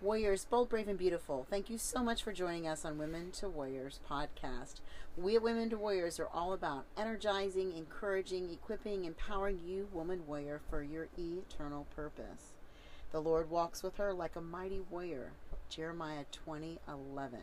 Warriors, 0.00 0.44
bold, 0.44 0.68
brave, 0.68 0.86
and 0.86 0.96
beautiful. 0.98 1.46
Thank 1.50 1.68
you 1.68 1.78
so 1.78 2.04
much 2.04 2.22
for 2.22 2.32
joining 2.32 2.68
us 2.68 2.84
on 2.84 2.98
Women 2.98 3.32
to 3.32 3.48
Warriors 3.48 3.98
podcast. 4.08 4.74
We 5.16 5.34
at 5.34 5.42
Women 5.42 5.70
to 5.70 5.76
Warriors 5.76 6.20
are 6.20 6.28
all 6.32 6.52
about 6.52 6.84
energizing, 6.96 7.76
encouraging, 7.76 8.50
equipping, 8.50 9.04
empowering 9.04 9.58
you, 9.66 9.88
woman 9.92 10.28
warrior, 10.28 10.60
for 10.70 10.84
your 10.84 11.08
eternal 11.18 11.88
purpose. 11.96 12.52
The 13.10 13.20
Lord 13.20 13.50
walks 13.50 13.82
with 13.82 13.96
her 13.96 14.12
like 14.12 14.36
a 14.36 14.40
mighty 14.40 14.82
warrior. 14.88 15.32
Jeremiah 15.68 16.26
20 16.30 16.78
11. 16.86 17.40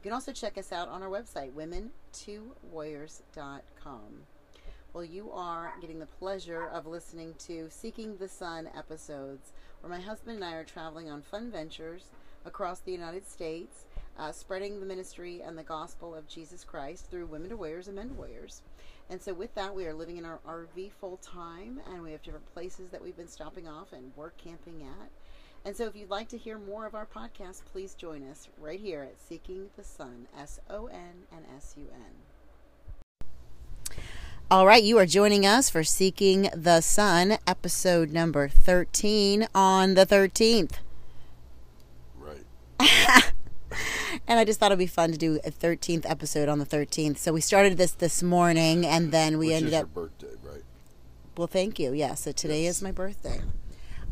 You 0.00 0.04
can 0.04 0.14
also 0.14 0.32
check 0.32 0.56
us 0.56 0.72
out 0.72 0.88
on 0.88 1.02
our 1.02 1.10
website, 1.10 1.52
women2warriors.com. 1.52 4.00
Well, 4.94 5.04
you 5.04 5.30
are 5.30 5.74
getting 5.78 5.98
the 5.98 6.06
pleasure 6.06 6.68
of 6.68 6.86
listening 6.86 7.34
to 7.40 7.68
Seeking 7.68 8.16
the 8.16 8.26
Sun 8.26 8.70
episodes, 8.74 9.52
where 9.82 9.92
my 9.92 10.00
husband 10.00 10.36
and 10.36 10.44
I 10.44 10.54
are 10.54 10.64
traveling 10.64 11.10
on 11.10 11.20
fun 11.20 11.50
ventures 11.50 12.04
across 12.46 12.80
the 12.80 12.92
United 12.92 13.28
States, 13.28 13.84
uh, 14.18 14.32
spreading 14.32 14.80
the 14.80 14.86
ministry 14.86 15.42
and 15.42 15.58
the 15.58 15.62
gospel 15.62 16.14
of 16.14 16.26
Jesus 16.26 16.64
Christ 16.64 17.10
through 17.10 17.26
women 17.26 17.50
to 17.50 17.58
warriors 17.58 17.86
and 17.86 17.96
men 17.96 18.08
to 18.08 18.14
warriors. 18.14 18.62
And 19.10 19.20
so, 19.20 19.34
with 19.34 19.54
that, 19.54 19.74
we 19.74 19.86
are 19.86 19.92
living 19.92 20.16
in 20.16 20.24
our 20.24 20.40
RV 20.48 20.92
full 20.92 21.18
time, 21.18 21.78
and 21.92 22.02
we 22.02 22.12
have 22.12 22.22
different 22.22 22.50
places 22.54 22.88
that 22.88 23.02
we've 23.02 23.18
been 23.18 23.28
stopping 23.28 23.68
off 23.68 23.92
and 23.92 24.16
work 24.16 24.38
camping 24.38 24.82
at. 24.82 25.10
And 25.64 25.76
so, 25.76 25.86
if 25.86 25.94
you'd 25.94 26.10
like 26.10 26.28
to 26.30 26.38
hear 26.38 26.58
more 26.58 26.86
of 26.86 26.94
our 26.94 27.06
podcast, 27.06 27.62
please 27.70 27.94
join 27.94 28.26
us 28.28 28.48
right 28.58 28.80
here 28.80 29.02
at 29.02 29.20
Seeking 29.20 29.68
the 29.76 29.84
Sun, 29.84 30.26
S 30.38 30.58
O 30.70 30.86
N 30.86 31.24
and 31.30 31.44
S 31.56 31.74
U 31.76 31.86
N. 31.92 33.18
All 34.50 34.66
right, 34.66 34.82
you 34.82 34.98
are 34.98 35.06
joining 35.06 35.44
us 35.46 35.68
for 35.70 35.84
Seeking 35.84 36.48
the 36.54 36.80
Sun, 36.80 37.36
episode 37.46 38.10
number 38.10 38.48
13 38.48 39.46
on 39.54 39.94
the 39.94 40.06
13th. 40.06 40.78
Right. 42.18 42.44
And 44.26 44.38
I 44.40 44.44
just 44.44 44.58
thought 44.60 44.70
it'd 44.72 44.78
be 44.80 44.86
fun 44.86 45.12
to 45.12 45.18
do 45.18 45.38
a 45.44 45.50
13th 45.50 46.04
episode 46.08 46.48
on 46.48 46.58
the 46.58 46.66
13th. 46.66 47.16
So 47.18 47.32
we 47.32 47.40
started 47.40 47.78
this 47.78 47.92
this 47.92 48.22
morning 48.22 48.84
and 48.86 49.12
then 49.12 49.38
we 49.38 49.48
Which 49.48 49.56
ended 49.56 49.72
is 49.72 49.78
up. 49.80 49.88
your 49.94 50.04
birthday, 50.06 50.34
right? 50.44 50.62
Well, 51.36 51.46
thank 51.46 51.78
you. 51.78 51.92
Yeah, 51.92 52.14
so 52.14 52.32
today 52.32 52.64
Yes. 52.64 52.76
is 52.76 52.82
my 52.82 52.92
birthday. 52.92 53.40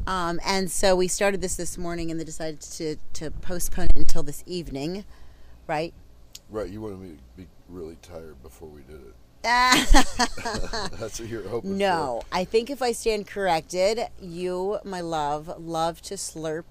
Um, 0.08 0.40
and 0.42 0.70
so 0.70 0.96
we 0.96 1.06
started 1.06 1.42
this 1.42 1.56
this 1.56 1.76
morning 1.76 2.10
and 2.10 2.18
they 2.18 2.24
decided 2.24 2.62
to, 2.62 2.96
to 3.12 3.30
postpone 3.30 3.88
it 3.88 3.96
until 3.96 4.22
this 4.22 4.42
evening, 4.46 5.04
right? 5.66 5.92
Right. 6.48 6.70
You 6.70 6.80
wanted 6.80 7.00
me 7.00 7.08
to 7.10 7.22
be 7.36 7.46
really 7.68 7.98
tired 8.00 8.42
before 8.42 8.70
we 8.70 8.80
did 8.84 9.02
it. 9.02 9.14
That's 10.98 11.20
what 11.20 11.28
you're 11.28 11.46
hoping 11.46 11.72
for. 11.72 11.76
No, 11.76 12.22
I 12.32 12.44
think 12.44 12.70
if 12.70 12.80
I 12.80 12.92
stand 12.92 13.26
corrected, 13.26 14.00
you, 14.18 14.78
my 14.82 15.02
love, 15.02 15.52
love 15.60 16.00
to 16.02 16.14
slurp 16.14 16.64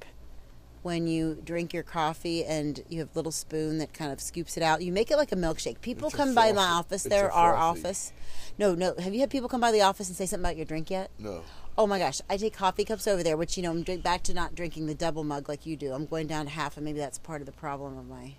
when 0.81 1.05
you 1.05 1.39
drink 1.45 1.75
your 1.75 1.83
coffee 1.83 2.43
and 2.43 2.83
you 2.89 3.01
have 3.01 3.09
a 3.13 3.19
little 3.19 3.31
spoon 3.31 3.77
that 3.77 3.93
kind 3.93 4.11
of 4.11 4.19
scoops 4.19 4.57
it 4.57 4.63
out. 4.63 4.81
You 4.81 4.91
make 4.91 5.11
it 5.11 5.17
like 5.17 5.31
a 5.31 5.35
milkshake. 5.35 5.79
People 5.81 6.07
It's 6.07 6.17
come 6.17 6.33
by 6.33 6.53
my 6.53 6.63
office. 6.63 7.05
it's 7.05 7.13
There 7.13 7.31
our 7.31 7.55
office. 7.55 8.13
No, 8.57 8.73
no. 8.73 8.95
Have 8.97 9.13
you 9.13 9.19
had 9.19 9.29
people 9.29 9.47
come 9.47 9.61
by 9.61 9.71
the 9.71 9.81
office 9.81 10.07
and 10.07 10.17
say 10.17 10.25
something 10.25 10.43
about 10.43 10.57
your 10.57 10.65
drink 10.65 10.89
yet? 10.89 11.11
No. 11.19 11.43
Oh 11.79 11.85
my 11.85 11.99
gosh, 11.99 12.21
I 12.27 12.37
take 12.37 12.53
coffee 12.55 12.83
cups 12.83 13.07
over 13.07 13.21
there, 13.21 13.37
which 13.37 13.55
you 13.55 13.61
know 13.61 13.69
I'm 13.69 13.83
doing 13.83 13.99
back 13.99 14.23
to 14.23 14.33
not 14.33 14.55
drinking 14.55 14.87
the 14.87 14.95
double 14.95 15.23
mug 15.23 15.47
like 15.47 15.67
you 15.67 15.75
do. 15.75 15.93
I'm 15.93 16.07
going 16.07 16.25
down 16.25 16.45
to 16.45 16.51
half, 16.51 16.75
and 16.75 16.83
maybe 16.83 16.97
that's 16.97 17.19
part 17.19 17.41
of 17.41 17.45
the 17.45 17.51
problem 17.51 17.97
of 17.97 18.07
my 18.07 18.33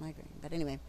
migraine. 0.00 0.28
But 0.40 0.54
anyway, 0.54 0.80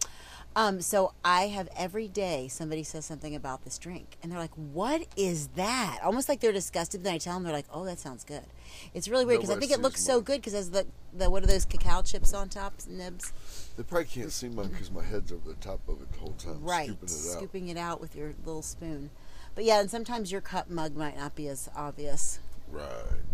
um, 0.56 0.80
so 0.80 1.14
I 1.26 1.48
have 1.48 1.68
every 1.76 2.08
day 2.08 2.48
somebody 2.48 2.84
says 2.84 3.06
something 3.06 3.36
about 3.36 3.66
this 3.66 3.78
drink, 3.78 4.16
and 4.24 4.32
they're 4.32 4.40
like, 4.40 4.54
"What 4.56 5.06
is 5.18 5.50
that?" 5.56 6.00
Almost 6.02 6.30
like 6.30 6.40
they're 6.40 6.54
disgusted. 6.54 7.04
Then 7.04 7.16
I 7.16 7.18
tell 7.18 7.34
them, 7.34 7.44
they're 7.44 7.52
like, 7.52 7.68
"Oh, 7.74 7.84
that 7.84 8.00
sounds 8.00 8.24
good." 8.24 8.46
It's 8.94 9.10
really 9.10 9.26
weird 9.26 9.42
because 9.42 9.54
I 9.54 9.60
think 9.60 9.74
it 9.74 9.82
looks 9.82 10.02
so 10.02 10.22
good 10.22 10.40
because 10.42 10.54
has 10.54 10.72
the 10.72 10.88
the 11.14 11.30
what 11.30 11.44
are 11.44 11.48
those 11.48 11.66
cacao 11.66 12.04
chips 12.04 12.34
on 12.34 12.48
top 12.48 12.74
nibs? 12.88 13.34
They 13.76 13.84
probably 13.84 14.06
can't 14.06 14.32
see 14.32 14.48
mine 14.48 14.68
because 14.70 14.92
my 14.92 15.04
head's 15.04 15.32
over 15.34 15.50
the 15.50 15.56
top 15.56 15.82
of 15.90 16.02
it 16.02 16.12
the 16.14 16.20
whole 16.20 16.36
time, 16.38 16.64
right, 16.64 16.88
scooping 16.88 17.10
it 17.10 17.12
out. 17.12 17.38
scooping 17.38 17.68
it 17.68 17.78
out 17.78 18.00
with 18.00 18.16
your 18.16 18.34
little 18.46 18.62
spoon. 18.62 19.10
But 19.56 19.66
yeah, 19.66 19.80
and 19.82 19.92
sometimes 19.92 20.32
your 20.32 20.42
cup 20.42 20.70
mug 20.70 20.96
might 20.96 21.18
not 21.18 21.36
be 21.36 21.48
as 21.48 21.70
obvious. 21.76 22.40
Right. 22.72 22.88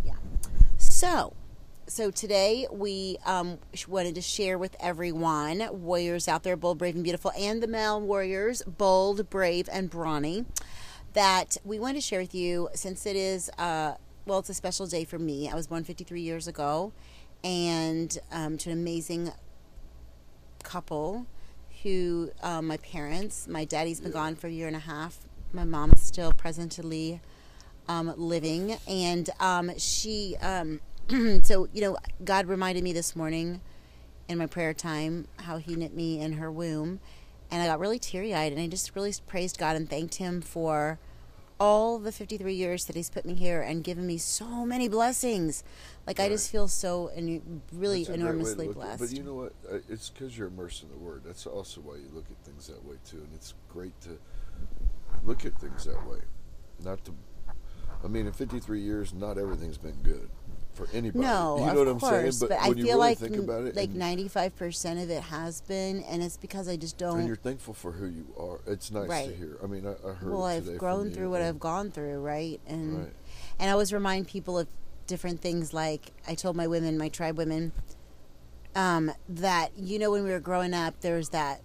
Yeah. 0.04 0.16
So, 0.78 1.34
so 1.86 2.10
today 2.12 2.68
we 2.72 3.18
um, 3.26 3.60
wanted 3.88 4.16
to 4.16 4.22
share 4.22 4.58
with 4.58 4.76
everyone, 4.80 5.68
warriors 5.72 6.28
out 6.28 6.44
there, 6.44 6.56
bold, 6.56 6.80
brave, 6.80 6.96
and 6.96 7.04
beautiful, 7.04 7.32
and 7.38 7.62
the 7.62 7.68
male 7.68 8.02
warriors, 8.02 8.64
bold, 8.64 9.30
brave, 9.30 9.70
and 9.72 9.90
brawny, 9.90 10.46
that 11.14 11.58
we 11.64 11.80
want 11.80 11.96
to 11.96 12.02
share 12.02 12.22
with 12.22 12.34
you 12.34 12.70
since 12.74 13.06
it 13.06 13.16
is, 13.16 13.50
uh, 13.58 13.94
well, 14.26 14.40
it's 14.40 14.50
a 14.50 14.54
special 14.54 14.88
day 14.88 15.06
for 15.06 15.20
me. 15.20 15.50
I 15.50 15.56
was 15.56 15.68
born 15.68 15.84
53 15.84 16.20
years 16.20 16.48
ago, 16.48 16.94
and 17.44 18.18
um, 18.32 18.58
to 18.58 18.72
an 18.72 18.78
amazing 18.78 19.32
couple 20.64 21.28
who, 21.84 22.32
um, 22.42 22.68
my 22.68 22.78
parents, 22.78 23.48
my 23.48 23.66
daddy's 23.66 24.02
been 24.02 24.12
gone 24.12 24.36
for 24.36 24.48
a 24.48 24.52
year 24.52 24.68
and 24.68 24.76
a 24.76 24.80
half. 24.80 25.27
My 25.54 25.64
mom's 25.64 26.02
still 26.02 26.32
presently 26.34 27.22
um, 27.88 28.14
living, 28.18 28.78
and 28.88 29.30
um, 29.40 29.72
she. 29.78 30.36
Um, 30.42 30.82
so 31.44 31.70
you 31.74 31.82
know, 31.82 31.98
God 32.24 32.48
reminded 32.48 32.84
me 32.84 32.92
this 32.92 33.16
morning 33.16 33.62
in 34.28 34.38
my 34.38 34.46
prayer 34.46 34.74
time 34.74 35.28
how 35.38 35.58
He 35.58 35.76
knit 35.76 35.96
me 35.96 36.20
in 36.20 36.34
her 36.34 36.52
womb, 36.52 37.00
and 37.50 37.62
I 37.62 37.66
got 37.66 37.80
really 37.80 38.00
teary 38.00 38.34
eyed, 38.34 38.52
and 38.52 38.62
I 38.62 38.68
just 38.68 38.96
really 38.96 39.14
praised 39.26 39.58
God 39.58 39.76
and 39.76 39.90
thanked 39.90 40.16
Him 40.16 40.42
for 40.42 41.00
all 41.60 41.98
the 41.98 42.12
53 42.12 42.54
years 42.54 42.86
that 42.86 42.96
He's 42.96 43.10
put 43.10 43.26
me 43.26 43.34
here 43.34 43.62
and 43.62 43.84
given 43.84 44.06
me 44.06 44.18
so 44.18 44.66
many 44.66 44.88
blessings. 44.90 45.64
Like 46.06 46.20
I 46.20 46.30
just 46.30 46.52
feel 46.52 46.68
so 46.68 47.08
enu- 47.16 47.42
really 47.72 48.04
That's 48.04 48.10
a 48.10 48.12
great 48.12 48.20
way 48.20 48.24
to 48.24 48.30
enormously 48.30 48.68
look 48.68 48.76
at 48.76 48.82
blessed. 48.82 49.00
But 49.00 49.18
you 49.18 49.24
know 49.24 49.34
what? 49.34 49.54
Uh, 49.72 49.78
It's 49.90 50.10
because 50.10 50.38
you're 50.38 50.48
immersed 50.48 50.84
in 50.84 50.90
the 50.90 50.98
Word. 50.98 51.24
That's 51.26 51.48
also 51.48 51.82
why 51.82 51.96
you 51.96 52.10
look 52.14 52.26
at 52.30 52.38
things 52.46 52.68
that 52.68 52.84
way 52.86 52.98
too, 53.10 53.18
and 53.18 53.30
it's 53.34 53.54
great 53.70 54.00
to 54.02 54.18
look 55.28 55.46
at 55.46 55.60
things 55.60 55.86
that 55.86 56.08
way. 56.08 56.20
Not 56.84 57.04
to. 57.06 57.14
I 58.04 58.08
mean, 58.08 58.28
in 58.28 58.34
53 58.34 58.80
years, 58.80 59.14
not 59.14 59.38
everything's 59.38 59.78
been 59.78 59.98
good 60.04 60.30
for 60.74 60.88
anybody. 60.94 61.26
No, 61.26 61.58
you 61.58 61.66
know 61.66 61.72
of 61.72 61.78
what 61.78 61.88
I'm 61.88 62.00
course, 62.00 62.38
saying? 62.38 62.50
but, 62.50 62.60
I 62.60 62.70
when 62.70 62.78
you 62.78 62.84
feel 62.86 62.98
really 62.98 63.10
like 63.10 63.18
think 63.18 63.36
about 63.38 63.64
it, 63.66 63.76
like 63.76 63.90
and, 63.90 63.98
ninety 63.98 64.28
five 64.28 64.56
percent 64.56 65.00
of 65.00 65.10
it 65.10 65.24
has 65.24 65.62
been, 65.62 66.04
and 66.04 66.22
it's 66.22 66.38
because 66.38 66.68
I 66.68 66.78
just 66.78 66.98
don't. 66.98 67.20
and 67.20 67.28
you're 67.28 67.36
thankful 67.36 67.74
for 67.74 67.92
who 67.92 68.06
you 68.06 68.28
are, 68.40 68.60
it's 68.72 68.92
nice 68.92 69.10
to 69.10 69.36
hear. 69.36 69.58
I 69.64 69.66
mean, 69.68 69.86
I, 69.88 69.94
I 70.08 70.14
heard. 70.14 70.32
well, 70.32 70.44
I've 70.44 70.78
grown 70.78 71.12
through 71.12 71.32
what 71.32 71.42
and- 71.42 71.50
I've 71.50 71.60
gone 71.60 71.92
through, 71.92 72.20
right? 72.20 72.60
And 72.68 73.00
Right. 73.00 73.14
and 73.60 73.70
I 73.70 73.74
always 73.74 73.92
remind 73.92 74.28
people 74.28 74.60
of 74.60 74.68
different 75.08 75.42
things. 75.42 75.74
Like 75.74 76.12
I 76.28 76.36
told 76.36 76.56
my 76.56 76.68
women, 76.68 76.98
my 76.98 77.10
tribe 77.10 77.38
women, 77.38 77.72
um, 78.76 79.12
that 79.28 79.72
you 79.76 79.98
know 79.98 80.12
when 80.12 80.24
we 80.24 80.30
were 80.30 80.40
growing 80.40 80.74
up, 80.76 81.02
there 81.02 81.16
was 81.18 81.30
that. 81.30 81.62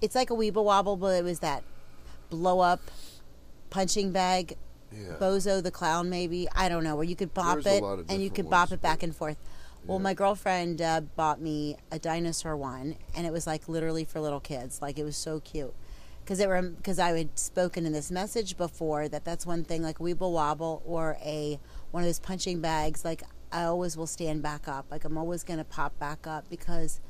It's 0.00 0.14
like 0.14 0.30
a 0.30 0.34
weeble 0.34 0.64
wobble, 0.64 0.96
but 0.96 1.14
it 1.16 1.24
was 1.24 1.40
that 1.40 1.62
blow 2.32 2.60
up 2.60 2.80
punching 3.70 4.10
bag 4.12 4.56
Yeah. 4.92 5.14
Bozo 5.20 5.62
the 5.62 5.70
clown, 5.70 6.10
maybe 6.10 6.48
I 6.54 6.68
don't 6.68 6.84
know, 6.84 6.96
where 6.96 7.04
you 7.04 7.16
could 7.16 7.32
bop 7.32 7.62
There's 7.62 7.78
it 7.78 7.82
and 8.10 8.22
you 8.22 8.28
could 8.30 8.50
bop 8.50 8.68
ones, 8.68 8.72
it 8.72 8.82
back 8.82 9.02
and 9.02 9.14
forth. 9.16 9.36
Well, 9.86 9.98
Yeah. 9.98 10.02
my 10.02 10.14
girlfriend 10.14 10.82
uh, 10.82 11.00
bought 11.16 11.40
me 11.40 11.76
a 11.90 11.98
dinosaur 11.98 12.56
one, 12.56 12.96
and 13.14 13.26
it 13.26 13.32
was 13.32 13.46
like 13.46 13.68
literally 13.68 14.04
for 14.04 14.20
little 14.20 14.38
kids. 14.40 14.82
Like 14.82 14.98
it 14.98 15.04
was 15.04 15.16
so 15.16 15.40
cute 15.40 15.74
because 16.22 16.40
it 16.40 16.48
were 16.48 16.60
because 16.62 16.98
I 16.98 17.16
had 17.16 17.38
spoken 17.38 17.86
in 17.86 17.92
this 17.92 18.10
message 18.10 18.56
before 18.58 19.08
that 19.08 19.24
that's 19.24 19.46
one 19.46 19.64
thing 19.64 19.82
like 19.82 19.98
Weeble 19.98 20.30
Wobble 20.32 20.82
or 20.84 21.16
a 21.24 21.58
one 21.90 22.02
of 22.02 22.06
those 22.08 22.18
punching 22.20 22.60
bags. 22.60 23.02
Like 23.04 23.22
I 23.50 23.64
always 23.64 23.96
will 23.96 24.06
stand 24.06 24.42
back 24.42 24.68
up. 24.68 24.86
Like 24.90 25.04
I'm 25.04 25.16
always 25.16 25.42
gonna 25.42 25.64
pop 25.64 25.98
back 25.98 26.26
up 26.26 26.44
because 26.50 27.00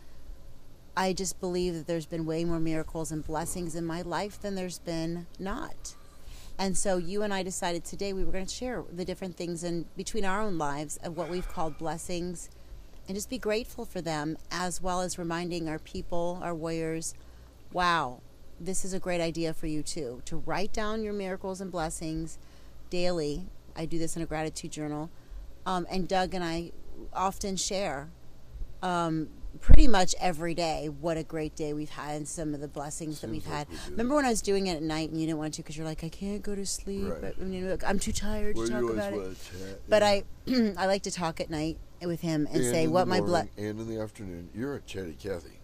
I 0.97 1.13
just 1.13 1.41
believe 1.41 1.75
that 1.75 1.87
there's 1.87 2.07
been 2.07 2.27
way 2.27 2.45
more 2.45 2.61
miracles 2.61 3.11
and 3.11 3.27
blessings 3.27 3.75
in 3.75 3.85
my 3.85 4.03
life 4.03 4.41
than 4.41 4.55
there's 4.55 4.79
been 4.79 5.27
not. 5.39 5.95
And 6.59 6.77
so 6.77 6.99
you 6.99 7.23
and 7.23 7.33
I 7.33 7.43
decided 7.43 7.85
today 7.85 8.13
we 8.13 8.25
were 8.25 8.33
going 8.33 8.47
to 8.47 8.55
share 8.55 8.85
the 8.93 9.05
different 9.05 9.37
things 9.37 9.65
in 9.65 9.87
between 9.97 10.25
our 10.25 10.43
own 10.43 10.59
lives 10.59 10.99
of 10.99 11.17
what 11.17 11.31
we've 11.31 11.49
called 11.49 11.79
blessings 11.79 12.51
and 13.09 13.17
just 13.17 13.31
be 13.31 13.39
grateful 13.39 13.85
for 13.85 14.01
them 14.01 14.37
as 14.51 14.83
well 14.83 15.01
as 15.01 15.19
reminding 15.19 15.69
our 15.69 15.79
people, 15.79 16.39
our 16.43 16.55
warriors, 16.55 17.15
wow, 17.73 18.21
this 18.61 18.85
is 18.85 18.93
a 18.93 19.01
great 19.01 19.21
idea 19.21 19.53
for 19.55 19.67
you 19.67 19.83
too 19.83 20.23
to 20.27 20.37
write 20.37 20.73
down 20.73 21.03
your 21.03 21.15
miracles 21.15 21.61
and 21.61 21.73
blessings 21.73 22.39
daily. 22.91 23.47
I 23.75 23.87
do 23.87 23.99
this 23.99 24.15
in 24.15 24.23
a 24.23 24.27
gratitude 24.27 24.71
journal. 24.71 25.11
Um, 25.65 25.87
and 25.91 26.07
Doug 26.07 26.35
and 26.35 26.45
I 26.45 26.73
often 27.13 27.57
share 27.57 28.11
um, 28.83 29.29
pretty 29.61 29.87
much 29.87 30.15
every 30.21 30.55
day 30.55 30.89
what 30.89 31.17
a 31.17 31.23
great 31.23 31.55
day 31.55 31.73
we've 31.73 31.91
had 31.91 32.17
and 32.17 32.27
some 32.29 32.55
of 32.55 32.61
the 32.61 32.69
blessings 32.69 33.21
that 33.21 33.31
we've 33.31 33.45
had. 33.45 33.67
Remember 33.91 34.15
when 34.15 34.25
I 34.25 34.31
was 34.31 34.43
doing 34.43 34.67
it 34.67 34.77
at 34.77 34.83
night 34.83 35.11
and 35.11 35.21
you 35.21 35.27
didn't 35.27 35.39
want 35.39 35.55
to 35.55 35.63
because 35.63 35.77
you're 35.77 35.87
like, 35.87 36.03
I 36.05 36.09
can't 36.09 36.43
go 36.43 36.55
to 36.55 36.65
sleep. 36.67 37.09
Right. 37.09 37.21
But, 37.21 37.39
you 37.39 37.61
know, 37.61 37.77
I'm 37.87 37.99
too 37.99 38.13
tired 38.13 38.57
Well, 38.57 38.67
to 38.67 38.73
talk 38.73 38.91
about 38.91 39.13
it. 39.13 39.37
chat, 39.51 39.81
But 39.89 40.03
yeah. 40.03 40.09
I, 40.09 40.75
I 40.85 40.87
like 40.87 41.03
to 41.05 41.11
talk 41.11 41.41
at 41.41 41.51
night 41.51 41.79
with 42.03 42.21
him 42.21 42.47
and, 42.47 42.57
And 42.57 42.65
say 42.65 42.87
what 42.87 43.07
my 43.07 43.21
blood. 43.21 43.49
And 43.57 43.81
in 43.81 43.89
the 43.89 44.01
afternoon, 44.01 44.51
you're 44.55 44.75
a 44.77 44.81
chatty 44.81 45.15
Cathy. 45.15 45.61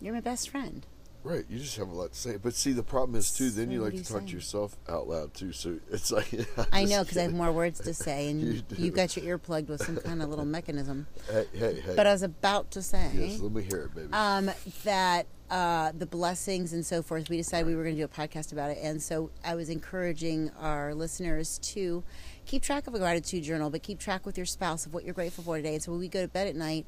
You're 0.00 0.14
my 0.14 0.20
best 0.20 0.48
friend. 0.50 0.86
Right, 1.22 1.44
you 1.50 1.58
just 1.58 1.76
have 1.76 1.88
a 1.88 1.94
lot 1.94 2.12
to 2.12 2.18
say. 2.18 2.36
But 2.38 2.54
see, 2.54 2.72
the 2.72 2.82
problem 2.82 3.14
is 3.16 3.30
too. 3.30 3.50
Then 3.50 3.66
So 3.66 3.72
you 3.72 3.82
like 3.82 3.92
to 3.92 3.98
talk 3.98 4.06
saying? 4.06 4.26
to 4.28 4.32
yourself 4.34 4.76
out 4.88 5.06
loud 5.06 5.34
too. 5.34 5.52
So 5.52 5.78
it's 5.90 6.10
like 6.10 6.32
I 6.72 6.84
know 6.84 7.02
because 7.02 7.18
I 7.18 7.22
have 7.22 7.34
more 7.34 7.52
words 7.52 7.78
to 7.80 7.92
say, 8.06 8.30
and 8.30 8.40
you 8.40 8.62
you've 8.78 8.94
got 8.94 9.14
your 9.16 9.26
ear 9.26 9.36
plugged 9.38 9.68
with 9.68 9.84
some 9.84 9.96
kind 9.98 10.22
of 10.22 10.30
little 10.30 10.46
mechanism. 10.46 11.06
Hey, 11.30 11.44
hey, 11.52 11.80
hey. 11.80 11.92
But 11.94 12.06
I 12.06 12.12
was 12.12 12.22
about 12.22 12.70
to 12.72 12.82
say 12.82 13.10
yes, 13.14 13.38
let 13.40 13.52
me 13.52 13.62
hear 13.62 13.82
it, 13.82 13.94
baby. 13.94 14.08
um, 14.12 14.50
that 14.84 15.26
uh, 15.50 15.92
the 15.98 16.06
blessings 16.06 16.72
and 16.72 16.86
so 16.86 17.02
forth. 17.02 17.28
We 17.28 17.36
decided 17.36 17.66
we 17.66 17.76
were 17.76 17.82
going 17.82 17.96
to 17.96 18.00
do 18.00 18.04
a 18.06 18.08
podcast 18.08 18.52
about 18.52 18.70
it, 18.70 18.78
and 18.82 19.02
so 19.02 19.30
I 19.44 19.56
was 19.56 19.68
encouraging 19.68 20.50
our 20.58 20.94
listeners 20.94 21.58
to 21.74 22.02
keep 22.46 22.62
track 22.62 22.86
of 22.86 22.94
a 22.94 22.98
gratitude 22.98 23.44
journal, 23.44 23.68
but 23.68 23.82
keep 23.82 23.98
track 23.98 24.24
with 24.24 24.38
your 24.38 24.46
spouse 24.46 24.86
of 24.86 24.94
what 24.94 25.04
you're 25.04 25.12
grateful 25.14 25.44
for 25.44 25.56
today. 25.58 25.74
And 25.74 25.82
so 25.82 25.90
when 25.92 26.00
we 26.00 26.08
go 26.08 26.22
to 26.22 26.28
bed 26.28 26.46
at 26.46 26.56
night. 26.56 26.86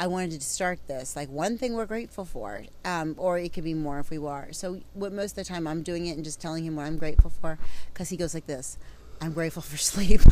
I 0.00 0.06
wanted 0.06 0.30
to 0.30 0.40
start 0.40 0.78
this 0.86 1.14
like 1.14 1.28
one 1.28 1.58
thing 1.58 1.74
we're 1.74 1.84
grateful 1.84 2.24
for, 2.24 2.64
um, 2.86 3.14
or 3.18 3.38
it 3.38 3.52
could 3.52 3.64
be 3.64 3.74
more 3.74 3.98
if 3.98 4.08
we 4.08 4.16
were. 4.16 4.48
So, 4.50 4.80
what 4.94 5.12
most 5.12 5.32
of 5.32 5.36
the 5.36 5.44
time 5.44 5.66
I'm 5.66 5.82
doing 5.82 6.06
it 6.06 6.12
and 6.12 6.24
just 6.24 6.40
telling 6.40 6.64
him 6.64 6.74
what 6.74 6.86
I'm 6.86 6.96
grateful 6.96 7.28
for, 7.28 7.58
because 7.92 8.08
he 8.08 8.16
goes 8.16 8.32
like 8.32 8.46
this: 8.46 8.78
"I'm 9.20 9.34
grateful 9.34 9.60
for 9.60 9.76
sleep." 9.92 10.22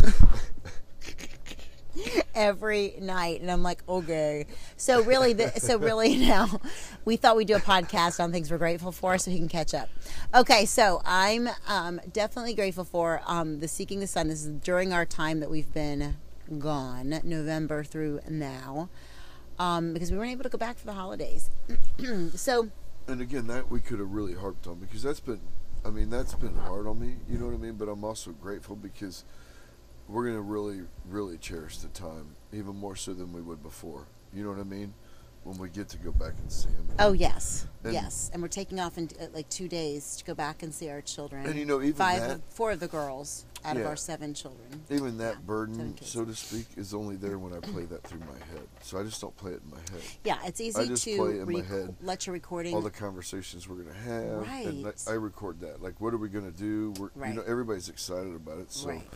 every 2.34 2.94
night 3.00 3.40
and 3.40 3.50
i'm 3.50 3.62
like 3.62 3.82
okay 3.88 4.46
so 4.76 5.02
really 5.02 5.32
the, 5.32 5.50
so 5.58 5.76
really 5.78 6.16
now 6.28 6.60
we 7.04 7.16
thought 7.16 7.34
we'd 7.34 7.48
do 7.48 7.56
a 7.56 7.60
podcast 7.60 8.22
on 8.22 8.30
things 8.30 8.52
we're 8.52 8.58
grateful 8.58 8.92
for 8.92 9.18
so 9.18 9.32
he 9.32 9.38
can 9.38 9.48
catch 9.48 9.74
up 9.74 9.88
okay 10.32 10.64
so 10.64 11.02
i'm 11.04 11.48
um, 11.66 12.00
definitely 12.12 12.54
grateful 12.54 12.84
for 12.84 13.20
um, 13.26 13.58
the 13.58 13.66
seeking 13.66 13.98
the 13.98 14.06
sun 14.06 14.28
this 14.28 14.44
is 14.44 14.52
during 14.60 14.92
our 14.92 15.04
time 15.04 15.40
that 15.40 15.50
we've 15.50 15.72
been 15.72 16.16
gone 16.58 17.20
november 17.24 17.82
through 17.82 18.20
now 18.28 18.88
um, 19.58 19.92
because 19.92 20.10
we 20.10 20.18
weren't 20.18 20.30
able 20.32 20.44
to 20.44 20.48
go 20.48 20.58
back 20.58 20.78
for 20.78 20.86
the 20.86 20.92
holidays 20.92 21.50
so 22.34 22.68
and 23.06 23.20
again, 23.22 23.46
that 23.46 23.70
we 23.70 23.80
could 23.80 23.98
have 24.00 24.12
really 24.12 24.34
harped 24.34 24.66
on 24.66 24.74
because 24.76 25.02
that's 25.02 25.20
been, 25.20 25.40
I 25.82 25.88
mean, 25.88 26.10
that's 26.10 26.34
been 26.34 26.54
hard 26.56 26.86
on 26.86 27.00
me. 27.00 27.14
You 27.26 27.38
know 27.38 27.46
what 27.46 27.54
I 27.54 27.56
mean? 27.56 27.72
But 27.76 27.88
I'm 27.88 28.04
also 28.04 28.32
grateful 28.32 28.76
because 28.76 29.24
we're 30.08 30.26
gonna 30.26 30.42
really, 30.42 30.82
really 31.08 31.38
cherish 31.38 31.78
the 31.78 31.88
time 31.88 32.36
even 32.52 32.76
more 32.76 32.96
so 32.96 33.14
than 33.14 33.32
we 33.32 33.40
would 33.40 33.62
before. 33.62 34.08
You 34.34 34.42
know 34.44 34.50
what 34.50 34.58
I 34.58 34.64
mean? 34.64 34.92
When 35.44 35.56
we 35.56 35.70
get 35.70 35.88
to 35.90 35.96
go 35.96 36.10
back 36.12 36.34
and 36.42 36.52
see 36.52 36.68
them. 36.68 36.86
oh 36.98 37.12
yes 37.12 37.66
And- 37.82 37.94
yes 37.94 38.28
and 38.34 38.42
we're 38.42 38.48
taking 38.48 38.78
off 38.78 38.98
in 38.98 39.08
uh, 39.18 39.26
like 39.32 39.48
two 39.48 39.68
days 39.68 40.16
to 40.16 40.24
go 40.24 40.34
back 40.34 40.62
and 40.62 40.74
see 40.74 40.90
our 40.90 41.00
children 41.00 41.46
And 41.46 41.54
you 41.58 41.64
know, 41.64 41.80
even 41.80 41.94
five 41.94 42.20
that- 42.20 42.30
of, 42.32 42.42
four 42.50 42.72
of 42.72 42.80
the 42.80 42.88
girls 42.88 43.46
out 43.64 43.76
of 43.76 43.82
Yeah. 43.82 43.88
our 43.88 43.96
seven 43.96 44.34
children 44.34 44.82
Even 44.90 45.18
that 45.18 45.32
seven 45.32 45.44
burden, 45.46 45.96
so 46.02 46.24
to 46.24 46.34
speak, 46.34 46.66
is 46.76 46.94
only 46.94 47.16
there 47.16 47.38
when 47.38 47.52
I 47.52 47.58
play 47.60 47.84
that 47.86 48.02
through 48.04 48.20
my 48.20 48.38
head. 48.52 48.66
So 48.82 48.98
I 48.98 49.02
just 49.04 49.20
don't 49.20 49.36
play 49.36 49.52
it 49.52 49.62
in 49.64 49.70
my 49.70 49.78
head. 49.78 50.02
Yeah, 50.24 50.38
it's 50.44 50.60
easy 50.60 50.86
just 50.86 51.04
to 51.04 51.16
play 51.16 51.40
in 51.40 51.50
my 51.52 51.62
head. 51.62 51.94
let 52.00 52.26
your 52.26 52.34
recording. 52.34 52.74
All 52.74 52.80
the 52.82 52.90
conversations 52.90 53.68
we're 53.68 53.76
gonna 53.82 53.92
have, 53.98 54.48
and 54.66 54.84
Right. 54.84 55.04
I 55.08 55.12
record 55.12 55.60
that. 55.60 55.82
Like, 55.82 56.00
what 56.00 56.14
are 56.14 56.18
we 56.18 56.28
gonna 56.28 56.50
do? 56.50 56.92
We're, 56.98 57.10
Right. 57.14 57.30
You 57.30 57.34
know, 57.36 57.42
everybody's 57.46 57.88
excited 57.88 58.34
about 58.34 58.58
it. 58.58 58.70
So 58.72 58.88
Right. 58.88 59.06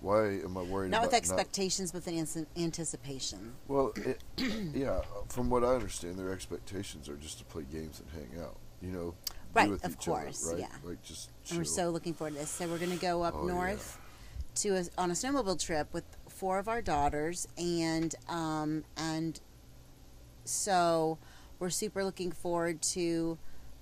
why 0.00 0.26
am 0.40 0.56
I 0.56 0.62
worried 0.62 0.90
not 0.90 1.02
with 1.02 1.14
expectations, 1.14 1.90
but 1.92 2.04
with 2.04 2.36
an 2.36 2.46
anticipation. 2.56 3.54
Well, 3.66 3.92
it, 3.96 4.20
yeah, 4.74 5.00
from 5.28 5.48
what 5.50 5.64
I 5.64 5.68
understand, 5.74 6.18
their 6.18 6.32
expectations 6.32 7.08
are 7.08 7.16
just 7.16 7.38
to 7.38 7.44
play 7.44 7.64
games 7.64 8.00
and 8.00 8.10
hang 8.10 8.40
out. 8.42 8.56
You 8.82 8.90
know, 8.90 9.14
Right, 9.54 9.70
with 9.70 9.84
of 9.86 9.98
course, 9.98 10.44
other, 10.46 10.56
right? 10.56 10.68
yeah. 10.70 10.88
Like 10.88 11.02
just. 11.02 11.30
And 11.50 11.58
we're 11.58 11.64
so 11.64 11.90
looking 11.90 12.14
forward 12.14 12.34
to 12.34 12.40
this. 12.40 12.50
So 12.50 12.66
we're 12.66 12.78
going 12.78 12.90
to 12.92 12.96
go 12.98 13.22
up 13.22 13.34
Oh, 13.36 13.46
yeah. 13.46 13.54
north 13.54 13.98
to 14.56 14.70
a, 14.76 14.84
on 14.98 15.10
a 15.10 15.14
snowmobile 15.14 15.62
trip 15.64 15.92
with 15.92 16.04
four 16.28 16.58
of 16.58 16.66
our 16.68 16.80
daughters, 16.82 17.46
and 17.58 18.14
um, 18.28 18.84
and 18.96 19.38
so 20.44 21.18
we're 21.58 21.70
super 21.70 22.04
looking 22.04 22.32
forward 22.32 22.82
to. 22.82 23.38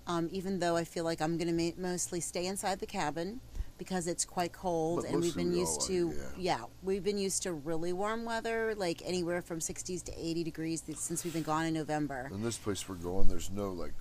Um, 0.06 0.28
even 0.32 0.58
though 0.58 0.76
I 0.76 0.84
feel 0.84 1.02
like 1.04 1.22
I'm 1.22 1.38
going 1.38 1.48
to 1.48 1.54
ma- 1.54 1.88
mostly 1.90 2.20
stay 2.20 2.44
inside 2.44 2.78
the 2.78 2.84
cabin 2.86 3.40
because 3.78 4.06
it's 4.06 4.26
quite 4.26 4.52
cold, 4.52 5.00
But 5.02 5.10
and 5.12 5.20
we've 5.22 5.34
been 5.34 5.54
used 5.54 5.80
all 5.80 5.84
are, 5.84 5.88
to 5.88 6.14
yeah. 6.36 6.60
we've 6.82 7.02
been 7.02 7.16
used 7.16 7.42
to 7.44 7.52
really 7.54 7.94
warm 7.94 8.26
weather, 8.26 8.74
like 8.76 9.00
anywhere 9.06 9.40
from 9.40 9.60
60s 9.60 10.02
to 10.04 10.12
80 10.12 10.44
degrees 10.44 10.82
since 10.94 11.24
we've 11.24 11.32
been 11.32 11.42
gone 11.42 11.64
in 11.64 11.72
November. 11.72 12.28
In 12.34 12.42
this 12.42 12.58
place 12.58 12.86
we're 12.86 12.96
going, 12.96 13.28
there's 13.28 13.50
no 13.50 13.72
like 13.72 13.94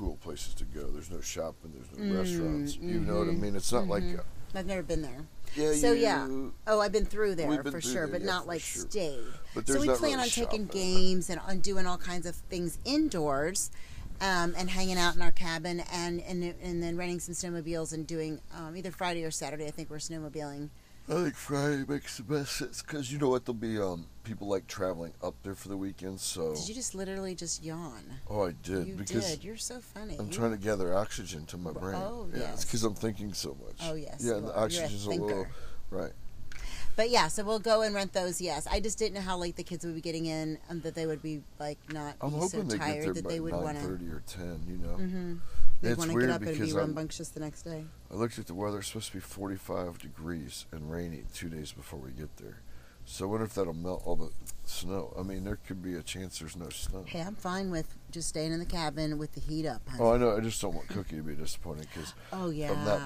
cool 0.00 0.16
places 0.16 0.54
to 0.54 0.64
go. 0.64 0.86
There's 0.90 1.10
no 1.10 1.20
shopping. 1.20 1.72
There's 1.74 1.92
no 1.92 2.14
Mm, 2.14 2.18
restaurants. 2.18 2.76
You 2.76 3.00
know 3.00 3.18
what 3.18 3.28
I 3.28 3.32
mhm, 3.32 3.40
mean? 3.40 3.54
It's 3.56 3.70
not 3.72 3.86
like. 3.86 4.02
mhm. 4.02 4.18
uh, 4.18 4.22
I've 4.54 4.66
never 4.66 4.82
been 4.82 5.02
there. 5.02 5.26
Yeah, 5.54 5.72
So, 5.72 5.92
you, 5.92 6.02
yeah. 6.02 6.26
Oh, 6.66 6.80
I've 6.80 6.92
been 6.92 7.04
through 7.04 7.34
there 7.34 7.62
been 7.62 7.72
for 7.72 7.80
through 7.80 7.92
sure, 7.92 8.06
there, 8.06 8.12
but 8.14 8.22
yeah, 8.22 8.26
not 8.26 8.46
like 8.46 8.60
sure. 8.60 8.82
stayed. 8.88 9.18
But 9.54 9.66
So 9.68 9.74
we 9.80 9.86
plan 9.88 10.00
really 10.02 10.14
on 10.22 10.28
taking 10.28 10.66
games 10.66 11.28
and 11.30 11.38
on 11.40 11.60
doing 11.60 11.86
all 11.86 11.98
kinds 11.98 12.26
of 12.26 12.34
things 12.34 12.78
indoors, 12.84 13.70
um, 14.20 14.54
and 14.56 14.70
hanging 14.70 14.96
out 14.98 15.14
in 15.16 15.22
our 15.22 15.30
cabin, 15.32 15.80
and 15.92 16.20
and 16.22 16.42
and 16.62 16.82
then 16.82 16.96
renting 16.96 17.20
some 17.20 17.34
snowmobiles 17.34 17.92
and 17.92 18.06
doing 18.06 18.40
um, 18.56 18.76
either 18.76 18.90
Friday 18.90 19.24
or 19.24 19.30
Saturday. 19.30 19.66
I 19.66 19.70
think 19.70 19.90
we're 19.90 19.98
snowmobiling. 19.98 20.70
I 21.10 21.14
think 21.24 21.34
Friday 21.34 21.84
makes 21.88 22.18
the 22.18 22.22
best 22.22 22.52
sense 22.56 22.82
because 22.82 23.12
you 23.12 23.18
know 23.18 23.30
what? 23.30 23.44
There'll 23.44 23.58
be 23.58 23.80
um 23.80 24.06
people 24.22 24.46
like 24.46 24.68
traveling 24.68 25.12
up 25.24 25.34
there 25.42 25.56
for 25.56 25.68
the 25.68 25.76
weekend. 25.76 26.20
So. 26.20 26.54
Did 26.54 26.68
you 26.68 26.74
just 26.74 26.94
literally 26.94 27.34
just 27.34 27.64
yawn? 27.64 28.04
oh, 28.28 28.46
I 28.46 28.52
did 28.62 28.86
you 28.86 28.94
because 28.94 29.28
did. 29.28 29.42
You're 29.42 29.56
so 29.56 29.80
funny. 29.80 30.16
I'm 30.20 30.30
trying 30.30 30.52
to 30.52 30.56
gather 30.56 30.94
oxygen 30.94 31.46
to 31.46 31.56
my 31.56 31.72
brain. 31.72 31.96
Oh, 31.96 32.28
yeah, 32.32 32.40
yes. 32.40 32.54
it's 32.54 32.64
because 32.64 32.84
I'm 32.84 32.94
thinking 32.94 33.32
so 33.32 33.56
much. 33.64 33.78
Oh 33.82 33.94
yes. 33.94 34.18
Yeah, 34.20 34.32
you 34.32 34.36
and 34.38 34.46
the 34.46 34.54
are. 34.54 34.68
You're 34.68 34.82
a 34.82 34.84
oxygen's 34.84 35.06
a 35.06 35.10
little 35.10 35.28
thinker. 35.28 35.50
right. 35.90 36.12
But 36.96 37.10
yeah, 37.10 37.28
so 37.28 37.44
we'll 37.44 37.58
go 37.60 37.82
and 37.82 37.94
rent 37.94 38.12
those. 38.12 38.40
Yes, 38.40 38.66
I 38.70 38.80
just 38.80 38.98
didn't 38.98 39.14
know 39.14 39.20
how 39.22 39.38
late 39.38 39.56
the 39.56 39.62
kids 39.62 39.84
would 39.86 39.94
be 39.94 40.00
getting 40.00 40.26
in, 40.26 40.58
and 40.68 40.82
that 40.82 40.94
they 40.94 41.06
would 41.06 41.22
be 41.22 41.42
like 41.58 41.78
not 41.92 42.14
I'm 42.20 42.30
be 42.38 42.46
so 42.48 42.62
tired 42.64 43.14
that 43.14 43.26
they 43.26 43.40
would 43.40 43.52
want 43.54 43.78
to. 43.78 43.84
thirty 43.86 44.06
or 44.08 44.22
ten. 44.26 44.60
You 44.68 44.76
know, 44.78 44.96
Mm-hmm. 44.96 45.34
They 45.82 45.88
It's 45.90 45.98
want 45.98 46.10
to 46.10 46.16
weird 46.16 46.28
get 46.28 46.34
up 46.34 46.42
and 46.42 46.58
be 46.60 46.66
I'm- 46.68 46.76
rambunctious 46.76 47.30
the 47.30 47.40
next 47.40 47.62
day. 47.62 47.84
I 48.10 48.14
looked 48.14 48.38
at 48.38 48.46
the 48.46 48.52
weather. 48.54 48.80
It's 48.80 48.88
supposed 48.88 49.06
to 49.12 49.14
be 49.14 49.20
45 49.20 49.96
degrees 49.98 50.66
and 50.72 50.90
rainy 50.92 51.22
two 51.32 51.48
days 51.48 51.72
before 51.72 51.98
we 51.98 52.10
get 52.10 52.36
there. 52.36 52.58
So 53.06 53.24
I 53.24 53.28
wonder 53.30 53.46
if 53.46 53.54
that'll 53.54 53.72
melt 53.72 54.02
all 54.04 54.14
the 54.14 54.28
snow. 54.66 55.14
I 55.18 55.22
mean, 55.22 55.44
there 55.44 55.56
could 55.66 55.82
be 55.82 55.94
a 55.94 56.02
chance 56.02 56.38
there's 56.38 56.54
no 56.54 56.68
snow. 56.68 57.04
Hey, 57.06 57.22
I'm 57.22 57.34
fine 57.34 57.70
with 57.70 57.96
just 58.10 58.28
staying 58.28 58.52
in 58.52 58.58
the 58.58 58.66
cabin 58.66 59.16
with 59.16 59.32
the 59.32 59.40
heat 59.40 59.64
up, 59.64 59.80
honey. 59.88 60.02
Oh, 60.02 60.12
I 60.12 60.18
know. 60.18 60.36
I 60.36 60.40
just 60.40 60.60
don't 60.60 60.74
want 60.74 60.86
Cookie 60.88 61.16
to 61.16 61.22
be 61.22 61.34
disappointed 61.34 61.86
because 61.94 62.12
Oh, 62.30 62.50
yeah. 62.50 62.74
that- 62.84 63.00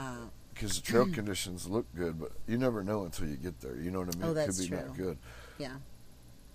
the 0.54 0.80
trail 0.82 1.06
conditions 1.06 1.66
look 1.68 1.86
good, 1.94 2.18
but 2.20 2.32
you 2.46 2.56
never 2.58 2.82
know 2.84 3.04
until 3.04 3.26
you 3.28 3.36
get 3.36 3.60
there. 3.60 3.76
You 3.76 3.90
know 3.90 4.00
what 4.00 4.14
I 4.14 4.18
mean? 4.18 4.28
Oh, 4.36 4.40
it 4.40 4.46
could 4.46 4.58
be 4.58 4.68
true. 4.68 4.76
not 4.78 4.96
good. 4.96 5.18
yeah. 5.58 5.76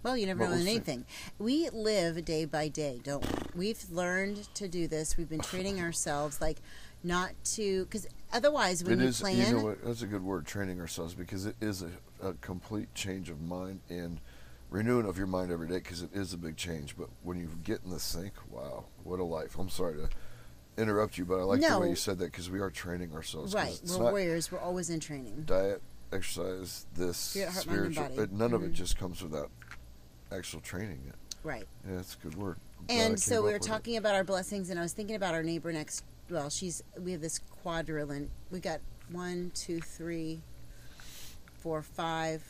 Well, 0.01 0.16
you 0.16 0.28
never 0.28 0.40
But 0.40 0.44
know 0.46 0.50
we'll 0.51 0.60
with 0.60 0.66
see. 0.68 0.75
anything. 0.75 1.06
We 1.40 1.69
live 1.72 2.24
day 2.24 2.46
by 2.46 2.69
day, 2.69 3.01
don't 3.04 3.25
we? 3.54 3.68
We've 3.68 3.90
learned 3.92 4.48
to 4.56 4.69
do 4.69 4.88
this. 4.88 5.18
We've 5.18 5.28
been 5.28 5.42
training 5.42 5.81
ourselves, 5.81 6.40
like, 6.40 6.57
not 7.04 7.31
to, 7.56 7.84
because 7.84 8.07
otherwise, 8.31 8.82
when 8.84 9.00
It 9.00 9.03
you 9.03 9.10
is. 9.10 9.20
plan, 9.20 9.36
You 9.38 9.58
know 9.58 9.63
what? 9.65 9.84
That's 9.84 10.01
a 10.01 10.08
good 10.08 10.24
word. 10.24 10.46
Training 10.46 10.79
ourselves 10.79 11.13
because 11.15 11.46
it 11.46 11.56
is 11.60 11.82
a, 11.84 11.89
a 12.25 12.34
complete 12.36 12.94
change 12.96 13.29
of 13.29 13.41
mind 13.41 13.82
and 13.89 14.22
renewing 14.70 15.06
of 15.06 15.18
your 15.18 15.27
mind 15.27 15.51
every 15.51 15.68
day 15.68 15.79
because 15.79 16.01
it 16.01 16.12
is 16.13 16.32
a 16.32 16.38
big 16.38 16.56
change. 16.56 16.96
But 16.98 17.10
when 17.24 17.38
you 17.38 17.50
get 17.65 17.82
in 17.84 17.89
the 17.89 18.00
sync, 18.00 18.34
wow, 18.50 18.86
what 19.03 19.20
a 19.20 19.24
life! 19.25 19.58
I'm 19.60 19.70
sorry 19.70 19.96
to 19.96 20.10
interrupt 20.79 21.17
you, 21.17 21.25
but 21.25 21.39
I 21.39 21.43
like 21.43 21.62
the 21.62 21.79
way 21.79 21.89
you 21.89 21.95
said 21.95 22.17
that 22.19 22.25
because 22.31 22.50
we 22.50 22.59
are 22.59 22.69
training 22.69 23.13
ourselves. 23.13 23.53
right? 23.53 23.79
We're 23.88 23.98
warriors. 24.00 24.51
We're 24.51 24.59
always 24.59 24.89
in 24.89 25.00
training. 25.00 25.43
diet, 25.45 25.81
exercise, 26.12 26.86
this 26.95 27.17
Spirit, 27.17 27.51
heart, 27.51 27.63
spiritual. 27.63 28.19
uh, 28.19 28.25
none 28.31 28.53
of 28.53 28.63
it 28.63 28.71
Mhm. 28.71 28.75
just 28.75 28.98
comes 28.98 29.21
without 29.21 29.51
actual 30.31 30.59
training. 30.62 31.01
It. 31.07 31.15
Right. 31.43 31.67
Yeah, 31.88 31.95
that's 31.98 32.15
a 32.15 32.17
good 32.17 32.36
word. 32.36 32.57
I'm 32.81 32.86
And 32.89 33.19
so 33.19 33.41
we 33.41 33.48
were 33.48 33.53
with 33.53 33.63
it. 33.63 33.67
talking 33.67 33.98
about 33.98 34.15
our 34.15 34.24
blessings, 34.24 34.69
and 34.69 34.79
I 34.79 34.83
was 34.83 34.93
thinking 34.93 35.15
about 35.15 35.33
our 35.33 35.43
neighbor 35.43 35.71
next. 35.74 36.03
Well, 36.29 36.50
she's 36.50 36.83
we 37.00 37.12
have 37.13 37.21
this 37.21 37.39
quadrillion. 37.39 38.29
We 38.51 38.59
got 38.59 38.79
one, 39.12 39.51
two, 39.55 39.79
three, 39.81 40.41
four, 41.53 41.81
five 41.81 42.43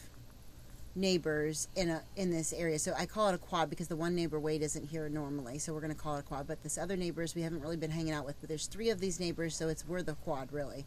neighbors 0.96 1.68
in 1.76 1.90
a 1.90 2.02
in 2.16 2.32
this 2.32 2.54
area. 2.54 2.80
So 2.80 2.94
I 2.98 3.06
call 3.06 3.30
it 3.30 3.36
a 3.36 3.38
quad 3.38 3.70
because 3.70 3.88
the 3.88 3.96
one 3.96 4.16
neighbor 4.16 4.40
Wade 4.40 4.62
isn't 4.62 4.90
here 4.90 5.10
normally, 5.10 5.60
so 5.60 5.74
we're 5.74 5.82
going 5.82 5.94
to 5.94 6.00
call 6.00 6.16
it 6.16 6.20
a 6.20 6.24
quad. 6.24 6.48
But 6.48 6.64
this 6.64 6.78
other 6.78 6.98
neighbors 6.98 7.36
we 7.36 7.42
haven't 7.42 7.62
really 7.62 7.78
been 7.78 7.92
hanging 7.92 8.14
out 8.14 8.26
with. 8.26 8.36
But 8.40 8.50
there's 8.50 8.68
three 8.68 8.90
of 8.90 9.00
these 9.00 9.20
neighbors, 9.20 9.56
so 9.56 9.68
it's 9.70 9.88
we're 9.88 10.02
the 10.04 10.14
quad 10.16 10.52
really. 10.52 10.86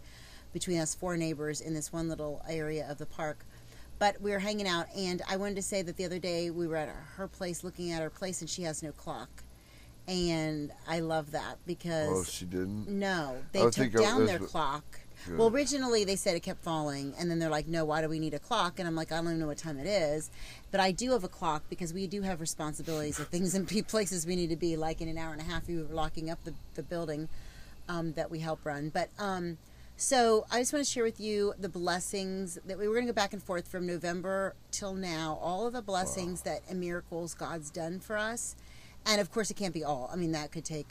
Between 0.53 0.79
us, 0.81 0.95
four 0.95 1.17
neighbors 1.17 1.61
in 1.63 1.73
this 1.73 1.93
one 1.93 2.09
little 2.09 2.43
area 2.49 2.87
of 2.91 2.99
the 2.99 3.07
park. 3.07 3.45
But 3.99 4.21
we 4.21 4.33
were 4.33 4.41
hanging 4.41 4.67
out, 4.67 4.87
and 4.97 5.23
I 5.29 5.37
wanted 5.37 5.55
to 5.57 5.63
say 5.63 5.81
that 5.83 5.97
the 5.97 6.05
other 6.05 6.19
day 6.19 6.51
we 6.51 6.67
were 6.67 6.77
at 6.77 6.89
her 7.17 7.29
place 7.29 7.63
looking 7.63 7.93
at 7.93 8.03
her 8.03 8.11
place, 8.11 8.41
and 8.41 8.51
she 8.51 8.63
has 8.65 8.83
no 8.83 8.93
clock. 8.93 9.45
And 10.09 10.73
I 10.89 10.99
love 11.01 11.31
that 11.31 11.59
because 11.67 12.09
Oh, 12.11 12.25
she 12.25 12.45
didn't. 12.45 12.89
no, 12.89 13.37
they 13.53 13.71
took 13.71 13.93
down 13.93 14.23
was- 14.23 14.29
their 14.31 14.41
clock. 14.41 14.99
Well, 15.31 15.49
originally 15.49 16.05
they 16.05 16.17
said 16.17 16.37
it 16.37 16.41
kept 16.41 16.63
falling, 16.63 17.15
and 17.19 17.31
then 17.31 17.39
they're 17.39 17.51
like, 17.51 17.69
"No, 17.69 17.85
why 17.85 18.01
do 18.03 18.09
we 18.09 18.19
need 18.19 18.35
a 18.35 18.39
clock?" 18.39 18.79
And 18.79 18.89
I'm 18.89 18.95
like, 18.95 19.13
"I 19.13 19.17
don't 19.17 19.27
even 19.27 19.39
know 19.39 19.47
what 19.47 19.59
time 19.59 19.79
it 19.79 19.87
is," 19.87 20.31
but 20.71 20.81
I 20.81 20.91
do 20.91 21.13
have 21.13 21.25
a 21.25 21.29
clock 21.29 21.63
because 21.69 21.93
we 21.93 22.07
do 22.07 22.23
have 22.23 22.41
responsibilities 22.41 23.19
of 23.19 23.29
things 23.29 23.55
and 23.55 23.69
places 23.89 24.27
we 24.27 24.37
need 24.37 24.51
to 24.51 24.57
be. 24.57 24.77
Like 24.77 25.01
in 25.01 25.09
an 25.09 25.19
hour 25.19 25.33
and 25.33 25.41
a 25.41 25.45
half, 25.45 25.69
we 25.69 25.77
were 25.77 25.85
locking 25.85 26.31
up 26.31 26.43
the 26.45 26.55
the 26.75 26.83
building 26.83 27.29
um, 27.89 28.13
that 28.15 28.31
we 28.31 28.41
help 28.41 28.65
run. 28.65 28.89
But 28.89 29.11
um, 29.19 29.59
so 29.97 30.47
I 30.51 30.61
just 30.61 30.73
want 30.73 30.85
to 30.85 30.91
share 30.91 31.05
with 31.05 31.21
you 31.21 31.55
the 31.59 31.69
blessings 31.69 32.59
that 32.67 32.79
we 32.79 32.89
were 32.89 32.95
going 32.95 33.07
to 33.07 33.13
go 33.13 33.15
back 33.15 33.33
and 33.33 33.43
forth 33.43 33.69
from 33.69 33.87
November 33.87 34.55
till 34.71 34.95
now. 34.95 35.39
All 35.41 35.67
of 35.67 35.75
the 35.75 35.83
blessings 35.83 36.43
that 36.43 36.63
and 36.69 36.81
miracles 36.81 37.35
God's 37.35 37.71
done 37.71 38.01
for 38.01 38.17
us, 38.17 38.57
and 39.07 39.21
of 39.21 39.31
course, 39.31 39.51
it 39.51 39.55
can't 39.55 39.75
be 39.75 39.85
all. 39.85 40.11
I 40.13 40.17
mean, 40.17 40.33
that 40.33 40.51
could 40.51 40.65
take 40.65 40.89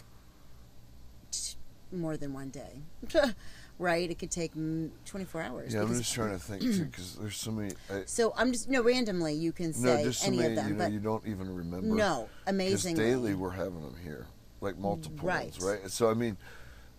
t- 1.32 1.56
more 1.92 2.16
than 2.16 2.34
one 2.34 2.50
day, 2.50 2.82
right? 3.82 4.10
It 4.10 4.20
could 4.20 4.32
take 4.32 4.56
mm, 4.56 4.92
24 5.06 5.42
hours. 5.42 5.74
Yeah, 5.74 5.82
I'm 5.82 5.94
just 5.94 6.14
trying 6.14 6.32
to 6.32 6.40
think 6.40 6.62
too, 6.62 6.86
because 6.86 7.16
there's 7.16 7.36
so 7.36 7.52
many. 7.52 7.74
I, 7.90 8.04
so 8.06 8.34
I'm 8.38 8.52
just 8.52 8.70
no 8.70 8.82
randomly 8.82 9.34
you 9.34 9.52
can 9.52 9.68
no, 9.68 9.74
say 9.74 10.12
so 10.12 10.28
any 10.28 10.38
many 10.38 10.50
of 10.52 10.56
them, 10.56 10.68
you 10.70 10.74
know 10.76 10.84
but 10.86 10.92
you 10.94 11.00
don't 11.00 11.28
even 11.28 11.54
remember. 11.54 11.96
no, 11.96 12.30
amazingly. 12.48 13.04
daily 13.04 13.34
we're 13.34 13.50
having 13.50 13.82
them 13.82 13.96
here, 14.04 14.28
like 14.62 14.78
multiple 14.78 15.28
Right. 15.28 15.46
ones, 15.46 15.60
right? 15.62 15.90
So 15.90 16.10
I 16.10 16.14
mean, 16.14 16.38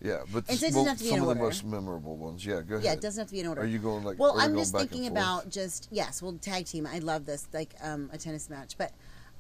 yeah, 0.01 0.23
but 0.33 0.45
And 0.49 0.59
so 0.59 0.67
it 0.67 0.71
doesn't 0.73 0.87
have 0.87 0.99
to 0.99 1.05
be 1.05 1.11
some 1.11 1.19
in 1.19 1.23
of 1.23 1.29
the 1.29 1.35
most 1.37 1.65
memorable 1.65 2.17
ones. 2.17 2.45
Yeah, 2.45 2.61
go 2.63 2.75
ahead. 2.75 2.85
yeah, 2.85 2.93
it 2.93 3.01
doesn't 3.01 3.21
have 3.21 3.29
to 3.29 3.33
be 3.33 3.41
in 3.41 3.47
order. 3.47 3.61
Are 3.63 3.67
you 3.67 3.79
going 3.79 4.03
like? 4.03 4.19
Well, 4.19 4.35
I'm 4.39 4.57
just 4.57 4.75
thinking 4.75 5.07
about 5.07 5.49
just 5.49 5.89
yes, 5.93 6.21
we'll 6.21 6.35
tag 6.39 6.67
team. 6.67 6.87
I 6.87 6.99
love 6.99 7.25
this, 7.25 7.47
like 7.53 7.75
um, 7.83 8.11
a 8.13 8.19
tennis 8.19 8.51
match. 8.51 8.77
But, 8.77 8.93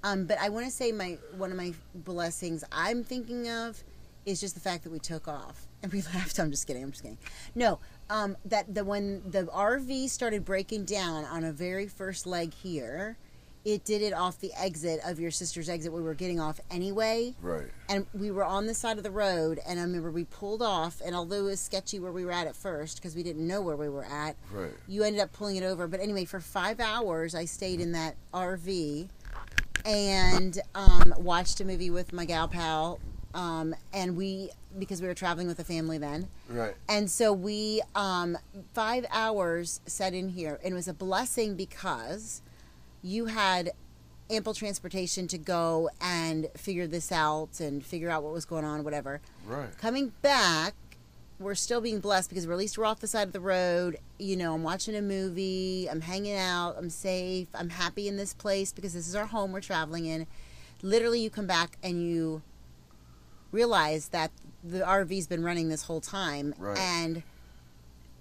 um, 0.04 0.26
but 0.26 0.38
I 0.38 0.48
want 0.48 0.64
to 0.66 0.72
say 0.72 0.92
my 0.92 1.18
one 1.36 1.50
of 1.50 1.56
my 1.56 1.74
blessings 1.94 2.62
I'm 2.70 3.02
thinking 3.02 3.48
of 3.50 3.82
is 4.24 4.40
just 4.40 4.54
the 4.54 4.60
fact 4.60 4.84
that 4.84 4.92
we 4.92 5.00
took 5.00 5.26
off 5.26 5.66
and 5.82 5.92
we 5.92 6.02
left. 6.14 6.38
I'm 6.38 6.50
just 6.50 6.66
kidding. 6.66 6.82
I'm 6.82 6.90
just 6.90 7.02
kidding. 7.02 7.18
No, 7.54 7.78
um, 8.10 8.36
that 8.44 8.74
the 8.74 8.84
when 8.84 9.22
the 9.30 9.44
RV 9.44 10.08
started 10.10 10.44
breaking 10.44 10.84
down 10.84 11.24
on 11.24 11.44
a 11.44 11.52
very 11.52 11.86
first 11.88 12.26
leg 12.26 12.52
here, 12.54 13.16
it 13.64 13.84
did 13.84 14.02
it 14.02 14.12
off 14.12 14.40
the 14.40 14.50
exit 14.58 14.98
of 15.06 15.20
your 15.20 15.30
sister's 15.30 15.68
exit. 15.68 15.92
We 15.92 16.02
were 16.02 16.14
getting 16.14 16.40
off 16.40 16.58
anyway 16.68 17.34
Right. 17.40 17.66
and 17.88 18.06
we 18.12 18.32
were 18.32 18.44
on 18.44 18.66
the 18.66 18.74
side 18.74 18.96
of 18.98 19.04
the 19.04 19.10
road 19.12 19.60
and 19.68 19.78
i 19.78 19.82
remember 19.84 20.10
we 20.10 20.24
pulled 20.24 20.62
off 20.62 21.00
and 21.04 21.14
although 21.14 21.42
it 21.46 21.50
was 21.50 21.60
sketchy 21.60 22.00
where 22.00 22.10
we 22.10 22.24
were 22.24 22.32
at 22.32 22.48
at 22.48 22.56
first 22.56 22.96
because 22.96 23.14
we 23.14 23.22
didn't 23.22 23.46
know 23.46 23.60
where 23.62 23.76
we 23.76 23.88
were 23.88 24.04
at 24.04 24.34
Right. 24.50 24.72
you 24.88 25.04
ended 25.04 25.20
up 25.22 25.32
pulling 25.32 25.54
it 25.54 25.62
over 25.62 25.86
but 25.86 26.00
anyway 26.00 26.24
for 26.24 26.40
five 26.40 26.80
hours 26.80 27.36
i 27.36 27.44
stayed 27.44 27.80
in 27.80 27.92
that 27.92 28.16
rv 28.34 29.08
and 29.84 30.60
um, 30.74 31.14
watched 31.18 31.60
a 31.60 31.64
movie 31.64 31.90
with 31.90 32.12
my 32.12 32.24
gal 32.24 32.48
pal 32.48 32.98
um, 33.34 33.74
and 33.92 34.16
we 34.16 34.50
because 34.78 35.00
we 35.02 35.06
were 35.08 35.14
traveling 35.14 35.46
with 35.46 35.58
a 35.58 35.64
family 35.64 35.98
then 35.98 36.28
Right. 36.48 36.74
and 36.88 37.10
so 37.10 37.32
we 37.32 37.82
um, 37.94 38.38
five 38.74 39.04
hours 39.10 39.80
set 39.86 40.14
in 40.14 40.30
here 40.30 40.58
and 40.64 40.72
it 40.72 40.76
was 40.76 40.88
a 40.88 40.94
blessing 40.94 41.54
because 41.56 42.42
you 43.02 43.26
had 43.26 43.72
ample 44.30 44.54
transportation 44.54 45.26
to 45.28 45.36
go 45.38 45.90
and 46.00 46.48
figure 46.56 46.86
this 46.86 47.12
out 47.12 47.60
and 47.60 47.84
figure 47.84 48.08
out 48.08 48.22
what 48.22 48.32
was 48.32 48.44
going 48.44 48.64
on 48.64 48.82
whatever 48.84 49.20
Right. 49.46 49.76
coming 49.78 50.12
back 50.22 50.74
we're 51.38 51.54
still 51.56 51.80
being 51.80 51.98
blessed 51.98 52.28
because 52.28 52.46
we're 52.46 52.52
at 52.52 52.58
least 52.60 52.78
we're 52.78 52.84
off 52.84 53.00
the 53.00 53.06
side 53.08 53.26
of 53.26 53.32
the 53.32 53.40
road 53.40 53.98
you 54.18 54.36
know 54.36 54.54
i'm 54.54 54.62
watching 54.62 54.94
a 54.94 55.02
movie 55.02 55.88
i'm 55.90 56.00
hanging 56.02 56.36
out 56.36 56.76
i'm 56.78 56.88
safe 56.88 57.48
i'm 57.54 57.70
happy 57.70 58.06
in 58.06 58.16
this 58.16 58.32
place 58.32 58.72
because 58.72 58.94
this 58.94 59.08
is 59.08 59.16
our 59.16 59.26
home 59.26 59.50
we're 59.50 59.60
traveling 59.60 60.06
in 60.06 60.24
literally 60.82 61.20
you 61.20 61.28
come 61.30 61.46
back 61.46 61.76
and 61.82 62.00
you 62.02 62.42
realize 63.50 64.08
that 64.08 64.30
the 64.64 64.80
rv's 64.80 65.26
been 65.26 65.42
running 65.42 65.68
this 65.68 65.82
whole 65.84 66.00
time 66.00 66.54
Right. 66.58 66.78
and 66.78 67.22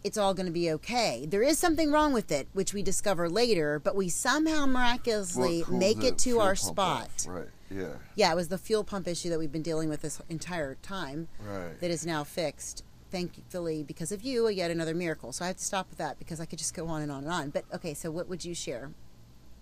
it's 0.03 0.17
all 0.17 0.33
going 0.33 0.47
to 0.47 0.51
be 0.51 0.71
okay 0.71 1.25
there 1.27 1.43
is 1.43 1.59
something 1.59 1.91
wrong 1.91 2.11
with 2.13 2.31
it 2.31 2.47
which 2.53 2.73
we 2.73 2.81
discover 2.81 3.29
later 3.29 3.77
but 3.79 3.95
we 3.95 4.09
somehow 4.09 4.65
miraculously 4.65 5.61
cooled 5.63 5.79
make 5.79 6.03
it 6.03 6.17
to 6.19 6.39
our 6.39 6.55
spot 6.55 7.03
off? 7.03 7.27
Right. 7.27 7.47
Yeah. 7.69 7.93
yeah 8.15 8.31
it 8.31 8.35
was 8.35 8.47
the 8.47 8.57
fuel 8.57 8.83
pump 8.83 9.07
issue 9.07 9.29
that 9.29 9.37
we've 9.39 9.51
been 9.51 9.61
dealing 9.61 9.87
with 9.89 10.01
this 10.01 10.19
entire 10.29 10.75
time 10.81 11.27
Right. 11.47 11.79
that 11.79 11.91
is 11.91 12.05
now 12.05 12.23
fixed 12.23 12.83
thankfully 13.11 13.83
because 13.83 14.11
of 14.11 14.23
you 14.23 14.47
yet 14.49 14.71
another 14.71 14.95
miracle 14.95 15.31
so 15.33 15.43
i 15.45 15.47
have 15.49 15.57
to 15.57 15.63
stop 15.63 15.89
with 15.89 15.97
that 15.99 16.17
because 16.17 16.39
i 16.39 16.45
could 16.45 16.57
just 16.59 16.73
go 16.73 16.87
on 16.87 17.01
and 17.01 17.11
on 17.11 17.23
and 17.23 17.31
on 17.31 17.49
but 17.51 17.65
okay 17.73 17.93
so 17.93 18.09
what 18.09 18.27
would 18.27 18.43
you 18.43 18.55
share 18.55 18.89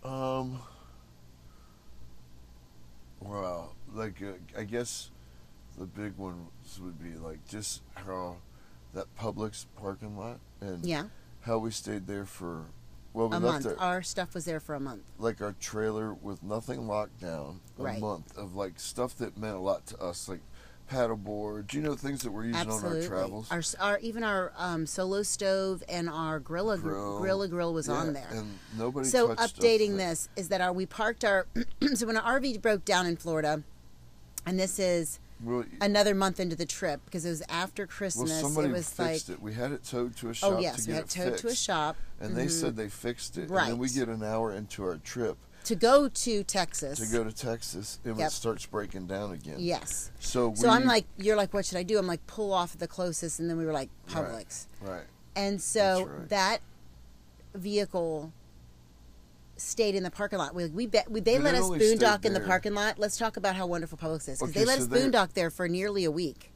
Um. 0.03 0.59
Well, 3.21 3.75
like 3.93 4.21
uh, 4.21 4.33
I 4.57 4.63
guess 4.63 5.09
the 5.79 5.86
big 5.86 6.17
ones 6.17 6.79
would 6.81 7.01
be 7.01 7.17
like 7.17 7.48
just 7.48 7.81
how 7.95 8.36
that 8.93 9.05
Publix 9.17 9.65
parking 9.79 10.17
lot 10.17 10.39
and 10.62 10.86
yeah. 10.86 11.03
how 11.41 11.57
we 11.57 11.71
stayed 11.71 12.05
there 12.07 12.25
for 12.25 12.65
well 13.13 13.29
we 13.29 13.38
a 13.38 13.39
left 13.39 13.65
month. 13.65 13.79
our, 13.79 13.86
our 13.95 14.01
stuff 14.03 14.33
was 14.33 14.45
there 14.45 14.59
for 14.59 14.75
a 14.75 14.79
month. 14.79 15.01
Like 15.17 15.41
our 15.41 15.55
trailer 15.59 16.13
with 16.13 16.43
nothing 16.43 16.88
locked 16.88 17.19
down 17.21 17.62
a 17.79 17.83
Right. 17.83 18.00
month 18.00 18.38
of 18.38 18.55
like 18.55 18.79
stuff 18.79 19.15
that 19.17 19.38
meant 19.38 19.55
a 19.55 19.59
lot 19.59 19.86
to 19.88 20.00
us 20.01 20.27
like 20.27 20.41
paddle 20.88 21.15
boards 21.15 21.71
you 21.75 21.81
know 21.81 21.93
things 21.93 22.24
that 22.24 22.31
we're 22.31 22.45
using 22.45 22.59
absolutely 22.62 23.05
on 23.05 23.13
our 23.13 23.19
travels. 23.19 23.51
Our, 23.51 23.62
our 23.91 24.00
even 24.00 24.24
our 24.24 24.51
um, 24.57 24.88
solo 24.88 25.21
stove 25.21 25.83
and 25.88 26.09
our 26.09 26.39
grilla 26.39 26.81
Grill. 26.81 27.21
grilla 27.21 27.48
grill 27.50 27.74
was 27.75 27.88
Yeah, 27.88 27.93
on 27.93 28.13
there. 28.13 28.27
and 28.31 28.57
nobody 28.75 29.07
so 29.07 29.36
updating 29.36 29.98
this 29.98 30.29
is 30.36 30.50
that 30.50 30.62
our 30.62 30.74
we 30.74 30.88
parked 30.88 31.24
our 31.24 31.45
so 31.93 32.07
when 32.07 32.17
our 32.17 32.39
rv 32.41 32.59
broke 32.63 32.83
down 32.86 33.05
in 33.05 33.15
florida 33.17 33.62
and 34.48 34.59
this 34.59 34.79
is 34.79 35.19
well, 35.41 35.63
another 35.81 36.13
month 36.13 36.39
into 36.39 36.55
the 36.55 36.65
trip 36.65 37.00
because 37.05 37.25
it 37.25 37.29
was 37.29 37.43
after 37.50 37.84
well 37.84 37.88
christmas 37.98 38.39
somebody 38.41 38.69
it 38.69 38.74
was 38.74 39.00
like 39.00 39.29
it 39.29 39.41
we 39.41 39.53
had 39.53 39.72
it 39.72 39.84
towed 39.84 40.15
to 40.17 40.29
a 40.29 40.34
shop 40.34 40.53
oh 40.53 40.60
yes 40.60 40.86
to 40.86 40.91
we 40.91 40.96
had 40.96 41.05
it 41.05 41.10
towed 41.10 41.38
to 41.38 41.48
a 41.48 41.55
shop 41.55 41.96
and 42.19 42.36
they 42.36 42.48
Mhm. 42.48 42.51
said 42.51 42.75
they 42.75 42.89
fixed 42.89 43.38
it. 43.38 43.50
Right. 43.50 43.63
And 43.63 43.72
then 43.74 43.77
we 43.79 43.89
get 43.89 44.10
an 44.10 44.22
hour 44.24 44.51
into 44.53 44.84
our 44.84 44.98
trip 44.98 45.38
to 45.65 45.75
go 45.75 46.08
to 46.10 46.43
texas 46.43 47.00
to 47.00 47.05
go 47.17 47.24
to 47.24 47.31
Texas, 47.34 48.00
and 48.03 48.17
Yep. 48.17 48.27
it 48.27 48.31
starts 48.31 48.65
breaking 48.65 49.08
down 49.08 49.31
again. 49.34 49.58
yes 49.60 50.12
So 50.19 50.50
we, 50.50 50.55
So 50.58 50.69
I'm 50.69 50.86
like, 50.86 51.05
you're 51.17 51.36
like, 51.36 51.53
what 51.53 51.65
should 51.65 51.77
I 51.77 51.84
do? 51.84 51.98
I'm 51.98 52.08
like, 52.08 52.25
pull 52.27 52.51
off 52.53 52.74
at 52.74 52.79
the 52.79 52.88
closest, 52.88 53.39
and 53.39 53.50
then 53.50 53.58
we 53.58 53.65
were 53.65 53.74
like. 53.74 53.89
Publix, 54.10 54.65
right, 54.81 54.89
right. 54.91 55.03
and 55.36 55.62
so 55.62 56.05
right. 56.05 56.29
that 56.29 56.60
vehicle 57.53 58.31
stayed 59.60 59.96
in 59.96 60.04
the 60.04 60.12
parking 60.12 60.39
lot. 60.39 60.56
We, 60.56 60.68
we 60.68 60.88
bet 60.88 61.10
we, 61.12 61.20
they 61.20 61.36
But 61.38 61.44
let 61.44 61.56
us 61.56 61.70
boondock 61.70 62.25
in 62.25 62.34
the 62.34 62.39
parking 62.39 62.74
lot. 62.74 62.98
Let's 63.00 63.18
talk 63.18 63.38
about 63.38 63.56
how 63.56 63.66
wonderful 63.68 63.98
Publix 63.98 64.28
is 64.30 64.39
because 64.39 64.50
Okay, 64.51 64.60
they 64.62 64.66
let 64.66 64.80
so 64.80 64.84
us 64.86 64.88
boondock 64.89 65.34
there 65.34 65.50
for 65.50 65.68
nearly 65.68 66.04
a 66.06 66.12
week, 66.12 66.51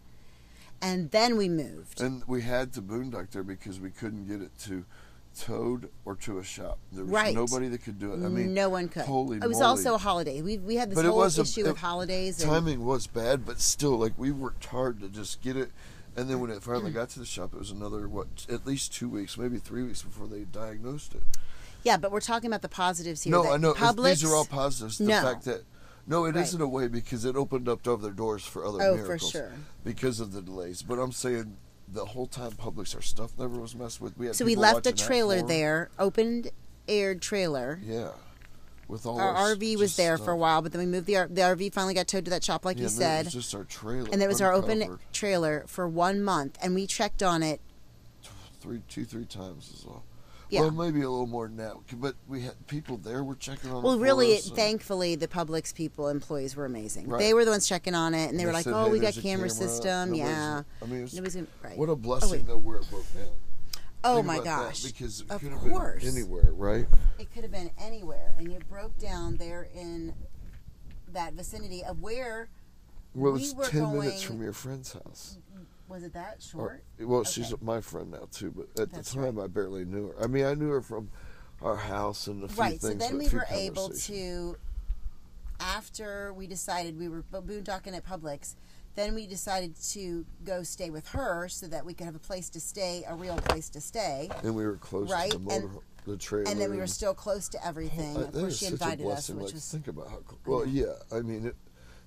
and 0.81 1.11
then 1.11 1.37
we 1.37 1.49
moved. 1.49 2.01
and 2.01 2.23
we 2.27 2.41
had 2.41 2.73
to 2.73 2.81
boondock 2.81 3.31
there 3.31 3.43
because 3.43 3.79
we 3.79 3.89
couldn't 3.89 4.27
get 4.27 4.41
it 4.41 4.57
to 4.65 4.85
towed 5.39 5.89
or 6.05 6.15
to 6.15 6.37
a 6.37 6.43
shop. 6.43 6.77
There 6.91 7.03
was 7.03 7.11
Right. 7.11 7.33
nobody 7.33 7.67
that 7.69 7.79
could 7.83 7.97
do 7.99 8.11
it. 8.13 8.23
I 8.23 8.29
mean, 8.29 8.53
no 8.53 8.69
one 8.69 8.87
could. 8.87 9.03
holy 9.05 9.37
it 9.37 9.47
was 9.47 9.57
moly. 9.57 9.65
also 9.65 9.95
a 9.95 9.97
holiday. 9.97 10.41
We 10.43 10.59
we 10.59 10.75
had 10.75 10.91
this 10.91 10.95
But 10.95 11.05
whole 11.05 11.17
was 11.17 11.39
a- 11.39 11.41
issue 11.41 11.63
with 11.63 11.71
it- 11.71 11.77
holidays. 11.77 12.39
And, 12.41 12.51
timing 12.51 12.85
was 12.85 13.07
bad, 13.07 13.45
but 13.45 13.59
still, 13.59 13.97
like 13.97 14.13
we 14.17 14.31
worked 14.31 14.65
hard 14.65 14.99
to 14.99 15.09
just 15.09 15.41
get 15.41 15.57
it. 15.57 15.71
And 16.15 16.29
then 16.29 16.39
when 16.39 16.51
it 16.51 16.61
finally 16.61 16.91
got 16.99 17.09
to 17.11 17.19
the 17.19 17.25
shop, 17.25 17.53
it 17.55 17.57
was 17.59 17.71
another 17.71 18.07
what, 18.07 18.45
at 18.47 18.67
least 18.67 18.93
two 18.93 19.09
weeks, 19.09 19.35
maybe 19.35 19.57
three 19.57 19.81
weeks 19.81 20.03
before 20.03 20.27
they 20.27 20.41
diagnosed 20.41 21.15
it. 21.15 21.23
Yeah, 21.83 21.97
but 21.97 22.11
we're 22.11 22.19
talking 22.21 22.47
about 22.49 22.61
the 22.61 22.69
positives 22.69 23.23
here. 23.23 23.31
No, 23.31 23.51
I 23.51 23.57
know. 23.57 23.73
Publix, 23.73 24.09
These 24.21 24.25
are 24.25 24.35
all 24.35 24.45
positives. 24.45 24.97
The 24.97 25.05
No. 25.05 25.21
fact 25.21 25.45
that 25.45 25.63
no, 26.07 26.25
it 26.25 26.35
Right. 26.35 26.51
not 26.53 26.61
a 26.61 26.67
way 26.67 26.87
because 26.87 27.23
it 27.25 27.35
opened 27.35 27.69
up 27.69 27.87
other 27.87 28.11
doors 28.11 28.43
for 28.43 28.65
other 28.65 28.81
Oh, 28.81 28.97
for 28.97 29.03
miracles 29.03 29.31
sure. 29.31 29.51
because 29.83 30.19
of 30.19 30.33
the 30.33 30.41
delays. 30.41 30.81
But 30.81 30.99
I'm 30.99 31.11
saying 31.11 31.57
the 31.87 32.05
whole 32.05 32.27
time 32.27 32.51
Publix, 32.51 32.95
our 32.95 33.01
stuff 33.01 33.31
never 33.37 33.59
was 33.59 33.75
messed 33.75 34.01
with. 34.01 34.17
We 34.17 34.25
had 34.27 34.35
So 34.35 34.45
we 34.45 34.55
left 34.55 34.85
a 34.87 34.91
trailer 34.91 35.41
there, 35.41 35.89
opened 35.99 36.49
aired 36.87 37.21
trailer. 37.21 37.79
Yeah, 37.83 38.09
with 38.87 39.05
all 39.05 39.19
our 39.19 39.29
our 39.29 39.55
RV 39.55 39.77
was 39.77 39.95
there 39.95 40.17
stuff. 40.17 40.25
for 40.25 40.31
a 40.31 40.37
while, 40.37 40.61
but 40.61 40.71
then 40.73 40.79
we 40.79 40.85
moved 40.87 41.07
the 41.07 41.27
the 41.29 41.41
RV. 41.41 41.69
Finally 41.73 41.93
got 41.93 42.07
towed 42.07 42.25
to 42.25 42.31
that 42.31 42.43
shop, 42.43 42.65
like 42.65 42.77
Yeah, 42.77 42.83
you 42.83 42.89
said, 42.89 43.21
it 43.21 43.25
was 43.25 43.33
just 43.33 43.55
our 43.55 43.63
trailer, 43.63 44.09
and 44.11 44.21
it 44.21 44.27
was 44.27 44.41
our 44.41 44.51
open 44.51 44.99
trailer 45.13 45.63
for 45.67 45.87
one 45.87 46.21
month, 46.23 46.57
and 46.61 46.75
we 46.75 46.85
checked 46.87 47.21
on 47.23 47.43
it. 47.43 47.61
three, 48.59 48.81
two, 48.87 49.03
three 49.03 49.25
times 49.25 49.69
as 49.77 49.85
well. 49.85 50.03
Yeah. 50.53 50.61
Well, 50.61 50.69
maybe 50.71 51.01
a 51.01 51.09
little 51.09 51.25
more 51.25 51.49
now, 51.49 51.81
but 51.93 52.13
we 52.27 52.41
had 52.41 52.67
people 52.67 52.97
there 52.97 53.23
were 53.23 53.33
checking 53.33 53.71
on. 53.71 53.81
Well, 53.81 53.93
it 53.93 54.01
really, 54.01 54.35
us, 54.37 54.51
thankfully, 54.51 55.15
the 55.15 55.27
Publix 55.27 55.73
people, 55.73 56.09
employees 56.09 56.55
were 56.55 56.65
amazing. 56.65 57.07
Right. 57.07 57.17
They 57.17 57.33
were 57.33 57.43
the 57.43 57.49
ones 57.49 57.67
checking 57.67 57.95
on 57.95 58.13
it, 58.13 58.29
and 58.29 58.39
they, 58.39 58.45
were 58.45 58.53
like, 58.53 58.65
said, 58.65 58.73
"Oh, 58.75 58.85
"Hey, 58.85 58.91
we 58.91 58.99
got 58.99 59.15
there's 59.15 59.17
a 59.17 59.21
camera, 59.23 59.49
system, 59.49 60.11
Nobody's- 60.11 60.27
yeah." 60.27 60.61
I 60.79 60.85
mean, 60.85 60.99
it 61.11 61.21
was, 61.21 61.35
right. 61.63 61.75
what 61.75 61.89
a 61.89 61.93
oh, 61.93 61.95
blessing 61.95 62.29
wait. 62.31 62.45
though 62.47 62.57
where 62.57 62.77
it 62.77 62.87
broke 62.91 63.11
down. 63.15 63.23
oh 64.03 64.15
Think 64.17 64.27
my 64.27 64.33
about 64.35 64.43
that, 64.45 64.65
gosh! 64.67 64.83
because 64.83 65.21
it 65.21 65.31
Of 65.31 65.41
could 65.41 65.51
have 65.53 65.59
course. 65.61 66.03
been 66.03 66.15
anywhere, 66.15 66.51
right? 66.53 66.85
It 67.17 67.33
could 67.33 67.41
have 67.41 67.51
been 67.51 67.71
anywhere, 67.79 68.35
and 68.37 68.51
it 68.51 68.69
broke 68.69 68.95
down 68.99 69.37
there 69.37 69.67
in 69.73 70.13
that 71.13 71.33
vicinity 71.33 71.83
of 71.83 71.99
where 72.03 72.47
Well, 73.15 73.33
We 73.33 73.41
it's 73.41 73.55
were 73.55 73.65
ten 73.65 73.91
minutes 73.93 74.17
going- 74.17 74.27
from 74.27 74.43
your 74.43 74.53
friend's 74.53 74.93
house. 74.93 75.37
Was 75.93 76.03
it 76.03 76.13
that 76.13 76.37
Or- 76.37 76.41
short? 76.41 76.83
well, 76.99 77.23
she's 77.23 77.53
my 77.61 77.79
friend 77.81 78.11
now 78.11 78.27
too, 78.31 78.51
but 78.51 78.81
at 78.81 78.91
That's 78.91 79.13
the 79.13 79.21
time 79.21 79.39
I 79.39 79.47
barely 79.47 79.85
knew 79.85 80.07
her. 80.07 80.23
I 80.23 80.27
mean, 80.27 80.45
I 80.45 80.53
knew 80.55 80.69
her 80.69 80.81
from 80.81 81.09
our 81.61 81.75
house 81.75 82.27
and 82.27 82.43
a 82.43 82.47
few 82.47 82.57
right. 82.59 82.81
things. 82.81 83.01
So 83.03 83.09
then 83.09 83.17
we 83.17 83.29
were 83.29 83.45
able 83.51 83.89
to, 83.89 84.57
after 85.59 86.33
we 86.33 86.47
decided 86.47 86.97
we 86.97 87.07
were 87.07 87.23
boondocking 87.31 87.95
at 87.95 88.05
Publix, 88.05 88.55
then 88.95 89.15
we 89.15 89.25
decided 89.27 89.75
to 89.91 90.25
go 90.43 90.63
stay 90.63 90.89
with 90.89 91.07
her 91.09 91.47
so 91.47 91.67
that 91.67 91.85
we 91.85 91.93
could 91.93 92.05
have 92.05 92.15
a 92.15 92.19
place 92.19 92.49
to 92.49 92.59
stay, 92.59 93.03
a 93.07 93.15
real 93.15 93.37
place 93.37 93.69
to 93.69 93.81
stay. 93.81 94.29
and 94.43 94.55
we 94.55 94.65
were 94.65 94.77
close 94.77 95.11
Right, 95.11 95.31
to 95.31 95.37
the 95.37 95.49
and- 95.51 95.63
motor, 95.65 95.79
the 96.05 96.17
trailer, 96.17 96.49
and 96.49 96.59
then 96.59 96.69
we 96.71 96.77
were 96.77 96.87
still 96.87 97.13
close 97.13 97.47
to 97.49 97.65
everything. 97.65 98.17
Oh, 98.17 98.21
of 98.21 98.33
course, 98.33 98.57
she 98.57 98.65
invited 98.65 99.05
us, 99.07 99.29
which 99.29 99.37
like, 99.45 99.53
was 99.53 99.71
think 99.71 99.87
about 99.87 100.09
how. 100.09 100.19
Well, 100.45 100.65
yeah, 100.67 100.93
I 101.11 101.21
mean, 101.21 101.47
it, 101.47 101.55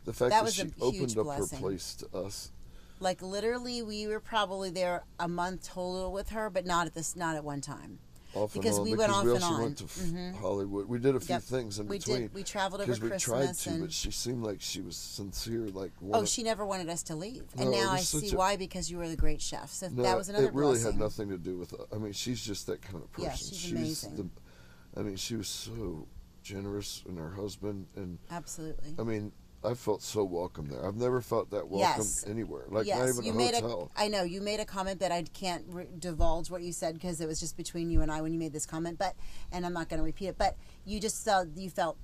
the 0.05 0.13
fact 0.13 0.31
That 0.31 0.45
that, 0.45 0.53
she 0.53 0.71
opened 0.81 1.17
up 1.19 1.25
blessing. 1.25 1.59
her 1.59 1.63
place 1.63 1.95
to 1.97 2.17
us. 2.19 2.53
Like 3.01 3.21
literally 3.23 3.83
we 3.83 4.07
were 4.07 4.21
probably 4.21 4.71
there 4.71 5.05
a 5.19 5.29
month 5.29 5.69
total 5.69 6.13
with 6.13 6.31
her, 6.31 6.51
but 6.51 6.65
not 6.67 6.87
at 6.87 6.95
this, 6.95 7.15
not 7.17 7.37
at 7.37 7.45
one 7.45 7.61
time. 7.61 7.99
off 8.35 8.53
Because 8.53 8.79
on 8.79 8.85
we 8.85 8.91
went 8.95 9.11
because 9.11 9.17
off 9.17 9.25
we 9.25 9.35
and 9.35 9.45
on. 9.45 9.63
went 9.63 9.79
to 9.79 9.85
Mhm. 9.85 10.35
Hollywood. 10.41 10.87
We 10.89 10.99
did 10.99 11.17
a 11.17 11.21
few 11.21 11.37
Yep. 11.37 11.43
things 11.45 11.79
in 11.79 11.89
we 11.89 11.97
between 11.97 12.21
did. 12.23 12.35
We 12.35 12.43
traveled 12.43 12.83
over 12.83 12.87
because 12.93 13.01
we 13.03 13.09
Christmas 13.09 13.23
tried 13.23 13.55
to, 13.57 13.71
and 13.71 13.81
but 13.85 13.93
she 13.95 14.11
seemed 14.11 14.43
like 14.45 14.61
she 14.61 14.83
was 14.83 14.95
sincere. 14.97 15.69
Like 15.69 15.93
oh, 16.13 16.27
she 16.27 16.43
never 16.43 16.67
wanted 16.67 16.91
us 16.91 17.03
to 17.05 17.17
leave, 17.17 17.45
and 17.57 17.71
No, 17.71 17.77
it 17.77 17.81
now 17.85 17.93
I 17.93 18.01
see 18.01 18.31
a- 18.33 18.37
why 18.37 18.57
because 18.57 18.91
you 18.91 18.99
were 18.99 19.09
the 19.09 19.17
great 19.17 19.41
chef. 19.41 19.73
So 19.73 19.89
No, 19.89 20.03
that 20.03 20.19
was 20.19 20.29
another 20.29 20.49
it 20.49 20.55
really 20.55 20.73
blessing. 20.73 20.93
had 20.93 21.01
nothing 21.01 21.29
to 21.31 21.39
do 21.39 21.57
with. 21.57 21.73
I 21.91 21.97
mean, 21.97 22.13
she's 22.13 22.41
just 22.45 22.67
that 22.67 22.83
kind 22.83 22.97
of 23.03 23.11
person. 23.13 23.31
Yeah, 23.31 23.37
she's 23.37 23.73
amazing. 23.73 24.17
The, 24.17 25.01
I 25.01 25.03
mean, 25.03 25.17
she 25.17 25.37
was 25.37 25.49
so 25.49 26.07
generous, 26.43 27.05
and 27.09 27.17
her 27.19 27.31
husband, 27.31 27.87
and 27.97 28.19
Absolutely. 28.31 28.97
I 28.99 29.03
mean, 29.03 29.33
I 29.67 29.75
felt 29.75 30.03
so 30.03 30.23
welcome 30.25 30.69
there. 30.69 30.87
I've 30.87 30.97
never 30.97 31.21
felt 31.21 31.51
that 31.51 31.69
welcome 31.69 32.03
Yes. 32.03 32.25
anywhere. 32.29 32.65
Like 32.69 32.87
yes, 32.87 32.99
not 32.99 33.09
even 33.09 33.25
you 33.25 33.33
a 33.33 33.35
made 33.35 33.55
hotel. 33.55 33.91
a. 33.97 34.01
I 34.03 34.09
know 34.09 34.23
you 34.23 34.41
made 34.41 34.61
a 34.61 34.65
comment 34.65 35.01
that 35.01 35.11
I 35.11 35.23
can't 35.23 35.65
re- 35.69 35.89
divulge 35.99 36.51
what 36.51 36.63
you 36.63 36.73
said 36.73 36.95
because 36.95 37.21
it 37.21 37.27
was 37.27 37.41
just 37.41 37.57
between 37.57 37.91
you 37.91 38.01
and 38.03 38.11
I 38.11 38.23
when 38.23 38.33
you 38.33 38.39
made 38.39 38.53
this 38.53 38.67
comment. 38.67 38.99
But 38.99 39.15
and 39.51 39.67
I'm 39.67 39.73
not 39.73 39.89
going 39.89 39.99
to 39.99 40.05
repeat 40.05 40.29
it. 40.29 40.39
But 40.39 40.57
you 40.85 41.01
just 41.01 41.25
felt 41.25 41.49
you 41.57 41.69
felt 41.71 41.97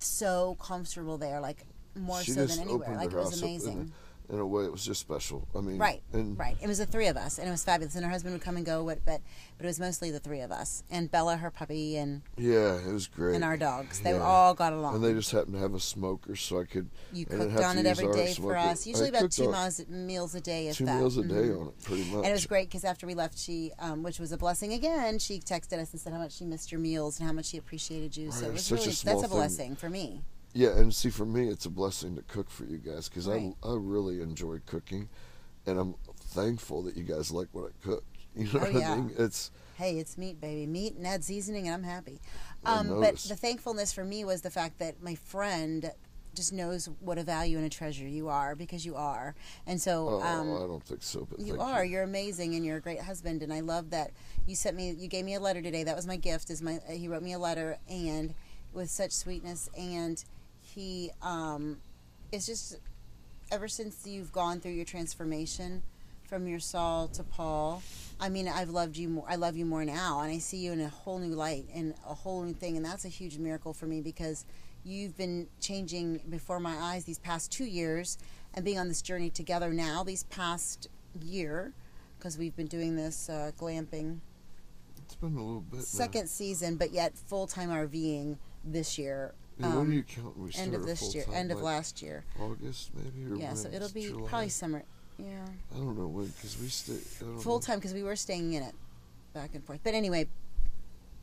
so 0.00 0.56
comfortable 0.60 1.16
there, 1.18 1.40
like 1.40 1.64
more 1.96 2.20
she 2.22 2.32
so 2.32 2.44
than 2.44 2.60
anywhere. 2.60 2.94
Like 2.94 3.10
it 3.12 3.16
was 3.16 3.40
amazing. 3.42 3.92
In, 4.30 4.38
a 4.38 4.46
way, 4.46 4.64
it 4.64 4.72
was 4.72 4.84
just 4.84 5.00
special. 5.00 5.48
I 5.56 5.60
mean, 5.60 5.78
Right, 5.78 6.02
and 6.12 6.38
right. 6.38 6.56
It 6.60 6.66
was 6.68 6.78
the 6.78 6.86
three 6.86 7.06
of 7.06 7.16
us, 7.16 7.38
and 7.38 7.48
it 7.48 7.50
was 7.50 7.64
fabulous. 7.64 7.94
And 7.94 8.04
her 8.04 8.10
husband 8.10 8.34
would 8.34 8.42
come 8.42 8.56
and 8.56 8.66
go, 8.66 8.84
but 8.84 9.04
but, 9.04 9.20
but 9.56 9.64
it 9.64 9.66
was 9.66 9.80
mostly 9.80 10.10
the 10.10 10.20
three 10.20 10.40
of 10.40 10.52
us, 10.52 10.82
and 10.90 11.10
Bella, 11.10 11.36
her 11.38 11.50
puppy, 11.50 11.96
and 11.96 12.22
Yeah, 12.36 12.76
it 12.78 12.92
was 12.92 13.06
great. 13.06 13.34
and 13.36 13.44
our 13.44 13.56
dogs. 13.56 14.00
They 14.00 14.12
Yeah. 14.12 14.22
all 14.22 14.54
got 14.54 14.72
along. 14.72 14.96
And 14.96 15.04
they 15.04 15.14
just 15.14 15.30
happened 15.30 15.54
to 15.54 15.60
have 15.60 15.74
a 15.74 15.80
smoker, 15.80 16.36
so 16.36 16.60
I 16.60 16.64
could. 16.64 16.90
you 17.12 17.24
cooked 17.26 17.56
on 17.60 17.78
it 17.78 17.86
every 17.86 18.06
day 18.12 18.26
day 18.28 18.34
for 18.34 18.56
us. 18.56 18.86
Usually 18.86 19.06
I 19.06 19.18
about 19.18 19.30
two 19.30 19.50
miles, 19.50 19.80
meals 19.88 20.34
a 20.34 20.40
day. 20.40 20.68
If 20.68 20.76
Two 20.78 20.84
that. 20.86 20.98
meals 20.98 21.16
a 21.16 21.22
day 21.22 21.34
Mhm. 21.34 21.60
on 21.60 21.68
it, 21.68 21.82
pretty 21.82 22.04
much. 22.04 22.16
And 22.16 22.26
it 22.26 22.32
was 22.32 22.46
great 22.46 22.68
because 22.68 22.84
after 22.84 23.06
we 23.06 23.14
left, 23.14 23.38
she, 23.38 23.72
um, 23.78 24.02
which 24.02 24.18
was 24.18 24.32
a 24.32 24.36
blessing 24.36 24.72
again, 24.72 25.18
she 25.18 25.40
texted 25.40 25.78
us 25.78 25.92
and 25.92 26.00
said 26.00 26.12
how 26.12 26.18
much 26.18 26.32
she 26.32 26.44
missed 26.44 26.70
your 26.72 26.80
meals 26.80 27.18
and 27.18 27.26
how 27.26 27.32
much 27.32 27.46
she 27.46 27.56
appreciated 27.56 28.16
you. 28.16 28.30
so 28.32 28.46
it 28.46 28.52
was 28.52 28.64
such 28.66 28.80
a 28.82 28.84
that's 28.86 29.04
a 29.04 29.14
thing. 29.22 29.28
blessing 29.30 29.76
for 29.76 29.88
me. 29.88 30.22
Yeah, 30.54 30.70
and 30.78 30.94
see, 30.94 31.10
for 31.10 31.26
me, 31.26 31.48
it's 31.48 31.66
a 31.66 31.70
blessing 31.70 32.16
to 32.16 32.22
cook 32.22 32.50
for 32.50 32.64
you 32.64 32.78
guys 32.78 33.08
because 33.08 33.28
Right. 33.28 33.54
I 33.62 33.68
I 33.68 33.74
really 33.76 34.20
enjoy 34.20 34.60
cooking, 34.66 35.08
and 35.66 35.78
I'm 35.78 35.94
thankful 36.16 36.82
that 36.82 36.96
you 36.96 37.04
guys 37.04 37.30
like 37.30 37.48
what 37.52 37.70
I 37.70 37.84
cook. 37.86 38.04
You 38.36 38.44
know 38.52 38.60
Oh, 38.60 38.70
what 38.70 38.74
yeah. 38.74 38.92
I 38.92 38.96
mean? 38.96 39.14
It's 39.18 39.50
Hey, 39.74 39.98
it's 39.98 40.16
meat, 40.18 40.40
baby, 40.40 40.66
meat 40.66 40.94
and 40.94 41.06
add 41.06 41.24
seasoning, 41.24 41.66
and 41.66 41.74
I'm 41.74 41.82
happy. 41.82 42.20
Um, 42.64 43.00
but 43.00 43.16
the 43.16 43.34
thankfulness 43.36 43.92
for 43.92 44.04
me 44.04 44.24
was 44.24 44.42
the 44.42 44.50
fact 44.50 44.78
that 44.78 45.02
my 45.02 45.14
friend 45.16 45.90
just 46.34 46.52
knows 46.52 46.88
what 47.00 47.18
a 47.18 47.22
value 47.24 47.56
and 47.56 47.66
a 47.66 47.68
treasure 47.70 48.06
you 48.06 48.28
are 48.28 48.54
because 48.54 48.84
you 48.86 48.94
are, 48.94 49.34
and 49.66 49.80
so 49.80 50.20
oh, 50.22 50.22
um, 50.22 50.54
I 50.54 50.66
don't 50.66 50.84
think 50.84 51.02
so, 51.02 51.26
but 51.28 51.40
You 51.40 51.60
are. 51.60 51.84
You're 51.84 52.02
amazing, 52.04 52.54
and 52.54 52.64
you're 52.64 52.76
a 52.76 52.80
great 52.80 53.00
husband. 53.00 53.42
And 53.42 53.52
I 53.52 53.60
love 53.60 53.90
that 53.90 54.12
you 54.46 54.54
sent 54.54 54.76
me. 54.76 54.90
You 54.92 55.08
gave 55.08 55.24
me 55.24 55.34
a 55.34 55.40
letter 55.40 55.62
today. 55.62 55.82
That 55.84 55.96
was 55.96 56.06
my 56.06 56.16
gift. 56.16 56.50
Is 56.50 56.62
my 56.62 56.78
he 56.88 57.08
wrote 57.08 57.22
me 57.22 57.32
a 57.32 57.38
letter 57.38 57.78
and 57.88 58.34
with 58.72 58.90
such 58.90 59.12
sweetness. 59.12 59.68
And 59.76 60.22
he 60.78 61.10
um, 61.22 61.78
is 62.30 62.46
just 62.46 62.78
ever 63.50 63.66
since 63.66 64.06
you've 64.06 64.30
gone 64.30 64.60
through 64.60 64.70
your 64.72 64.84
transformation 64.84 65.82
from 66.28 66.46
your 66.46 66.60
Saul 66.60 67.08
to 67.08 67.24
Paul. 67.24 67.82
I 68.20 68.28
mean, 68.28 68.46
I've 68.46 68.68
loved 68.68 68.96
you 68.96 69.08
more. 69.08 69.24
I 69.28 69.34
love 69.34 69.56
you 69.56 69.64
more 69.64 69.84
now, 69.84 70.20
and 70.20 70.30
I 70.30 70.38
see 70.38 70.58
you 70.58 70.70
in 70.72 70.80
a 70.80 70.88
whole 70.88 71.18
new 71.18 71.34
light 71.34 71.66
and 71.74 71.94
a 72.08 72.14
whole 72.14 72.44
new 72.44 72.52
thing. 72.52 72.76
And 72.76 72.86
that's 72.86 73.04
a 73.04 73.08
huge 73.08 73.38
miracle 73.38 73.72
for 73.72 73.86
me 73.86 74.00
because 74.00 74.44
you've 74.84 75.16
been 75.16 75.48
changing 75.60 76.20
before 76.30 76.60
my 76.60 76.76
eyes 76.76 77.04
these 77.04 77.18
past 77.18 77.50
two 77.50 77.64
years, 77.64 78.16
and 78.54 78.64
being 78.64 78.78
on 78.78 78.86
this 78.86 79.02
journey 79.02 79.30
together 79.30 79.72
now 79.72 80.04
these 80.04 80.22
past 80.24 80.88
year 81.20 81.72
because 82.18 82.38
we've 82.38 82.54
been 82.54 82.66
doing 82.66 82.94
this 82.94 83.28
uh, 83.28 83.50
glamping 83.58 84.18
It's 85.04 85.16
been 85.16 85.34
a 85.36 85.42
little 85.44 85.60
bit. 85.60 85.78
now. 85.78 85.82
second 85.82 86.28
season, 86.28 86.76
but 86.76 86.92
yet 86.92 87.18
full 87.18 87.48
time 87.48 87.68
RVing 87.70 88.36
this 88.64 88.96
year. 88.96 89.34
Yeah, 89.58 89.68
when 89.68 89.78
um, 89.78 89.90
do 89.90 89.96
you 89.96 90.02
count? 90.02 90.38
We 90.38 90.50
end 90.56 90.74
of 90.74 90.86
this 90.86 91.14
year, 91.14 91.24
end 91.32 91.50
of 91.50 91.58
like 91.58 91.64
last 91.64 92.02
year. 92.02 92.24
August 92.40 92.90
maybe. 92.94 93.32
Or 93.32 93.36
Yeah, 93.36 93.54
so 93.54 93.68
it'll 93.68 93.88
be 93.88 94.06
July? 94.06 94.28
probably 94.28 94.48
summer. 94.48 94.82
Yeah, 95.18 95.46
I 95.74 95.78
don't 95.78 95.98
know 95.98 96.06
when 96.06 96.26
because 96.26 96.58
we 96.60 96.68
stay 96.68 96.94
full 96.94 97.56
know. 97.56 97.60
time 97.60 97.78
because 97.78 97.92
we 97.92 98.04
were 98.04 98.14
staying 98.14 98.52
in 98.52 98.62
it 98.62 98.74
back 99.34 99.54
and 99.54 99.64
forth. 99.64 99.80
But 99.82 99.94
anyway, 99.94 100.28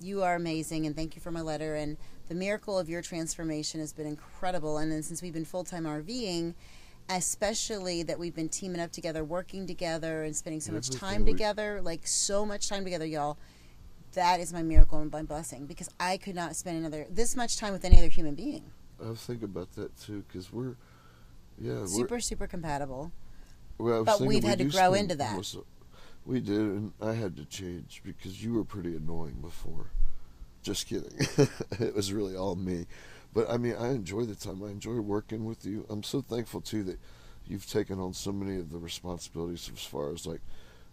you 0.01 0.23
are 0.23 0.35
amazing, 0.35 0.85
and 0.85 0.95
thank 0.95 1.15
you 1.15 1.21
for 1.21 1.31
my 1.31 1.41
letter. 1.41 1.75
And 1.75 1.95
the 2.27 2.35
miracle 2.35 2.77
of 2.77 2.89
your 2.89 3.01
transformation 3.01 3.79
has 3.79 3.93
been 3.93 4.07
incredible. 4.07 4.77
And 4.77 4.91
then 4.91 5.01
since 5.01 5.21
we've 5.21 5.33
been 5.33 5.45
full 5.45 5.63
time 5.63 5.85
RVing, 5.85 6.55
especially 7.09 8.03
that 8.03 8.19
we've 8.19 8.35
been 8.35 8.49
teaming 8.49 8.81
up 8.81 8.91
together, 8.91 9.23
working 9.23 9.67
together, 9.67 10.23
and 10.23 10.35
spending 10.35 10.59
so 10.59 10.71
much 10.71 10.89
time 10.89 11.25
together, 11.25 11.81
like 11.81 12.05
so 12.05 12.45
much 12.45 12.67
time 12.67 12.83
together, 12.83 13.05
y'all. 13.05 13.37
That 14.15 14.39
is 14.39 14.51
my 14.51 14.63
miracle 14.63 14.99
and 14.99 15.11
my 15.11 15.23
blessing 15.23 15.65
because 15.65 15.89
I 15.99 16.17
could 16.17 16.35
not 16.35 16.55
spend 16.55 16.77
another 16.77 17.05
this 17.09 17.35
much 17.35 17.57
time 17.57 17.73
with 17.73 17.85
any 17.85 17.97
other 17.97 18.09
human 18.09 18.35
being. 18.35 18.71
I 19.03 19.09
was 19.09 19.19
thinking 19.19 19.45
about 19.45 19.73
that 19.73 19.97
too 19.99 20.23
because 20.27 20.51
we're. 20.51 20.75
Yeah, 21.59 21.79
we're, 21.79 21.87
Super, 21.87 22.19
super 22.19 22.47
compatible. 22.47 23.13
Well, 23.77 24.03
But 24.03 24.19
we've 24.21 24.43
we 24.43 24.49
had 24.49 24.57
to 24.59 24.65
grow 24.65 24.93
into 24.93 25.15
that. 25.15 25.35
most 25.35 25.55
we 26.25 26.39
did, 26.39 26.57
and 26.57 26.91
I 27.01 27.13
had 27.13 27.37
to 27.37 27.45
change 27.45 28.01
because 28.03 28.43
you 28.43 28.53
were 28.53 28.63
pretty 28.63 28.95
annoying 28.95 29.37
before. 29.41 29.91
Just 30.63 30.87
kidding. 30.87 31.13
it 31.79 31.93
was 31.93 32.11
really 32.11 32.35
all 32.35 32.55
me. 32.55 32.87
But 33.33 33.49
I 33.49 33.57
mean, 33.57 33.75
I 33.77 33.89
enjoy 33.89 34.23
the 34.23 34.33
time. 34.35 34.63
I 34.63 34.69
enjoy 34.69 34.95
working 34.95 35.45
with 35.45 35.65
you. 35.65 35.85
I'm 35.89 36.03
so 36.03 36.21
thankful 36.21 36.61
too 36.61 36.83
that 36.83 36.99
you've 37.45 37.69
taken 37.69 37.99
on 37.99 38.13
so 38.13 38.31
many 38.31 38.57
of 38.57 38.71
the 38.71 38.79
responsibilities 38.79 39.69
as 39.71 39.83
far 39.83 40.11
as 40.11 40.25
like 40.25 40.41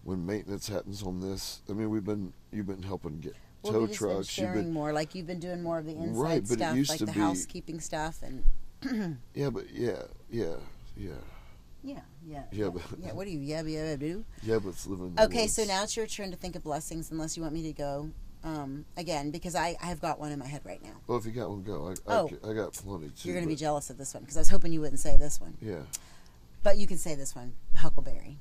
when 0.05 0.25
maintenance 0.27 0.69
happens 0.69 1.03
on 1.03 1.21
this. 1.21 1.61
I 1.69 1.73
mean, 1.73 1.91
we've 1.91 2.05
been 2.05 2.33
you've 2.53 2.67
been 2.67 2.83
helping 2.83 3.21
get 3.21 3.35
Well, 3.62 3.73
tow 3.73 3.79
we've 3.81 3.88
just 3.91 4.01
been 4.01 4.09
trucks. 4.11 4.38
You've 4.38 4.47
sharing 4.49 4.65
been 4.65 4.73
more. 4.73 4.93
Like 4.93 5.15
you've 5.15 5.27
been 5.27 5.41
doing 5.41 5.62
more 5.62 5.79
of 5.79 5.87
the 5.87 5.93
inside 5.93 6.17
Right, 6.21 6.43
but 6.43 6.53
it 6.53 6.59
stuff, 6.59 6.77
used 6.77 6.91
like 6.91 6.99
to 7.01 7.07
the 7.07 7.12
be- 7.12 7.21
housekeeping 7.21 7.81
stuff, 7.81 8.23
and 8.23 8.45
yeah, 9.35 9.51
but 9.51 9.71
yeah, 9.71 10.03
yeah, 10.31 10.55
yeah, 10.97 11.11
yeah, 11.85 12.01
yeah, 12.27 12.43
Yeah, 12.53 12.69
but- 12.71 12.83
yeah. 12.99 13.12
What 13.12 13.25
do 13.25 13.31
you 13.31 13.38
yeah, 13.41 13.62
yeah, 13.62 13.97
do? 13.97 14.25
yeah. 14.43 14.59
But 14.59 14.71
it's 14.71 14.87
living. 14.87 15.15
Okay, 15.19 15.47
so 15.47 15.65
now 15.65 15.83
it's 15.85 15.97
your 15.97 16.07
turn 16.07 16.31
to 16.31 16.37
think 16.37 16.57
of 16.57 16.62
blessings, 16.65 17.11
unless 17.11 17.37
you 17.37 17.43
want 17.43 17.55
me 17.55 17.62
to 17.65 17.73
go 17.73 18.11
um, 18.45 18.85
again, 18.97 19.31
because 19.31 19.55
I 19.55 19.77
I 19.81 19.87
have 19.87 20.01
got 20.01 20.19
one 20.19 20.33
in 20.33 20.38
my 20.41 20.47
head 20.49 20.62
right 20.65 20.83
now. 20.83 20.95
Well, 21.07 21.19
if 21.19 21.25
you 21.27 21.31
got 21.33 21.49
one, 21.51 21.62
go. 21.62 21.88
I, 21.88 22.12
Oh. 22.12 22.31
I, 22.45 22.51
I 22.51 22.55
got 22.55 22.73
plenty 22.73 23.11
too. 23.11 23.29
You're 23.29 23.35
going 23.35 23.45
to 23.45 23.49
be 23.49 23.55
jealous 23.57 23.88
of 23.91 23.99
this 23.99 24.12
one 24.15 24.25
because 24.25 24.37
I 24.37 24.41
was 24.41 24.49
hoping 24.49 24.73
you 24.73 24.81
wouldn't 24.81 24.99
say 25.01 25.17
this 25.17 25.41
one, 25.41 25.57
Yeah. 25.61 25.83
but 26.65 26.77
you 26.77 26.88
can 26.88 26.99
say 26.99 27.15
this 27.15 27.37
one, 27.37 27.53
Huckleberry. 27.77 28.38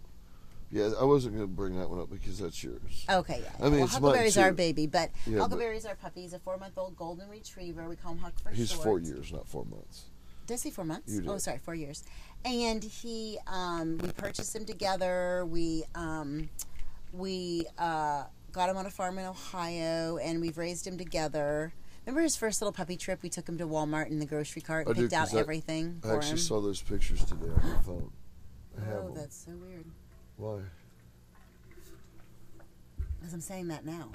Yeah, 0.71 0.91
I 0.99 1.03
wasn't 1.03 1.35
going 1.35 1.47
to 1.47 1.53
bring 1.53 1.77
that 1.77 1.89
one 1.89 1.99
up 1.99 2.09
because 2.09 2.39
that's 2.39 2.63
yours. 2.63 3.05
Okay, 3.09 3.41
yeah. 3.43 3.65
I 3.65 3.69
mean, 3.69 3.79
well, 3.79 3.87
Huckleberry's 3.87 4.37
our 4.37 4.53
baby, 4.53 4.87
but 4.87 5.11
Yeah, 5.25 5.33
but- 5.35 5.41
Huckleberry's 5.43 5.85
our 5.85 5.95
puppy. 5.95 6.21
He's 6.21 6.33
a 6.33 6.39
four-month-old 6.39 6.95
golden 6.95 7.27
retriever. 7.29 7.89
We 7.89 7.97
call 7.97 8.13
him 8.13 8.19
Huck 8.19 8.33
for 8.41 8.51
He's 8.51 8.71
short. 8.71 8.83
four 8.83 8.99
years, 8.99 9.33
not 9.33 9.47
four 9.47 9.65
months. 9.65 10.05
Did 10.47 10.53
I 10.53 10.57
say 10.57 10.69
four 10.71 10.85
months? 10.85 11.13
Oh, 11.27 11.37
sorry, 11.37 11.59
four 11.59 11.75
years. 11.75 12.03
And 12.45 12.83
he, 12.83 13.37
um, 13.47 13.97
we 13.97 14.11
purchased 14.13 14.55
him 14.55 14.65
together. 14.65 15.45
We, 15.45 15.83
um, 15.93 16.49
we 17.13 17.65
uh, 17.77 18.23
got 18.53 18.69
him 18.69 18.77
on 18.77 18.85
a 18.85 18.89
farm 18.89 19.19
in 19.19 19.25
Ohio, 19.25 20.17
and 20.17 20.39
we've 20.41 20.57
raised 20.57 20.87
him 20.87 20.97
together. 20.97 21.73
Remember 22.05 22.21
his 22.21 22.35
first 22.35 22.61
little 22.61 22.71
puppy 22.73 22.95
trip? 22.97 23.21
We 23.21 23.29
took 23.29 23.47
him 23.47 23.57
to 23.59 23.67
Walmart 23.67 24.09
in 24.09 24.19
the 24.19 24.25
grocery 24.25 24.61
cart, 24.61 24.87
I 24.87 24.91
and 24.91 24.95
do, 24.97 25.01
picked 25.03 25.13
out 25.13 25.27
'cause 25.27 25.35
I- 25.35 25.39
everything 25.41 26.01
I 26.03 26.15
actually 26.15 26.31
him. 26.31 26.37
saw 26.39 26.61
those 26.61 26.81
pictures 26.81 27.23
today 27.25 27.47
on 27.51 27.69
my 27.69 27.81
phone. 27.81 28.11
I 28.81 28.85
have 28.85 28.93
oh, 29.03 29.05
them. 29.07 29.15
that's 29.15 29.35
so 29.45 29.51
weird. 29.51 29.85
Why? 30.41 30.61
Because 33.19 33.33
I'm 33.35 33.41
saying 33.41 33.67
that 33.67 33.85
now, 33.85 34.09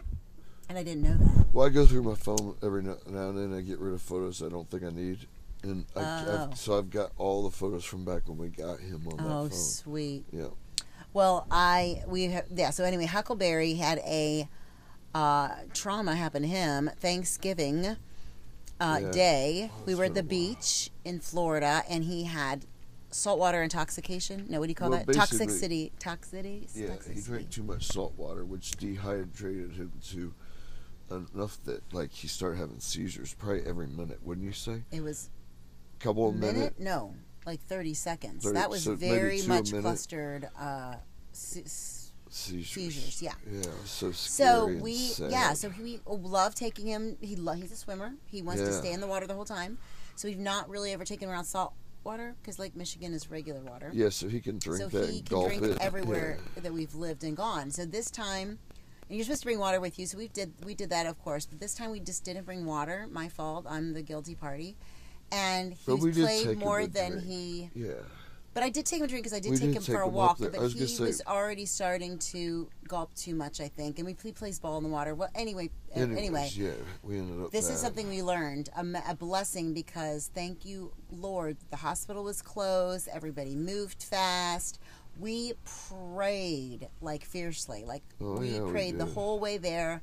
and 0.69 0.77
I 0.77 0.83
didn't 0.83 1.05
know 1.05 1.15
that. 1.17 1.47
Well, 1.53 1.65
I 1.65 1.69
go 1.69 1.87
through 1.87 2.03
my 2.03 2.17
phone 2.17 2.57
every 2.65 2.83
now 2.83 2.97
and 3.07 3.39
then. 3.39 3.57
I 3.57 3.61
get 3.63 3.79
rid 3.79 3.95
of 3.95 4.03
photos 4.03 4.43
I 4.43 4.49
don't 4.49 4.69
think 4.69 4.83
I 4.83 4.91
need, 4.91 5.19
and 5.63 5.85
I, 5.95 6.01
Oh. 6.01 6.49
I've, 6.51 6.59
so 6.59 6.77
I've 6.79 6.91
got 6.91 7.13
all 7.17 7.45
the 7.45 7.57
photos 7.57 7.85
from 7.85 8.05
back 8.05 8.23
when 8.29 8.39
we 8.39 8.49
got 8.49 8.81
him 8.81 9.07
on 9.07 9.17
that 9.19 9.25
Oh, 9.33 9.49
sweet. 9.51 10.25
Yeah. 10.33 10.49
Well, 11.13 11.47
I 11.49 12.03
we 12.09 12.33
ha- 12.33 12.43
yeah. 12.53 12.71
So 12.71 12.83
anyway, 12.83 13.07
Huckleberry 13.07 13.75
had 13.75 13.99
a 14.01 14.49
uh, 15.15 15.51
trauma 15.75 16.17
happen 16.17 16.43
to 16.43 16.49
him 16.49 16.91
Thanksgiving 16.99 17.87
uh, 18.81 18.99
Yeah. 19.01 19.11
day. 19.13 19.71
Oh, 19.73 19.83
we 19.87 19.95
were 19.95 20.05
at 20.07 20.15
the 20.15 20.25
beach 20.25 20.91
in 21.05 21.21
Florida, 21.21 21.85
and 21.89 22.03
he 22.03 22.25
had 22.25 22.67
saltwater 23.11 23.63
intoxication. 23.63 24.47
No, 24.49 24.59
what 24.61 24.67
do 24.67 24.71
you 24.71 24.75
call 24.75 24.91
Well, 24.91 25.05
that? 25.05 25.15
Toxicity. 25.17 25.93
Toxicity. 25.99 26.69
Yeah, 26.75 26.95
he 27.13 27.21
drank 27.21 27.51
too 27.51 27.63
much 27.63 27.87
salt 27.87 28.15
water, 28.17 28.45
which 28.45 28.73
dehydrated 28.73 29.73
him 29.73 29.93
to 30.11 30.35
enough 31.11 31.59
that 31.65 31.81
like 31.93 32.11
he 32.13 32.27
started 32.29 32.59
having 32.59 32.81
seizures 32.81 33.35
probably 33.35 33.63
every 33.67 33.87
minute. 33.87 34.19
Wouldn't 34.25 34.45
you 34.47 34.53
say? 34.53 34.83
It 34.91 35.03
was 35.03 35.31
Couple 36.01 36.27
a 36.27 36.29
of 36.31 36.35
minute? 36.35 36.55
minutes. 36.57 36.81
No, 36.81 37.15
like 37.47 37.61
thirty 37.61 37.95
seconds. 37.95 38.45
30 38.45 38.55
that 38.55 38.69
was 38.71 38.83
so 38.85 38.95
very 38.97 39.43
much 39.43 39.71
clustered 39.73 40.49
uh, 40.59 40.97
se- 41.33 41.65
Seizures. 42.29 42.69
seizures. 42.95 43.23
Yeah. 43.23 43.33
Yeah, 43.51 43.63
so 43.85 44.11
scary. 44.13 44.49
So 44.51 44.67
we, 44.83 45.11
yeah. 45.31 45.53
So 45.55 45.71
we 45.81 46.01
love 46.07 46.55
taking 46.55 46.87
him. 46.87 47.17
He 47.21 47.37
lo- 47.37 47.53
he's 47.55 47.73
a 47.73 47.77
swimmer. 47.77 48.13
He 48.27 48.43
wants 48.43 48.61
to 48.63 48.73
stay 48.73 48.93
in 48.93 49.01
the 49.01 49.07
water 49.07 49.27
the 49.27 49.35
whole 49.35 49.45
time. 49.47 49.79
So 50.17 50.29
we've 50.29 50.39
not 50.39 50.69
really 50.69 50.93
ever 50.93 51.05
taken 51.05 51.29
him 51.29 51.33
around 51.33 51.45
salt 51.45 51.73
water 52.07 52.35
because 52.41 52.59
Lake 52.59 52.75
Michigan 52.75 53.13
is 53.13 53.31
regular 53.31 53.61
water. 53.61 53.91
Yeah, 53.93 54.09
so 54.09 54.29
he 54.29 54.41
can 54.41 54.59
drink 54.59 54.81
so 54.81 54.89
that 54.89 55.11
he 55.11 55.21
can 55.21 55.43
drink 55.49 55.63
it. 55.63 55.77
everywhere 55.81 56.39
that 56.63 56.73
we've 56.73 56.95
lived 56.95 57.23
and 57.25 57.37
gone. 57.37 57.71
So 57.71 57.85
this 57.85 58.11
time, 58.11 58.59
And 59.09 59.17
you're 59.17 59.25
supposed 59.25 59.43
to 59.43 59.47
bring 59.47 59.59
water 59.59 59.81
with 59.81 59.99
you, 59.99 60.07
so 60.07 60.17
we 60.19 60.29
did 60.29 60.53
we 60.65 60.75
did 60.75 60.91
that, 60.91 61.07
of 61.07 61.19
course. 61.23 61.45
But 61.47 61.61
this 61.61 61.75
time 61.75 61.91
we 61.91 62.01
just 62.01 62.25
didn't 62.25 62.45
bring 62.47 62.65
water. 62.65 63.07
My 63.11 63.29
fault. 63.29 63.67
I'm 63.69 63.93
the 63.93 64.03
guilty 64.03 64.35
party. 64.35 64.77
And 65.31 65.73
he 65.75 65.79
But 65.87 65.97
we 65.99 66.13
did 66.13 66.27
take 66.27 66.45
played 66.45 66.59
more 66.59 66.87
than 66.87 67.13
drink. 67.13 67.25
he. 67.27 67.71
Yeah. 67.75 67.93
But 68.57 68.63
I 68.63 68.71
did 68.71 68.87
take 68.87 69.01
him 69.01 69.05
a 69.05 69.07
drink 69.07 69.23
because 69.23 69.37
I 69.37 69.41
did 69.41 69.51
We 69.51 69.59
take 69.59 69.67
did 69.69 69.77
him 69.77 69.83
take 69.83 69.95
for 69.97 70.01
a 70.01 70.07
him 70.09 70.15
walk. 70.15 70.39
But 70.41 70.57
was 70.57 70.73
he 70.73 70.87
say- 70.87 71.05
was 71.05 71.21
already 71.27 71.67
starting 71.67 72.17
to 72.31 72.71
gulp 72.89 73.15
too 73.15 73.35
much, 73.35 73.61
I 73.61 73.69
think. 73.69 73.99
And 73.99 74.07
we 74.07 74.17
he 74.23 74.33
plays 74.33 74.59
ball 74.59 74.79
in 74.79 74.83
the 74.83 74.89
water. 74.89 75.15
Well, 75.15 75.29
anyway, 75.35 75.69
uh, 75.95 76.01
Anyways, 76.01 76.19
anyway. 76.19 76.51
yeah, 76.55 76.71
we 77.03 77.19
ended 77.19 77.45
up. 77.45 77.51
This 77.51 77.69
is 77.69 77.79
something 77.79 78.09
we 78.09 78.23
learned 78.23 78.71
a, 78.75 79.11
a 79.11 79.15
blessing 79.15 79.75
because 79.75 80.31
thank 80.35 80.65
you, 80.65 80.91
Lord. 81.11 81.59
The 81.69 81.77
hospital 81.77 82.25
was 82.25 82.41
closed, 82.41 83.09
everybody 83.13 83.55
moved 83.55 84.03
fast. 84.03 84.79
We 85.21 85.53
prayed 86.01 86.89
like 87.03 87.25
fiercely, 87.27 87.85
like 87.85 88.05
Oh, 88.23 88.39
we 88.39 88.53
yeah, 88.53 88.63
we 88.63 88.71
prayed 88.71 88.99
the 88.99 89.05
whole 89.05 89.39
way 89.39 89.59
there, 89.59 90.01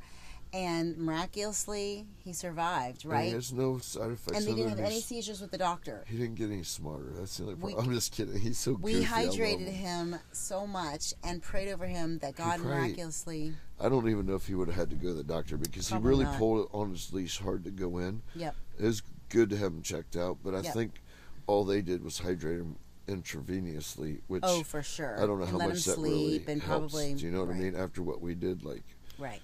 and 0.54 0.96
miraculously 0.98 2.06
he 2.24 2.32
survived, 2.32 3.04
And 3.04 3.12
right? 3.14 3.26
He 3.26 3.32
has 3.32 3.52
no 3.52 3.80
side 3.80 4.12
effects. 4.12 4.38
And 4.38 4.46
they 4.48 4.54
didn't 4.54 4.70
have 4.70 4.80
any 4.80 5.02
seizures 5.02 5.42
with 5.42 5.52
the 5.52 5.58
doctor. 5.58 6.04
He 6.08 6.18
didn't 6.18 6.36
get 6.36 6.50
any 6.52 6.64
smarter. 6.64 7.10
That's 7.18 7.38
the 7.38 7.44
only 7.44 7.56
We- 7.56 7.74
problem. 7.74 7.90
I'm 7.90 7.96
just 7.96 8.12
kidding. 8.12 8.40
He's 8.40 8.58
so 8.60 8.74
good. 8.76 8.84
We 8.84 8.94
goofy. 8.94 9.06
Hydrated 9.06 9.68
him 9.68 10.16
so 10.32 10.68
much 10.68 11.14
and 11.24 11.42
prayed 11.42 11.72
over 11.72 11.88
him 11.88 12.20
that 12.20 12.36
God 12.36 12.60
miraculously. 12.62 13.54
I 13.80 13.90
don't 13.90 14.08
even 14.08 14.26
know 14.28 14.36
if 14.36 14.46
he 14.48 14.56
would 14.56 14.68
have 14.68 14.78
had 14.78 14.90
to 14.92 14.96
go 14.96 15.10
to 15.10 15.14
the 15.16 15.24
doctor 15.24 15.58
because 15.58 15.90
he 15.90 15.98
really 15.98 16.24
not. 16.26 16.38
pulled 16.38 16.66
it 16.66 16.70
on 16.72 16.92
his 16.92 17.12
leash 17.12 17.40
hard 17.40 17.64
to 17.66 17.72
go 17.72 17.98
in. 17.98 18.22
Yep. 18.36 18.56
It 18.80 18.86
was 18.86 19.02
good 19.30 19.50
to 19.50 19.58
have 19.58 19.74
him 19.74 19.82
checked 19.82 20.16
out, 20.16 20.38
but 20.44 20.54
I 20.54 20.62
Yep. 20.62 20.74
think 20.74 21.02
all 21.48 21.66
they 21.66 21.82
did 21.82 22.04
was 22.04 22.20
hydrate 22.20 22.60
him 22.60 22.78
intravenously, 23.08 24.22
which 24.28 24.44
Oh, 24.46 24.64
for 24.64 24.82
sure. 24.82 25.16
I 25.22 25.26
don't 25.26 25.38
know 25.40 25.44
and 25.44 25.52
how 25.52 25.58
let 25.58 25.70
much 25.70 25.86
him 25.86 25.92
that 25.92 25.96
sleep 25.96 26.44
really 26.48 26.54
and 26.54 26.62
helps. 26.62 26.94
probably. 26.94 27.14
Do 27.16 27.26
you 27.26 27.32
know 27.32 27.40
what 27.40 27.50
right, 27.50 27.58
I 27.58 27.60
mean? 27.64 27.76
After 27.76 28.02
what 28.02 28.22
we 28.22 28.36
did, 28.36 28.64
like 28.64 28.84
Right. 29.18 29.42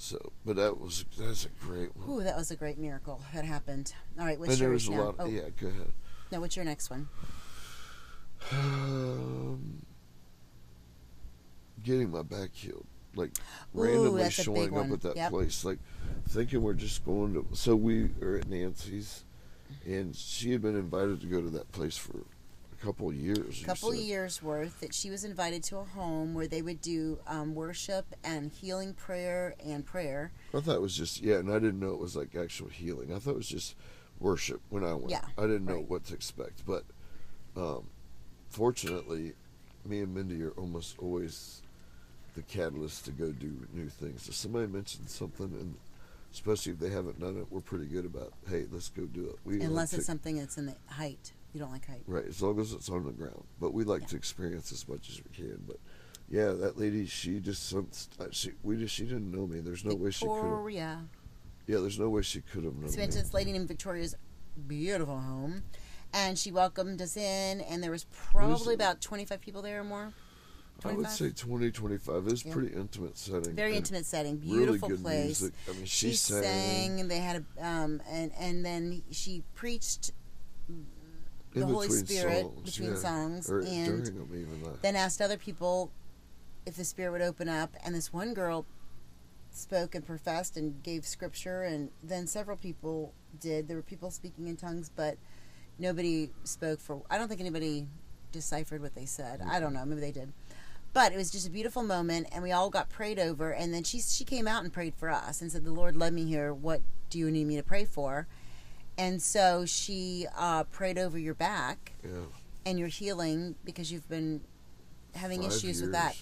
So, 0.00 0.32
but 0.44 0.56
that 0.56 0.80
was 0.80 1.04
that's 1.18 1.44
a 1.44 1.48
great 1.64 1.94
one. 1.96 2.08
Ooh, 2.08 2.22
that 2.22 2.36
was 2.36 2.50
a 2.50 2.56
great 2.56 2.78
miracle 2.78 3.20
that 3.34 3.44
happened. 3.44 3.92
All 4.18 4.24
right, 4.24 4.38
what's 4.38 4.52
and 4.52 4.60
there 4.60 4.68
yours 4.70 4.88
was 4.88 4.94
a 4.96 4.98
now? 4.98 5.04
lot. 5.06 5.14
oh, 5.18 5.26
Yeah, 5.28 5.48
go 5.60 5.68
ahead. 5.68 5.92
no, 6.32 6.40
what's 6.40 6.56
your 6.56 6.64
next 6.64 6.90
one? 6.90 7.08
Um, 8.52 9.82
getting 11.82 12.10
my 12.10 12.22
back 12.22 12.50
healed, 12.52 12.86
like 13.14 13.30
Ooh, 13.74 13.80
randomly 13.80 14.22
that's 14.22 14.38
a 14.38 14.42
big 14.50 14.70
showing 14.70 14.78
up 14.78 14.90
at 14.92 15.00
that 15.02 15.16
Yep. 15.16 15.30
place, 15.30 15.64
like 15.64 15.78
thinking 16.28 16.62
we're 16.62 16.72
just 16.74 17.04
going 17.04 17.34
to. 17.34 17.46
So 17.54 17.76
we 17.76 18.10
are 18.22 18.36
at 18.36 18.48
Nancy's, 18.48 19.24
and 19.86 20.14
she 20.14 20.52
had 20.52 20.62
been 20.62 20.76
invited 20.76 21.20
to 21.20 21.26
go 21.26 21.40
to 21.42 21.50
that 21.50 21.70
place 21.72 21.96
for 21.96 22.20
a 22.80 22.84
couple 22.84 23.12
years. 23.12 23.62
A 23.62 23.66
couple 23.66 23.94
years 23.94 24.42
worth 24.42 24.80
that 24.80 24.94
she 24.94 25.10
was 25.10 25.24
invited 25.24 25.62
to 25.64 25.78
a 25.78 25.84
home 25.84 26.34
where 26.34 26.46
they 26.46 26.62
would 26.62 26.80
do 26.80 27.18
um, 27.26 27.54
worship 27.54 28.06
and 28.22 28.52
healing 28.52 28.94
prayer 28.94 29.54
and 29.64 29.84
prayer. 29.84 30.32
I 30.54 30.60
thought 30.60 30.76
it 30.76 30.82
was 30.82 30.96
just 30.96 31.20
yeah, 31.20 31.36
and 31.36 31.50
I 31.50 31.58
didn't 31.58 31.80
know 31.80 31.90
it 31.90 31.98
was 31.98 32.16
like 32.16 32.34
actual 32.34 32.68
healing. 32.68 33.12
I 33.12 33.18
thought 33.18 33.32
it 33.32 33.36
was 33.36 33.48
just 33.48 33.74
worship 34.20 34.60
when 34.68 34.84
I 34.84 34.94
went. 34.94 35.10
Yeah, 35.10 35.24
I 35.36 35.42
didn't 35.42 35.64
know 35.64 35.76
right. 35.76 35.90
what 35.90 36.04
to 36.06 36.14
expect, 36.14 36.64
but 36.66 36.84
um, 37.56 37.88
fortunately, 38.48 39.34
me 39.84 40.00
and 40.00 40.14
Mindy 40.14 40.42
are 40.42 40.50
almost 40.50 40.98
always 40.98 41.62
the 42.34 42.42
catalyst 42.42 43.04
to 43.06 43.10
go 43.10 43.32
do 43.32 43.66
new 43.72 43.88
things. 43.88 44.28
If 44.28 44.34
somebody 44.34 44.68
mentions 44.68 45.12
something, 45.12 45.46
and 45.46 45.74
especially 46.32 46.72
if 46.72 46.78
they 46.78 46.90
haven't 46.90 47.18
done 47.18 47.36
it, 47.36 47.46
we're 47.50 47.60
pretty 47.60 47.86
good 47.86 48.04
about 48.04 48.32
hey, 48.48 48.66
let's 48.70 48.88
go 48.88 49.02
do 49.04 49.26
it. 49.26 49.36
We 49.44 49.60
Unless 49.62 49.94
it's 49.94 50.06
something 50.06 50.36
that's 50.36 50.58
in 50.58 50.66
the 50.66 50.76
height. 50.88 51.32
You 51.52 51.60
don't 51.60 51.70
like 51.72 51.86
height. 51.86 52.02
right 52.06 52.24
as 52.26 52.42
long 52.42 52.60
as 52.60 52.72
it's 52.72 52.88
on 52.90 53.04
the 53.04 53.12
ground. 53.12 53.44
But 53.60 53.72
we 53.72 53.84
like 53.84 54.02
Yeah. 54.02 54.08
to 54.08 54.16
experience 54.16 54.70
as 54.72 54.86
much 54.88 55.08
as 55.08 55.16
we 55.24 55.30
can. 55.34 55.62
But 55.66 55.78
yeah, 56.28 56.52
that 56.52 56.78
lady, 56.78 57.06
she 57.06 57.40
just 57.40 57.68
some 57.68 57.88
she 58.30 58.52
we 58.62 58.76
just 58.76 58.94
she 58.94 59.04
didn't 59.04 59.30
know 59.32 59.46
me. 59.46 59.60
There's 59.60 59.84
no 59.84 59.94
way 59.94 60.10
she 60.10 60.26
could. 60.26 60.34
have 60.34 60.42
Victoria. 60.42 61.08
Yeah, 61.66 61.78
there's 61.78 61.98
no 61.98 62.08
way 62.10 62.22
she 62.22 62.40
could 62.40 62.64
have 62.64 62.74
known 62.76 62.88
So 62.90 62.96
we 62.96 63.02
went 63.02 63.12
to 63.12 63.18
this 63.18 63.34
lady 63.34 63.52
named 63.52 63.68
Victoria's 63.68 64.14
beautiful 64.66 65.18
home, 65.20 65.62
and 66.14 66.38
she 66.38 66.50
welcomed 66.50 67.00
us 67.02 67.16
in, 67.16 67.60
and 67.60 67.82
there 67.82 67.90
was 67.90 68.04
probably 68.10 68.72
it? 68.72 68.76
about 68.76 69.00
25 69.00 69.40
people 69.40 69.62
there 69.62 69.80
or 69.80 69.84
more. 69.84 70.12
I 70.84 70.92
would 70.92 71.08
say 71.08 71.30
20, 71.30 71.70
25. 71.72 72.14
It 72.16 72.22
was 72.30 72.44
Yeah. 72.44 72.52
pretty 72.52 72.74
intimate 72.74 73.18
setting. 73.18 73.54
Very 73.54 73.76
intimate 73.76 74.06
setting, 74.06 74.40
Really 74.40 74.58
beautiful 74.66 74.88
good 74.90 75.02
place. 75.02 75.40
music. 75.40 75.52
I 75.68 75.72
mean, 75.72 75.84
she, 75.86 76.10
she 76.10 76.16
sang, 76.16 77.00
and 77.00 77.10
they 77.10 77.18
had 77.18 77.44
a 77.58 77.66
um 77.66 78.00
and 78.08 78.30
and 78.38 78.64
then 78.64 79.02
she 79.10 79.42
preached 79.54 80.12
the 81.52 81.66
Holy 81.66 81.88
between 81.88 82.06
Spirit 82.06 82.42
songs, 82.42 82.62
between 82.64 82.90
yeah. 82.90 82.96
songs, 82.96 83.50
or 83.50 83.60
and 83.60 84.06
them 84.06 84.78
then 84.82 84.96
asked 84.96 85.20
other 85.20 85.36
people 85.36 85.90
if 86.66 86.76
the 86.76 86.84
Spirit 86.84 87.12
would 87.12 87.22
open 87.22 87.48
up, 87.48 87.74
and 87.84 87.94
this 87.94 88.12
one 88.12 88.34
girl 88.34 88.66
spoke 89.50 89.94
and 89.94 90.06
professed 90.06 90.56
and 90.56 90.82
gave 90.82 91.06
scripture, 91.06 91.62
and 91.62 91.90
then 92.02 92.26
several 92.26 92.56
people 92.56 93.12
did. 93.40 93.68
There 93.68 93.76
were 93.76 93.82
people 93.82 94.10
speaking 94.10 94.46
in 94.46 94.56
tongues, 94.56 94.90
but 94.94 95.16
nobody 95.78 96.30
spoke 96.44 96.80
for. 96.80 97.02
I 97.10 97.18
don't 97.18 97.28
think 97.28 97.40
anybody 97.40 97.86
deciphered 98.32 98.82
what 98.82 98.94
they 98.94 99.06
said. 99.06 99.40
I 99.46 99.60
don't 99.60 99.72
know. 99.72 99.84
Maybe 99.84 100.00
they 100.00 100.12
did. 100.12 100.32
But 100.92 101.12
it 101.12 101.16
was 101.16 101.30
just 101.30 101.46
a 101.46 101.50
beautiful 101.50 101.82
moment, 101.82 102.28
and 102.32 102.42
we 102.42 102.50
all 102.52 102.70
got 102.70 102.88
prayed 102.88 103.18
over. 103.18 103.50
And 103.50 103.72
then 103.74 103.84
she 103.84 104.00
she 104.00 104.24
came 104.24 104.48
out 104.48 104.64
and 104.64 104.72
prayed 104.72 104.94
for 104.94 105.10
us 105.10 105.40
and 105.40 105.52
said, 105.52 105.64
"The 105.64 105.72
Lord 105.72 105.96
led 105.96 106.12
me 106.12 106.24
here. 106.24 106.52
What 106.52 106.80
do 107.10 107.18
you 107.18 107.30
need 107.30 107.46
me 107.46 107.56
to 107.56 107.62
pray 107.62 107.84
for?" 107.84 108.26
And 108.98 109.22
so 109.22 109.64
she 109.64 110.26
uh, 110.36 110.64
prayed 110.64 110.98
over 110.98 111.16
your 111.18 111.34
back 111.34 111.92
yeah, 112.02 112.10
and 112.66 112.78
your 112.78 112.88
healing 112.88 113.54
because 113.64 113.92
you've 113.92 114.08
been 114.08 114.40
having 115.14 115.42
five 115.42 115.52
issues 115.52 115.64
years, 115.64 115.82
with 115.82 115.92
that. 115.92 116.16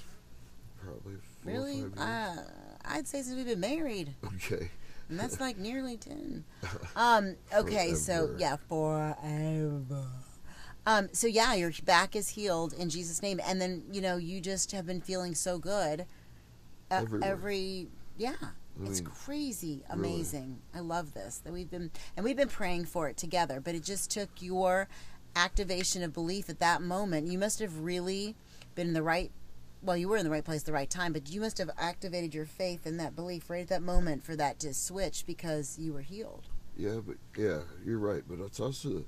Probably 0.84 1.14
four 1.42 1.52
Really? 1.52 1.84
Uh, 1.96 2.36
I'd 2.84 3.08
say 3.08 3.22
since 3.22 3.34
we've 3.34 3.46
been 3.46 3.60
married, 3.60 4.14
okay. 4.24 4.70
and 5.08 5.18
that's 5.18 5.40
like 5.40 5.56
nearly 5.56 5.96
ten. 5.96 6.44
Um. 6.96 7.36
Okay. 7.54 7.94
So 7.94 8.34
yeah, 8.38 8.56
forever. 8.68 10.06
Um. 10.86 11.08
So 11.12 11.26
yeah, 11.26 11.54
your 11.54 11.72
back 11.84 12.14
is 12.14 12.28
healed 12.28 12.74
in 12.74 12.90
Jesus' 12.90 13.22
name, 13.22 13.40
and 13.44 13.60
then 13.60 13.84
you 13.90 14.00
know 14.02 14.16
you 14.16 14.40
just 14.40 14.72
have 14.72 14.86
been 14.86 15.00
feeling 15.00 15.34
so 15.34 15.58
good. 15.58 16.04
Uh, 16.90 17.04
every 17.22 17.88
yeah. 18.18 18.34
It's 18.84 19.00
crazy, 19.00 19.82
really. 19.88 20.10
amazing. 20.10 20.58
I 20.74 20.80
love 20.80 21.14
this 21.14 21.38
that 21.38 21.52
we've 21.52 21.70
been 21.70 21.90
and 22.16 22.24
we've 22.24 22.36
been 22.36 22.48
praying 22.48 22.86
for 22.86 23.08
it 23.08 23.16
together. 23.16 23.60
But 23.60 23.74
it 23.74 23.84
just 23.84 24.10
took 24.10 24.28
your 24.40 24.88
activation 25.34 26.02
of 26.02 26.12
belief 26.12 26.48
at 26.48 26.60
that 26.60 26.82
moment. 26.82 27.28
You 27.28 27.38
must 27.38 27.58
have 27.60 27.80
really 27.80 28.34
been 28.74 28.88
in 28.88 28.94
the 28.94 29.02
right. 29.02 29.30
Well, 29.82 29.96
you 29.96 30.08
were 30.08 30.16
in 30.16 30.24
the 30.24 30.30
right 30.30 30.44
place 30.44 30.62
at 30.62 30.66
the 30.66 30.72
right 30.72 30.90
time, 30.90 31.12
but 31.12 31.30
you 31.30 31.40
must 31.40 31.58
have 31.58 31.70
activated 31.78 32.34
your 32.34 32.46
faith 32.46 32.86
and 32.86 32.98
that 32.98 33.14
belief 33.14 33.48
right 33.48 33.62
at 33.62 33.68
that 33.68 33.82
moment 33.82 34.24
for 34.24 34.34
that 34.36 34.58
to 34.60 34.74
switch 34.74 35.24
because 35.26 35.78
you 35.78 35.92
were 35.92 36.00
healed. 36.00 36.48
Yeah, 36.76 36.98
but 37.06 37.16
yeah, 37.36 37.60
you're 37.84 37.98
right. 37.98 38.22
But 38.26 38.40
it's 38.40 38.58
also 38.58 39.04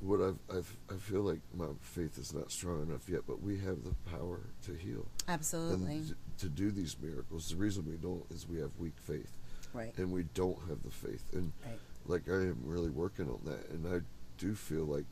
what 0.00 0.20
I've, 0.20 0.38
I've 0.50 0.76
I 0.90 0.94
feel 0.94 1.20
like 1.20 1.40
my 1.54 1.66
faith 1.80 2.18
is 2.18 2.32
not 2.32 2.50
strong 2.50 2.82
enough 2.82 3.08
yet. 3.08 3.20
But 3.26 3.42
we 3.42 3.58
have 3.58 3.84
the 3.84 3.94
power 4.10 4.40
to 4.66 4.74
heal 4.74 5.06
Absolutely. 5.28 5.96
and 5.96 6.14
to 6.42 6.48
do 6.48 6.70
these 6.70 6.96
miracles. 7.00 7.48
The 7.48 7.56
reason 7.56 7.84
we 7.88 7.96
don't 7.96 8.24
is 8.30 8.46
we 8.48 8.58
have 8.60 8.70
weak 8.78 8.94
faith. 8.96 9.30
right. 9.72 9.92
and 9.96 10.12
we 10.12 10.24
don't 10.34 10.58
have 10.68 10.82
the 10.82 10.90
faith 10.90 11.24
and 11.32 11.50
Right. 11.64 11.78
like 12.06 12.28
i 12.28 12.34
am 12.50 12.58
really 12.64 12.90
working 12.90 13.28
on 13.30 13.40
that 13.44 13.70
and 13.70 13.86
i 13.86 14.00
do 14.36 14.54
feel 14.54 14.84
like 14.84 15.06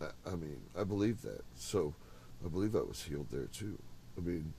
I, 0.00 0.06
I 0.32 0.34
mean 0.34 0.58
i 0.76 0.82
believe 0.82 1.22
that 1.22 1.42
so 1.54 1.94
i 2.44 2.48
believe 2.48 2.74
i 2.74 2.80
was 2.80 3.02
healed 3.04 3.28
there 3.30 3.46
too 3.46 3.78
i 4.16 4.20
mean 4.20 4.52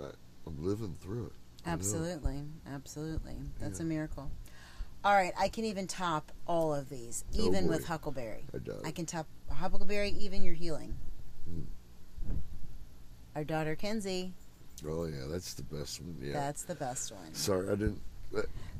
I, 0.00 0.06
i'm 0.46 0.64
living 0.64 0.96
through 1.00 1.26
it 1.26 1.32
Absolutely. 1.66 2.44
Absolutely. 2.66 3.34
That's 3.60 3.78
Yeah. 3.80 3.84
a 3.84 3.88
miracle. 3.88 4.30
All 5.04 5.12
right, 5.12 5.34
I 5.38 5.48
can 5.48 5.64
even 5.66 5.86
top 5.86 6.32
all 6.46 6.72
of 6.74 6.88
these, 6.88 7.24
Oh, 7.36 7.46
even 7.46 7.64
boy. 7.66 7.70
with 7.74 7.86
Huckleberry. 7.86 8.44
i 8.54 8.58
doubt 8.58 8.80
I 8.84 8.90
can 8.90 9.04
top 9.06 9.26
Huckleberry, 9.50 10.10
even 10.10 10.42
your 10.42 10.54
healing. 10.54 10.94
Mm. 11.50 11.66
Our 13.38 13.44
daughter 13.44 13.76
Kenzie, 13.76 14.32
oh 14.84 15.04
yeah 15.04 15.26
that's 15.30 15.54
the 15.54 15.62
best 15.62 16.00
one 16.02 16.16
yeah 16.20 16.32
that's 16.32 16.64
the 16.64 16.74
best 16.74 17.12
one. 17.12 17.32
sorry 17.34 17.68
i 17.68 17.76
didn't 17.76 18.00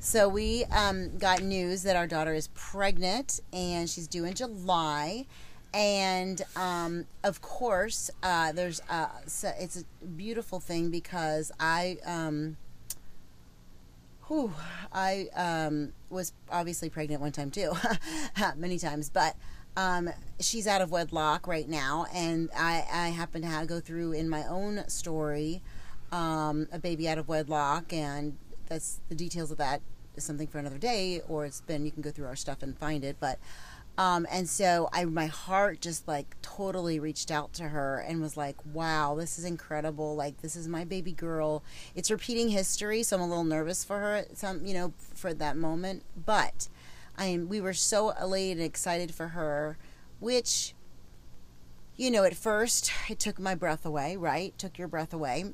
So 0.01 0.29
we 0.29 0.65
um, 0.65 1.17
got 1.17 1.43
news 1.43 1.85
that 1.85 1.95
our 1.95 2.09
daughter 2.09 2.35
is 2.35 2.49
pregnant 2.55 3.39
and 3.53 3.89
she's 3.89 4.09
due 4.09 4.25
in 4.25 4.35
July. 4.35 5.27
And 5.73 6.43
um, 6.57 7.05
of 7.23 7.41
course, 7.41 8.11
uh, 8.25 8.51
there's 8.51 8.83
uh, 8.91 9.07
so 9.27 9.53
it's 9.61 9.85
a 10.03 10.07
beautiful 10.07 10.59
thing 10.59 10.91
because 10.91 11.53
I, 11.61 11.99
um, 12.05 12.57
whew, 14.27 14.53
I 14.93 15.29
um, 15.37 15.93
was 16.11 16.33
obviously 16.51 16.91
pregnant 16.91 17.21
one 17.21 17.31
time 17.31 17.53
too, 17.53 17.75
many 18.57 18.81
times, 18.81 19.09
but 19.09 19.37
um, 19.83 20.11
she's 20.41 20.67
out 20.67 20.83
of 20.83 20.91
wedlock 20.91 21.47
right 21.47 21.69
now, 21.69 22.07
and 22.13 22.51
I, 22.57 22.85
I 22.93 23.09
happen 23.21 23.41
to 23.43 23.49
have, 23.49 23.67
go 23.69 23.81
through 23.81 24.13
in 24.21 24.29
my 24.29 24.45
own 24.59 24.75
story 24.89 25.63
um, 26.11 26.67
a 26.73 26.79
baby 26.79 27.09
out 27.09 27.19
of 27.19 27.29
wedlock, 27.29 27.93
and 27.93 28.37
that's 28.69 29.01
the 29.09 29.15
details 29.15 29.51
of 29.51 29.59
that 29.59 29.81
is 30.17 30.25
something 30.25 30.49
for 30.49 30.59
another 30.59 30.79
day, 30.79 31.23
or 31.29 31.47
it's 31.47 31.61
been 31.61 31.85
you 31.87 31.93
can 31.93 32.03
go 32.03 32.11
through 32.11 32.27
our 32.27 32.37
stuff 32.37 32.63
and 32.63 32.77
find 32.79 33.05
it, 33.05 33.17
but 33.21 33.39
Um, 33.99 34.29
and 34.31 34.49
so 34.49 34.89
I, 34.93 35.05
my 35.07 35.27
heart 35.27 35.81
just 35.81 36.07
like 36.07 36.29
totally 36.41 37.01
reached 37.01 37.31
out 37.33 37.53
to 37.55 37.65
her 37.75 37.99
and 38.09 38.23
was 38.23 38.37
like, 38.37 38.57
"Wow, 38.65 39.17
this 39.19 39.39
is 39.41 39.45
incredible! 39.45 40.15
Like, 40.15 40.35
this 40.41 40.55
is 40.55 40.69
my 40.69 40.85
baby 40.85 41.11
girl. 41.13 41.65
It's 41.97 42.09
repeating 42.11 42.51
history, 42.51 43.03
so 43.03 43.17
I'm 43.17 43.23
a 43.23 43.29
little 43.33 43.43
nervous 43.59 43.85
for 43.85 43.99
her. 43.99 44.25
Some, 44.35 44.65
you 44.65 44.75
know, 44.75 44.93
for 45.15 45.35
that 45.35 45.57
moment. 45.57 46.05
But 46.15 46.69
I 47.19 47.27
am. 47.27 47.49
We 47.49 47.61
were 47.61 47.75
so 47.75 48.11
elated 48.11 48.59
and 48.59 48.67
excited 48.67 49.15
for 49.15 49.29
her, 49.29 49.77
which, 50.21 50.75
you 51.97 52.11
know, 52.11 52.25
at 52.25 52.35
first 52.35 52.91
it 53.11 53.19
took 53.19 53.39
my 53.39 53.55
breath 53.55 53.85
away. 53.85 54.17
Right, 54.17 54.57
took 54.57 54.79
your 54.79 54.89
breath 54.89 55.13
away 55.13 55.53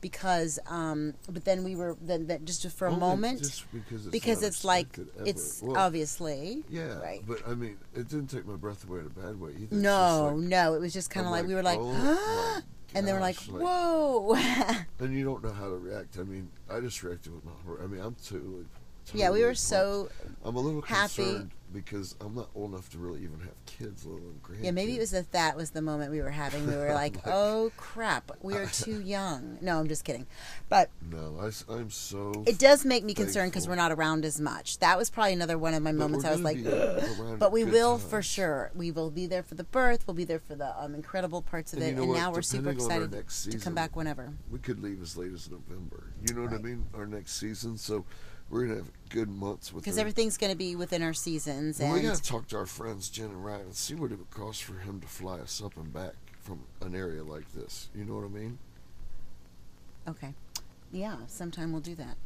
because 0.00 0.60
um 0.68 1.14
but 1.28 1.44
then 1.44 1.64
we 1.64 1.74
were 1.74 1.96
then, 2.00 2.26
then 2.28 2.44
just 2.44 2.68
for 2.70 2.86
a 2.86 2.90
Only 2.90 3.00
moment 3.00 3.38
just 3.40 3.64
because 3.72 4.06
it's, 4.06 4.12
because 4.12 4.42
it's 4.44 4.64
like 4.64 4.96
ever. 4.96 5.08
it's 5.24 5.60
Well, 5.60 5.76
obviously 5.76 6.62
yeah, 6.70 6.98
right 7.00 7.20
but 7.26 7.40
I 7.48 7.54
mean, 7.54 7.78
it 7.94 8.08
didn't 8.08 8.28
take 8.28 8.46
my 8.46 8.54
breath 8.54 8.88
away 8.88 9.00
in 9.00 9.06
a 9.06 9.10
bad 9.10 9.40
way 9.40 9.52
either. 9.60 9.74
No 9.74 10.34
like- 10.36 10.36
no 10.36 10.74
it 10.74 10.80
was 10.80 10.92
just 10.92 11.10
kind 11.10 11.26
of 11.26 11.32
I'm 11.32 11.40
like, 11.40 11.48
we 11.48 11.54
were 11.56 11.64
like 11.64 11.80
oh 11.82 12.60
and 12.94 13.06
they 13.06 13.12
were 13.12 13.20
like 13.20 13.36
whoa 13.36 14.34
and 15.00 15.14
you 15.16 15.24
don't 15.24 15.42
know 15.42 15.52
how 15.52 15.68
to 15.68 15.76
react. 15.76 16.16
I 16.18 16.22
mean, 16.22 16.48
I 16.70 16.80
just 16.80 17.02
reacted 17.02 17.34
with 17.34 17.44
my 17.44 17.52
heart. 17.66 17.80
I 17.82 17.86
mean, 17.86 18.00
I'm 18.00 18.14
totally. 18.24 18.66
Yeah 19.14 19.30
we 19.30 19.42
were 19.42 19.54
so 19.54 20.08
I'm 20.44 20.56
a 20.56 20.60
little 20.60 20.82
happy. 20.82 21.24
concerned 21.24 21.50
because 21.70 22.16
I'm 22.22 22.34
not 22.34 22.48
old 22.54 22.72
enough 22.72 22.88
to 22.92 22.98
really 22.98 23.20
even 23.24 23.40
have 23.40 23.52
kids, 23.66 24.06
let 24.06 24.12
alone 24.22 24.40
grandkids. 24.42 24.64
yeah 24.64 24.70
maybe 24.70 24.96
it 24.96 25.00
was 25.00 25.10
that 25.10 25.32
that 25.32 25.54
was 25.54 25.72
the 25.72 25.82
moment 25.82 26.10
we 26.10 26.22
were 26.22 26.30
having 26.30 26.66
we 26.66 26.74
were 26.74 26.94
like 27.04 27.16
oh 27.26 27.70
crap 27.76 28.30
we 28.40 28.54
are 28.54 28.64
too 28.66 29.00
young 29.04 29.58
no 29.60 29.78
i'm 29.78 29.86
just 29.86 30.02
kidding 30.04 30.26
but 30.70 30.88
No, 31.10 31.36
I, 31.40 31.72
am 31.74 31.90
so. 31.90 32.44
it 32.46 32.58
does 32.58 32.86
make 32.86 33.04
me 33.04 33.12
concerned 33.12 33.52
because 33.52 33.68
we're 33.68 33.74
not 33.74 33.92
around 33.92 34.24
as 34.24 34.40
much 34.40 34.78
that 34.78 34.96
was 34.96 35.10
probably 35.10 35.34
another 35.34 35.58
one 35.58 35.74
of 35.74 35.82
my 35.82 35.92
but 35.92 35.98
moments 35.98 36.24
i 36.24 36.30
was 36.30 36.40
like 36.40 36.58
but 37.38 37.52
we 37.52 37.64
will 37.64 37.98
for 37.98 38.22
sure 38.22 38.70
we 38.74 38.90
will 38.90 39.10
be 39.10 39.26
there 39.26 39.42
for 39.42 39.54
the 39.54 39.64
birth 39.64 40.06
we'll 40.06 40.14
be 40.14 40.24
there 40.24 40.38
for 40.40 40.54
the 40.54 40.82
um, 40.82 40.94
incredible 40.94 41.42
parts 41.42 41.74
of 41.74 41.80
And 41.80 41.86
it 41.86 41.90
you 41.90 41.96
know 41.96 42.02
and 42.02 42.10
what? 42.12 42.16
now 42.18 42.32
we're 42.32 42.40
super 42.42 42.72
Depending 42.72 42.86
on 42.86 42.90
our 42.92 42.96
excited 43.04 43.16
next 43.16 43.50
to 43.52 43.58
come 43.58 43.74
back 43.74 43.94
whenever 43.94 44.32
We 44.50 44.58
could 44.58 44.82
leave 44.82 45.02
as 45.02 45.16
late 45.18 45.32
as 45.34 45.50
November. 45.50 46.04
You 46.26 46.34
know 46.34 46.42
what 46.44 46.52
I 46.54 46.58
mean? 46.58 46.86
Our 46.94 47.06
next 47.06 47.38
season, 47.38 47.76
so 47.76 48.04
we're 48.50 48.62
gonna 48.66 48.76
have 48.76 48.90
good 49.10 49.28
months 49.28 49.72
with. 49.72 49.84
because 49.84 49.98
everything's 49.98 50.36
going 50.36 50.52
to 50.52 50.56
be 50.58 50.76
within 50.76 51.02
our 51.02 51.14
seasons 51.14 51.78
Well, 51.78 51.94
and 51.94 52.02
we 52.02 52.08
gotta 52.08 52.22
talk 52.22 52.46
to 52.48 52.56
our 52.56 52.66
friends 52.66 53.08
Jen 53.08 53.26
and 53.26 53.44
Ryan 53.44 53.60
and 53.62 53.74
see 53.74 53.94
what 53.94 54.12
it 54.12 54.18
would 54.18 54.30
cost 54.30 54.62
for 54.64 54.74
him 54.74 55.00
to 55.00 55.06
fly 55.06 55.38
us 55.38 55.62
up 55.62 55.76
and 55.76 55.92
back 55.92 56.12
from 56.40 56.60
an 56.82 56.94
area 56.94 57.22
like 57.24 57.52
this. 57.54 57.88
You 57.94 58.04
know 58.04 58.14
what 58.16 58.24
I 58.24 58.28
mean? 58.28 58.58
Okay. 60.08 60.34
Yeah, 60.92 61.16
sometime 61.26 61.72
we'll 61.72 61.80
do 61.82 61.94
that. 61.96 62.16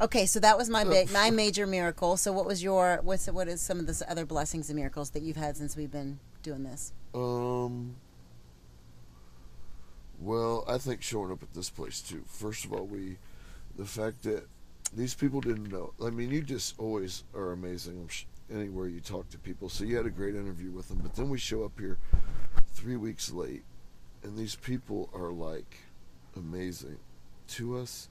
Okay, 0.00 0.24
so 0.26 0.40
that 0.40 0.56
was 0.56 0.68
my 0.70 0.82
Uh, 0.82 0.90
big, 0.90 1.12
my 1.12 1.30
major 1.30 1.66
miracle. 1.66 2.16
So, 2.16 2.32
what 2.32 2.46
was 2.46 2.62
your 2.62 3.00
what's 3.02 3.26
what 3.26 3.46
is 3.48 3.60
some 3.60 3.78
of 3.78 3.86
the 3.86 4.10
other 4.10 4.24
blessings 4.24 4.68
and 4.70 4.76
miracles 4.78 5.10
that 5.10 5.22
you've 5.22 5.36
had 5.36 5.56
since 5.56 5.76
we've 5.76 5.90
been 5.92 6.18
doing 6.42 6.62
this? 6.64 6.92
Um. 7.14 7.96
Well, 10.20 10.64
I 10.68 10.78
think 10.78 11.02
showing 11.02 11.30
up 11.32 11.42
at 11.42 11.54
this 11.54 11.70
place 11.70 12.00
too. 12.00 12.24
First 12.26 12.64
of 12.64 12.72
all, 12.72 12.84
we, 12.86 13.16
the 13.76 13.86
fact 13.86 14.22
that 14.24 14.46
these 14.94 15.14
people 15.14 15.40
didn't 15.40 15.70
know. 15.70 15.92
I 16.04 16.10
mean, 16.10 16.30
you 16.30 16.42
just 16.42 16.74
always 16.78 17.24
are 17.34 17.52
amazing 17.52 18.08
anywhere 18.52 18.88
you 18.88 19.00
talk 19.00 19.28
to 19.30 19.38
people. 19.38 19.68
So 19.68 19.84
you 19.84 19.96
had 19.96 20.06
a 20.06 20.10
great 20.10 20.34
interview 20.34 20.70
with 20.70 20.88
them, 20.88 20.98
but 21.02 21.14
then 21.14 21.28
we 21.30 21.38
show 21.38 21.64
up 21.64 21.78
here 21.78 21.98
three 22.72 22.96
weeks 22.96 23.30
late, 23.32 23.62
and 24.22 24.36
these 24.36 24.56
people 24.56 25.08
are 25.14 25.30
like 25.30 25.78
amazing 26.36 26.98
to 27.48 27.78
us. 27.78 28.08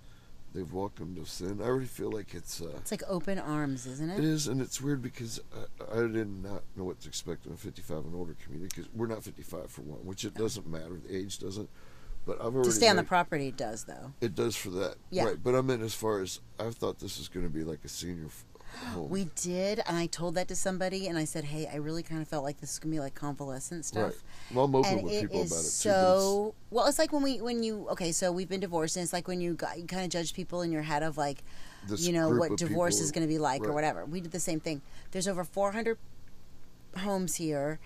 They've 0.52 0.72
welcomed 0.74 1.20
us 1.20 1.42
in. 1.42 1.62
I 1.62 1.66
already 1.66 1.86
feel 1.86 2.12
like 2.12 2.34
it's. 2.34 2.60
Uh, 2.60 2.72
It's 2.78 2.90
like 2.90 3.04
open 3.08 3.38
arms, 3.38 3.86
isn't 3.86 4.10
it 4.10 4.18
it? 4.18 4.24
is, 4.26 4.48
and 4.48 4.62
it's 4.62 4.82
weird 4.82 5.00
because 5.04 5.40
I, 5.92 6.00
I 6.00 6.08
did 6.08 6.28
not 6.44 6.64
know 6.76 6.86
what 6.86 7.00
to 7.02 7.08
expect 7.08 7.46
in 7.46 7.54
a 7.54 7.56
55 7.56 8.06
and 8.06 8.16
older 8.16 8.36
community 8.44 8.70
because 8.76 8.90
we're 8.96 9.06
not 9.06 9.24
55 9.24 9.70
for 9.70 9.82
one, 9.84 10.00
which 10.00 10.26
it 10.26 10.34
doesn't 10.34 10.66
matter. 10.66 11.00
The 11.08 11.16
age 11.16 11.38
doesn't. 11.38 11.70
But 12.26 12.38
I've 12.40 12.54
already 12.54 12.70
To 12.70 12.76
stay 12.76 12.88
on 12.90 12.96
the 12.96 13.02
made- 13.04 13.08
property 13.08 13.48
it 13.48 13.58
does 13.58 13.86
though. 13.86 14.12
It 14.22 14.36
does 14.36 14.56
for 14.56 14.70
that, 14.72 14.96
Yeah. 15.10 15.26
right? 15.26 15.44
But 15.44 15.56
I 15.56 15.62
meant 15.62 15.82
as 15.82 15.94
far 15.94 16.22
as 16.22 16.40
I 16.60 16.70
thought 16.70 17.00
this 17.00 17.18
was 17.18 17.28
going 17.28 17.46
to 17.46 17.52
be 17.52 17.64
like 17.64 17.80
a 17.84 17.90
senior 17.90 18.26
f- 18.26 18.46
home, 18.94 19.10
We 19.10 19.24
did, 19.36 19.82
and 19.88 19.98
I 19.98 20.06
told 20.06 20.36
that 20.36 20.48
to 20.50 20.56
somebody, 20.56 21.08
and 21.08 21.18
I 21.18 21.26
said, 21.26 21.46
"Hey, 21.46 21.66
I 21.66 21.78
really 21.78 22.04
kind 22.04 22.22
of 22.22 22.28
felt 22.28 22.44
like 22.44 22.62
this 22.62 22.74
is 22.74 22.78
gonna 22.80 22.92
be 22.94 23.00
like 23.00 23.16
convalescent 23.16 23.84
stuff." 23.84 24.04
right? 24.12 24.56
Well, 24.56 24.66
I'm 24.66 24.76
open 24.76 24.92
and 24.94 25.04
with 25.04 25.14
it 25.14 25.22
people 25.24 25.42
is 25.42 25.52
about 25.52 25.60
it 25.62 25.64
too. 25.64 25.70
so 25.70 26.56
well. 26.70 26.86
It's 26.86 27.00
like 27.00 27.12
when 27.12 27.24
we 27.24 27.42
when 27.42 27.64
you 27.64 27.88
okay, 27.90 28.12
so 28.12 28.32
we've 28.32 28.48
been 28.48 28.60
divorced, 28.60 28.96
and 28.96 29.04
it's 29.04 29.12
like 29.12 29.28
when 29.28 29.42
you 29.42 29.56
got, 29.56 29.80
you 29.80 29.86
kind 29.88 30.04
of 30.04 30.12
judge 30.12 30.36
people 30.36 30.62
in 30.62 30.72
your 30.72 30.84
head 30.84 31.02
of 31.02 31.18
like, 31.18 31.44
this 31.88 32.02
you 32.06 32.14
know 32.14 32.28
group 32.30 32.40
what 32.42 32.52
of 32.52 32.58
divorce 32.58 32.96
people- 32.98 33.06
is 33.06 33.12
going 33.12 33.24
to 33.28 33.28
be 33.28 33.40
like 33.40 33.62
or 33.64 33.70
right. 33.70 33.74
whatever. 33.74 34.06
We 34.06 34.22
did 34.22 34.32
the 34.34 34.40
same 34.40 34.60
thing. 34.60 34.84
There's 35.10 35.28
over 35.28 35.44
400 35.44 35.98
homes 36.98 37.36
here, 37.36 37.80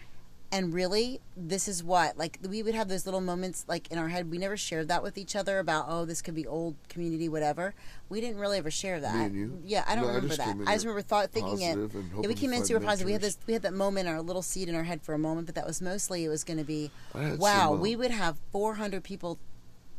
and 0.54 0.74
really, 0.74 1.20
this 1.36 1.68
is 1.68 1.84
what 1.84 2.18
like 2.18 2.38
we 2.48 2.62
would 2.62 2.76
have 2.76 2.88
those 2.88 3.06
little 3.06 3.22
moments 3.22 3.66
like 3.68 3.92
in 3.92 3.98
our 3.98 4.08
head. 4.08 4.30
We 4.30 4.38
never 4.38 4.56
shared 4.56 4.88
that 4.90 5.02
with 5.02 5.18
each 5.18 5.36
other 5.36 5.60
about 5.60 5.86
oh 5.90 6.06
this 6.06 6.22
could 6.22 6.36
be 6.36 6.46
old 6.46 6.76
community 6.90 7.28
whatever. 7.28 7.74
We 8.10 8.22
didn't 8.22 8.38
really 8.40 8.60
ever 8.60 8.70
share 8.70 9.00
that. 9.00 9.16
and 9.16 9.36
you? 9.36 9.62
Yeah, 9.66 9.84
I 9.88 9.96
don't 9.96 10.04
No, 10.04 10.10
I 10.12 10.16
remember 10.16 10.36
just 10.36 10.48
that. 10.48 10.70
I 10.70 10.74
just 10.74 10.86
remember 10.86 11.02
thought 11.02 11.32
thinking 11.32 11.62
it. 11.62 11.78
Yeah, 12.22 12.28
we 12.28 12.36
came 12.36 12.54
in 12.54 12.64
super 12.64 12.80
positive. 12.80 13.08
We 13.08 13.14
had 13.14 13.22
this, 13.22 13.40
we 13.48 13.54
had 13.54 13.64
that 13.64 13.74
moment, 13.74 14.08
our 14.08 14.22
little 14.22 14.44
seed 14.44 14.70
in 14.70 14.76
our 14.76 14.84
head 14.84 15.02
for 15.02 15.16
a 15.16 15.18
moment, 15.18 15.48
but 15.48 15.56
that 15.56 15.66
was 15.66 15.82
mostly 15.82 16.24
it 16.24 16.30
was 16.30 16.44
going 16.44 16.60
to 16.60 16.64
be, 16.64 16.92
wow, 17.14 17.74
we 17.74 17.96
would 17.96 18.12
have 18.12 18.38
400 18.52 19.04
people, 19.04 19.40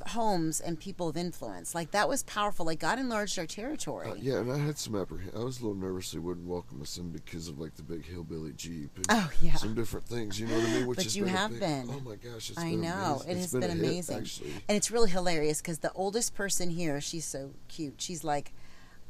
homes 0.08 0.60
and 0.60 0.78
people 0.78 1.08
of 1.08 1.16
influence. 1.16 1.74
Like 1.74 1.90
that 1.92 2.08
was 2.08 2.22
powerful. 2.24 2.66
Like 2.66 2.78
God 2.80 2.98
enlarged 2.98 3.38
our 3.38 3.46
territory. 3.46 4.10
Uh, 4.10 4.14
yeah, 4.14 4.38
and 4.38 4.50
I 4.52 4.58
had 4.58 4.78
some 4.78 4.94
apprehension. 4.94 5.38
I 5.38 5.44
was 5.44 5.60
a 5.60 5.66
little 5.66 5.80
nervous 5.80 6.10
they 6.12 6.18
wouldn't 6.18 6.46
welcome 6.46 6.80
us 6.82 6.96
in 6.98 7.10
because 7.10 7.48
of 7.48 7.58
like 7.58 7.74
the 7.76 7.82
big 7.82 8.04
hillbilly 8.06 8.52
jeep 8.52 8.90
and 8.96 9.06
Oh 9.10 9.30
yeah. 9.40 9.54
some 9.54 9.74
different 9.74 10.06
things. 10.06 10.38
You 10.38 10.46
know 10.46 10.56
what 10.58 10.66
I 10.68 10.72
mean? 10.72 10.86
Which 10.86 10.96
But 10.98 11.16
you 11.16 11.24
been 11.24 11.34
have 11.34 11.50
big- 11.50 11.60
been. 11.60 11.88
Oh 11.90 12.00
my 12.00 12.16
gosh, 12.16 12.50
it's 12.50 12.58
I 12.58 12.74
know. 12.74 13.20
amazing. 13.24 13.30
It 13.30 13.36
has 13.38 13.52
been, 13.52 13.60
been 13.60 13.70
hit, 13.70 13.78
amazing. 13.78 14.18
actually. 14.18 14.50
And 14.68 14.76
it's 14.76 14.90
really 14.90 15.10
hilarious 15.10 15.60
because 15.60 15.78
the 15.80 15.92
oldest 15.92 16.34
person 16.34 16.70
here, 16.70 17.00
she's 17.00 17.24
so 17.24 17.52
cute. 17.68 17.94
She's 17.98 18.24
like, 18.24 18.52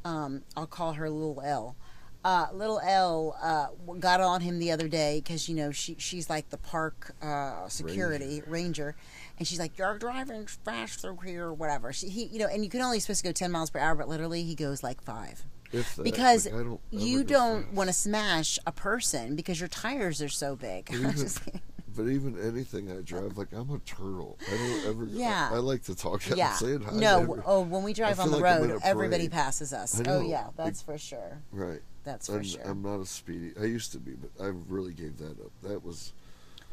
um, 0.03 0.43
I'll 0.55 0.67
call 0.67 0.93
her 0.93 1.09
Little 1.09 1.41
L. 1.43 1.75
Uh, 2.23 2.47
little 2.53 2.79
L 2.83 3.37
uh, 3.39 3.67
got 3.99 4.19
on 4.19 4.41
him 4.41 4.57
the 4.57 4.71
other 4.71 4.87
day 4.87 5.21
because 5.23 5.47
you 5.47 5.53
know 5.55 5.69
she 5.71 5.95
she's 5.99 6.27
like 6.27 6.49
the 6.49 6.57
park 6.57 7.13
uh, 7.21 7.67
security 7.67 8.41
ranger. 8.47 8.95
And 9.37 9.47
she's 9.47 9.59
like, 9.59 9.77
"You're 9.77 9.97
driving 9.97 10.45
fast 10.47 11.01
through 11.01 11.17
here, 11.25 11.45
or 11.45 11.53
whatever." 11.53 11.91
She, 11.93 12.09
he, 12.09 12.25
you 12.25 12.39
know, 12.39 12.47
and 12.47 12.63
you 12.63 12.69
can 12.69 12.81
only 12.81 12.99
supposed 12.99 13.21
to 13.23 13.29
go 13.29 13.31
ten 13.31 13.51
miles 13.51 13.69
per 13.69 13.79
hour, 13.79 13.95
but 13.95 14.07
literally 14.07 14.43
he 14.43 14.55
goes 14.55 14.83
like 14.83 15.01
five 15.01 15.43
If 15.71 15.95
that, 15.95 16.03
because 16.03 16.45
like, 16.45 16.53
don't 16.63 16.79
you 16.91 17.23
don't 17.23 17.73
want 17.73 17.87
to 17.89 17.93
smash 17.93 18.57
a 18.65 18.71
person 18.71 19.35
because 19.35 19.59
your 19.59 19.69
tires 19.69 20.21
are 20.21 20.29
so 20.29 20.55
big. 20.55 20.89
But 20.91 20.99
even- 20.99 21.61
But 21.95 22.07
even 22.09 22.37
anything 22.45 22.91
I 22.91 22.99
drive, 23.01 23.37
like 23.37 23.53
I'm 23.53 23.69
a 23.71 23.79
turtle. 23.79 24.37
I 24.51 24.57
don't 24.57 24.85
ever. 24.87 25.05
Yeah. 25.09 25.49
I, 25.49 25.55
I 25.55 25.59
like 25.59 25.83
to 25.83 25.95
talk. 25.95 26.23
I'm 26.29 26.37
yeah. 26.37 26.51
saying 26.51 26.81
hi. 26.81 26.91
No. 26.91 27.21
every- 27.21 27.41
Oh, 27.45 27.61
when 27.61 27.83
we 27.83 27.93
drive 27.93 28.19
on 28.19 28.31
the 28.31 28.37
like 28.37 28.43
road, 28.59 28.79
everybody 28.83 29.29
passes 29.29 29.71
us. 29.71 30.01
Oh 30.05 30.19
yeah, 30.19 30.47
that's 30.57 30.81
for 30.81 30.97
sure. 30.97 31.39
right. 31.53 31.79
That's 32.03 32.27
for 32.27 32.35
And 32.37 32.45
sure. 32.45 32.61
I'm 32.65 32.81
not 32.81 32.99
a 32.99 33.05
speedy. 33.05 33.53
I 33.59 33.63
used 33.63 33.93
to 33.93 33.97
be, 33.99 34.11
but 34.11 34.29
I 34.43 34.51
really 34.67 34.93
gave 34.93 35.17
that 35.19 35.39
up. 35.39 35.51
That 35.63 35.83
was 35.85 36.11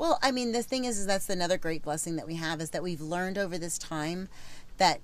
Well, 0.02 0.18
I 0.20 0.32
mean, 0.32 0.50
the 0.50 0.64
thing 0.64 0.84
is, 0.84 0.98
is 0.98 1.06
that's 1.06 1.30
another 1.30 1.56
great 1.56 1.84
blessing 1.84 2.16
that 2.16 2.26
we 2.26 2.34
have 2.34 2.60
is 2.60 2.70
that 2.70 2.82
we've 2.82 3.00
learned 3.00 3.38
over 3.38 3.56
this 3.56 3.78
time 3.78 4.28
that 4.78 5.00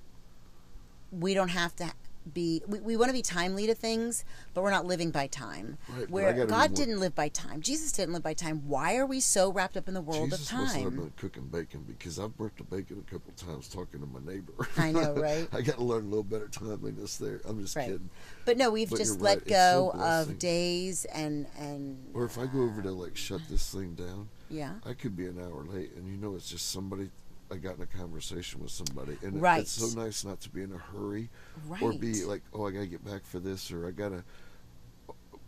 we 1.09 1.33
don't 1.33 1.47
have 1.47 1.73
to 1.77 1.93
be. 2.33 2.61
We, 2.67 2.81
we 2.81 2.97
want 2.97 3.07
to 3.07 3.13
be 3.13 3.21
timely 3.21 3.65
to 3.67 3.73
things, 3.73 4.25
but 4.53 4.61
we're 4.61 4.71
not 4.71 4.85
living 4.85 5.09
by 5.11 5.27
time. 5.27 5.77
Right, 5.87 6.09
Where 6.09 6.45
God 6.45 6.73
didn't 6.73 6.99
live 6.99 7.15
by 7.15 7.29
time, 7.29 7.61
Jesus 7.61 7.93
didn't 7.93 8.13
live 8.13 8.23
by 8.23 8.33
time. 8.33 8.67
Why 8.67 8.97
are 8.97 9.05
we 9.05 9.21
so 9.21 9.49
wrapped 9.49 9.77
up 9.77 9.87
in 9.87 9.93
the 9.93 10.01
world 10.01 10.33
Jesus 10.33 10.41
of 10.41 10.47
time 10.49 10.61
must 10.63 10.75
have 10.75 10.83
time? 10.83 10.95
been 10.97 11.13
cooking 11.15 11.45
bacon 11.45 11.85
because 11.87 12.19
I've 12.19 12.35
burnt 12.35 12.57
the 12.57 12.65
bacon 12.65 13.01
a 13.07 13.09
couple 13.09 13.31
times 13.37 13.69
talking 13.69 14.01
to 14.01 14.05
my 14.05 14.19
neighbor. 14.29 14.67
I 14.77 14.91
know, 14.91 15.13
right? 15.15 15.47
I 15.53 15.61
got 15.61 15.75
to 15.77 15.83
learn 15.83 16.07
a 16.07 16.09
little 16.09 16.23
better 16.23 16.49
timeliness 16.49 17.15
there. 17.15 17.39
I'm 17.45 17.61
just 17.61 17.77
Right. 17.77 17.85
kidding. 17.85 18.09
But 18.43 18.57
no, 18.57 18.69
we've 18.69 18.89
But 18.89 18.97
just 18.97 19.21
let 19.21 19.37
right, 19.37 19.47
go 19.47 19.93
of 19.97 20.39
days 20.39 21.05
and 21.05 21.47
and 21.57 22.05
Or 22.13 22.25
if 22.25 22.37
I 22.37 22.47
go 22.47 22.63
over 22.63 22.81
to 22.81 22.91
like 22.91 23.15
shut 23.15 23.39
this 23.49 23.71
thing 23.73 23.93
down, 23.93 24.27
yeah. 24.49 24.75
I 24.85 24.93
could 24.93 25.15
be 25.15 25.25
an 25.27 25.39
hour 25.39 25.63
late, 25.65 25.93
and 25.95 26.07
you 26.07 26.17
know 26.17 26.35
it's 26.35 26.49
just 26.49 26.69
somebody. 26.71 27.09
I 27.51 27.55
got 27.57 27.77
in 27.77 27.81
a 27.81 27.87
conversation 27.87 28.61
with 28.61 28.69
somebody, 28.71 29.17
and 29.23 29.37
it- 29.37 29.43
it's 29.59 29.71
so 29.71 29.99
nice 29.99 30.23
not 30.23 30.39
to 30.41 30.49
be 30.49 30.61
in 30.61 30.71
a 30.71 30.77
hurry 30.77 31.29
Right. 31.67 31.81
or 31.81 31.93
be 31.93 32.23
like, 32.23 32.43
"Oh, 32.53 32.67
I 32.67 32.71
gotta 32.71 32.85
get 32.87 33.03
back 33.03 33.25
for 33.25 33.39
this," 33.39 33.71
or 33.71 33.87
"I 33.87 33.91
gotta." 33.91 34.23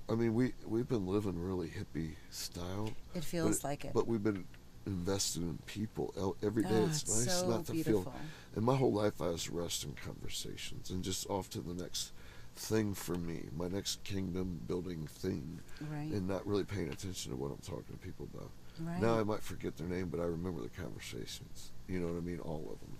I 0.09 0.15
mean, 0.15 0.33
we 0.33 0.53
we've 0.65 0.87
been 0.87 1.05
living 1.07 1.39
really 1.41 1.69
hippie 1.69 2.15
style, 2.31 2.91
it 3.13 3.23
feels 3.23 3.59
but, 3.59 3.67
like 3.67 3.85
it. 3.85 3.93
but 3.93 4.07
we've 4.07 4.23
been 4.23 4.45
invested 4.85 5.43
in 5.43 5.57
people 5.67 6.35
every 6.41 6.63
day. 6.63 6.69
Oh, 6.71 6.85
it's, 6.87 7.03
it's 7.03 7.25
nice 7.25 7.39
so 7.39 7.49
not 7.49 7.65
to 7.67 7.71
beautiful. 7.71 8.03
feel. 8.03 8.13
And 8.55 8.65
my 8.65 8.75
whole 8.75 8.91
life, 8.91 9.21
I 9.21 9.27
was 9.29 9.47
rest 9.49 9.83
in 9.83 9.93
conversations 9.93 10.89
and 10.89 11.03
just 11.03 11.29
off 11.29 11.49
to 11.51 11.61
the 11.61 11.73
next 11.75 12.11
thing 12.55 12.93
for 12.93 13.15
me, 13.15 13.47
my 13.55 13.67
next 13.67 14.03
kingdom 14.03 14.59
building 14.67 15.07
thing, 15.07 15.61
Right. 15.89 16.11
and 16.11 16.27
not 16.27 16.45
really 16.45 16.63
paying 16.65 16.89
attention 16.89 17.31
to 17.31 17.37
what 17.37 17.51
I'm 17.51 17.59
talking 17.59 17.95
to 17.95 17.97
people 17.97 18.27
about. 18.33 18.49
Right. 18.85 19.01
Now 19.01 19.19
I 19.19 19.23
might 19.23 19.41
forget 19.43 19.77
their 19.77 19.87
name, 19.87 20.07
but 20.09 20.19
I 20.19 20.25
remember 20.25 20.61
the 20.61 20.69
conversations. 20.69 21.71
You 21.87 21.99
know 21.99 22.07
what 22.07 22.17
I 22.17 22.21
mean? 22.21 22.39
All 22.39 22.69
of 22.71 22.79
them, 22.79 22.97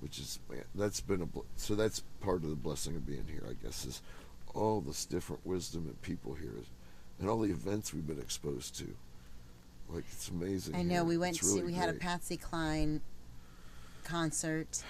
which 0.00 0.18
is 0.18 0.38
man, 0.50 0.64
that's 0.74 1.00
been 1.00 1.22
a 1.22 1.28
so 1.56 1.74
that's 1.74 2.00
part 2.20 2.42
of 2.42 2.50
the 2.50 2.56
blessing 2.56 2.96
of 2.96 3.06
being 3.06 3.26
here. 3.30 3.44
I 3.48 3.54
guess 3.64 3.84
is 3.84 4.02
all 4.54 4.80
this 4.80 5.04
different 5.04 5.46
wisdom 5.46 5.86
and 5.86 6.00
people 6.02 6.34
here. 6.34 6.52
Is, 6.60 6.66
and 7.20 7.28
all 7.28 7.40
the 7.40 7.50
events 7.50 7.94
we've 7.94 8.06
been 8.06 8.20
exposed 8.20 8.76
to. 8.78 8.94
Like 9.88 10.04
it's 10.10 10.28
amazing. 10.28 10.74
I 10.74 10.82
know. 10.82 10.94
here. 10.94 11.04
We 11.04 11.18
went 11.18 11.36
It's 11.36 11.46
to 11.48 11.54
really 11.54 11.66
we 11.66 11.74
had 11.74 11.88
a. 11.88 11.94
Patsy 11.94 12.36
Cline 12.36 13.00
concert, 14.04 14.82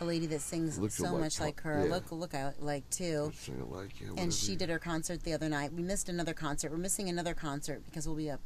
a 0.00 0.04
lady 0.04 0.26
that 0.26 0.40
sings 0.40 0.78
Look 0.78 0.90
so 0.90 1.04
alike 1.10 1.20
much 1.20 1.40
like 1.40 1.60
her. 1.62 1.84
yeah. 1.84 1.92
Look 1.92 2.10
look 2.12 2.34
out 2.34 2.62
like 2.62 2.88
too. 2.90 3.32
Like, 3.70 4.00
yeah, 4.00 4.08
And 4.16 4.32
she 4.32 4.56
did 4.56 4.68
her 4.68 4.78
concert 4.78 5.22
the 5.22 5.32
other 5.32 5.48
night. 5.48 5.72
We 5.72 5.82
missed 5.82 6.08
another 6.08 6.34
concert. 6.34 6.70
We're 6.70 6.78
missing 6.78 7.08
another 7.08 7.34
concert 7.34 7.82
because 7.84 8.06
we'll 8.06 8.16
be 8.16 8.30
up 8.30 8.40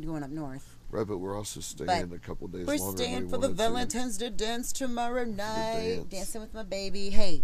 going 0.00 0.22
up 0.22 0.30
north. 0.30 0.76
Right, 0.90 1.06
but 1.06 1.18
we're 1.18 1.36
also 1.36 1.60
staying 1.60 2.06
But 2.08 2.16
a 2.16 2.18
couple 2.20 2.46
days 2.48 2.66
We're 2.66 2.76
longer. 2.76 2.96
than 2.98 3.06
staying 3.06 3.28
for 3.28 3.38
the. 3.38 3.48
Valentine's 3.48 4.16
Day 4.16 4.30
dance 4.30 4.72
tomorrow 4.72 5.24
night. 5.24 5.96
dance. 5.96 6.04
Dancing 6.10 6.40
with 6.40 6.54
my 6.54 6.62
baby. 6.62 7.10
Hey, 7.10 7.42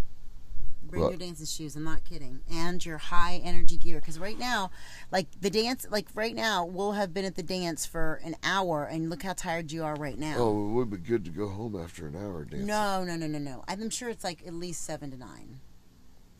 bring 0.83 1.01
What? 1.01 1.09
your 1.11 1.19
dancing 1.19 1.45
shoes. 1.45 1.75
I'm 1.75 1.83
not 1.83 2.05
kidding. 2.05 2.39
And 2.49 2.85
your 2.85 2.97
high 2.97 3.41
energy 3.43 3.75
gear. 3.77 3.99
Because 3.99 4.17
right 4.19 4.39
now, 4.39 4.71
like 5.11 5.27
the 5.41 5.49
dance, 5.49 5.85
like 5.89 6.07
right 6.15 6.33
now, 6.35 6.65
we'll 6.65 6.93
have 6.93 7.13
been 7.13 7.25
at 7.25 7.35
the 7.35 7.43
dance 7.43 7.85
for 7.85 8.21
an 8.23 8.35
hour, 8.43 8.85
and 8.85 9.09
look 9.09 9.23
how 9.23 9.33
tired 9.33 9.71
you 9.71 9.83
are 9.83 9.95
right 9.95 10.17
now. 10.17 10.35
Oh, 10.37 10.69
it 10.69 10.73
would 10.73 10.89
be 10.89 10.97
good 10.97 11.25
to 11.25 11.31
go 11.31 11.49
home 11.49 11.75
after 11.81 12.07
an 12.07 12.15
hour 12.15 12.45
dancing. 12.45 12.67
no, 12.67 13.03
no, 13.03 13.15
no, 13.17 13.27
no, 13.27 13.39
no. 13.39 13.63
I'm 13.67 13.89
sure 13.89 14.07
it's 14.09 14.23
like 14.23 14.45
at 14.47 14.53
least 14.53 14.83
seven 14.85 15.11
to 15.11 15.17
nine. 15.17 15.59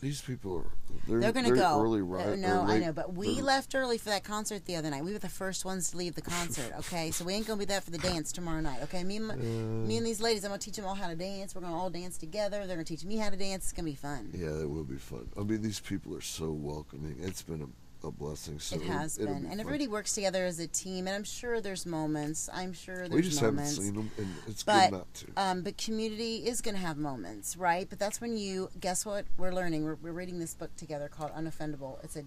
These 0.01 0.21
people 0.21 0.57
are 0.57 0.65
they're, 1.07 1.19
They're 1.19 1.31
gonna 1.31 1.51
go. 1.55 1.79
early 1.81 2.01
Uh, 2.01 2.03
right 2.05 2.37
no, 2.39 2.61
I 2.63 2.79
know, 2.79 2.91
but 2.91 3.13
we 3.13 3.35
they're- 3.35 3.43
left 3.43 3.75
early 3.75 3.97
for 3.99 4.09
that 4.09 4.23
concert 4.23 4.65
the 4.65 4.75
other 4.75 4.89
night. 4.89 5.03
We 5.05 5.13
were 5.13 5.19
the 5.19 5.29
first 5.29 5.63
ones 5.63 5.91
to 5.91 5.97
leave 5.97 6.15
the 6.15 6.21
concert. 6.23 6.73
Okay, 6.79 7.11
so 7.11 7.23
we 7.23 7.33
ain't 7.33 7.45
gonna 7.45 7.59
be 7.59 7.65
there 7.65 7.81
for 7.81 7.91
the 7.91 7.99
dance 7.99 8.31
tomorrow 8.31 8.61
night. 8.61 8.81
Okay, 8.83 9.03
me 9.03 9.17
and 9.17 9.27
my, 9.27 9.35
me 9.35 9.97
and 9.97 10.05
these 10.05 10.19
ladies, 10.19 10.43
I'm 10.43 10.49
gonna 10.49 10.59
teach 10.59 10.75
them 10.75 10.85
all 10.85 10.95
how 10.95 11.07
to 11.07 11.15
dance. 11.15 11.53
We're 11.53 11.61
gonna 11.61 11.77
all 11.77 11.91
dance 11.91 12.17
together. 12.17 12.65
They're 12.65 12.75
gonna 12.77 12.83
teach 12.83 13.05
me 13.05 13.17
how 13.17 13.29
to 13.29 13.37
dance. 13.37 13.65
It's 13.65 13.73
gonna 13.73 13.85
be 13.89 13.95
fun. 13.95 14.31
Yeah, 14.33 14.59
it 14.59 14.69
will 14.69 14.83
be 14.83 14.97
fun. 14.97 15.29
I 15.39 15.43
mean, 15.43 15.61
these 15.61 15.79
people 15.79 16.15
are 16.15 16.21
so 16.21 16.51
welcoming. 16.51 17.17
It's 17.21 17.43
been 17.43 17.61
a, 17.61 17.67
a 18.03 18.11
blessing. 18.11 18.59
So 18.59 18.75
it 18.75 18.81
has 18.83 19.17
it'll 19.17 19.33
been, 19.33 19.43
be 19.43 19.47
and 19.47 19.51
fun. 19.53 19.59
everybody 19.59 19.87
works 19.87 20.13
together 20.13 20.45
as 20.45 20.59
a 20.59 20.67
team. 20.67 21.07
And 21.07 21.15
I'm 21.15 21.23
sure 21.23 21.61
there's 21.61 21.85
moments. 21.85 22.49
I'm 22.53 22.73
sure 22.73 22.95
there's 23.07 23.09
We 23.11 23.21
just 23.21 23.41
moments. 23.41 23.77
haven't 23.77 23.83
seen 23.85 23.95
them, 23.95 24.11
and 24.17 24.27
it's 24.47 24.63
But 24.63 24.89
good 24.89 24.97
not 24.97 25.13
to. 25.15 25.25
um, 25.37 25.61
but 25.63 25.77
community 25.77 26.37
is 26.47 26.61
going 26.61 26.75
to 26.75 26.81
have 26.81 26.97
moments, 26.97 27.55
right? 27.57 27.87
But 27.89 27.99
that's 27.99 28.19
when 28.21 28.37
you 28.37 28.69
guess 28.79 29.05
what 29.05 29.25
we're 29.37 29.53
learning. 29.53 29.83
We're, 29.85 29.95
we're 29.95 30.11
reading 30.11 30.39
this 30.39 30.53
book 30.53 30.75
together 30.75 31.07
called 31.07 31.31
Unoffendable. 31.33 32.03
It's 32.03 32.15
a 32.15 32.23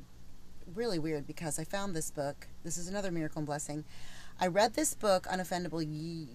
really 0.75 0.99
weird 0.99 1.27
because 1.27 1.59
I 1.59 1.65
found 1.65 1.95
this 1.95 2.11
book. 2.11 2.47
This 2.65 2.77
is 2.79 2.89
another 2.89 3.11
miracle 3.11 3.39
and 3.41 3.47
blessing. 3.47 3.85
I 4.41 4.49
read 4.49 4.75
this 4.75 4.95
book 4.95 5.27
Unoffendable 5.31 5.85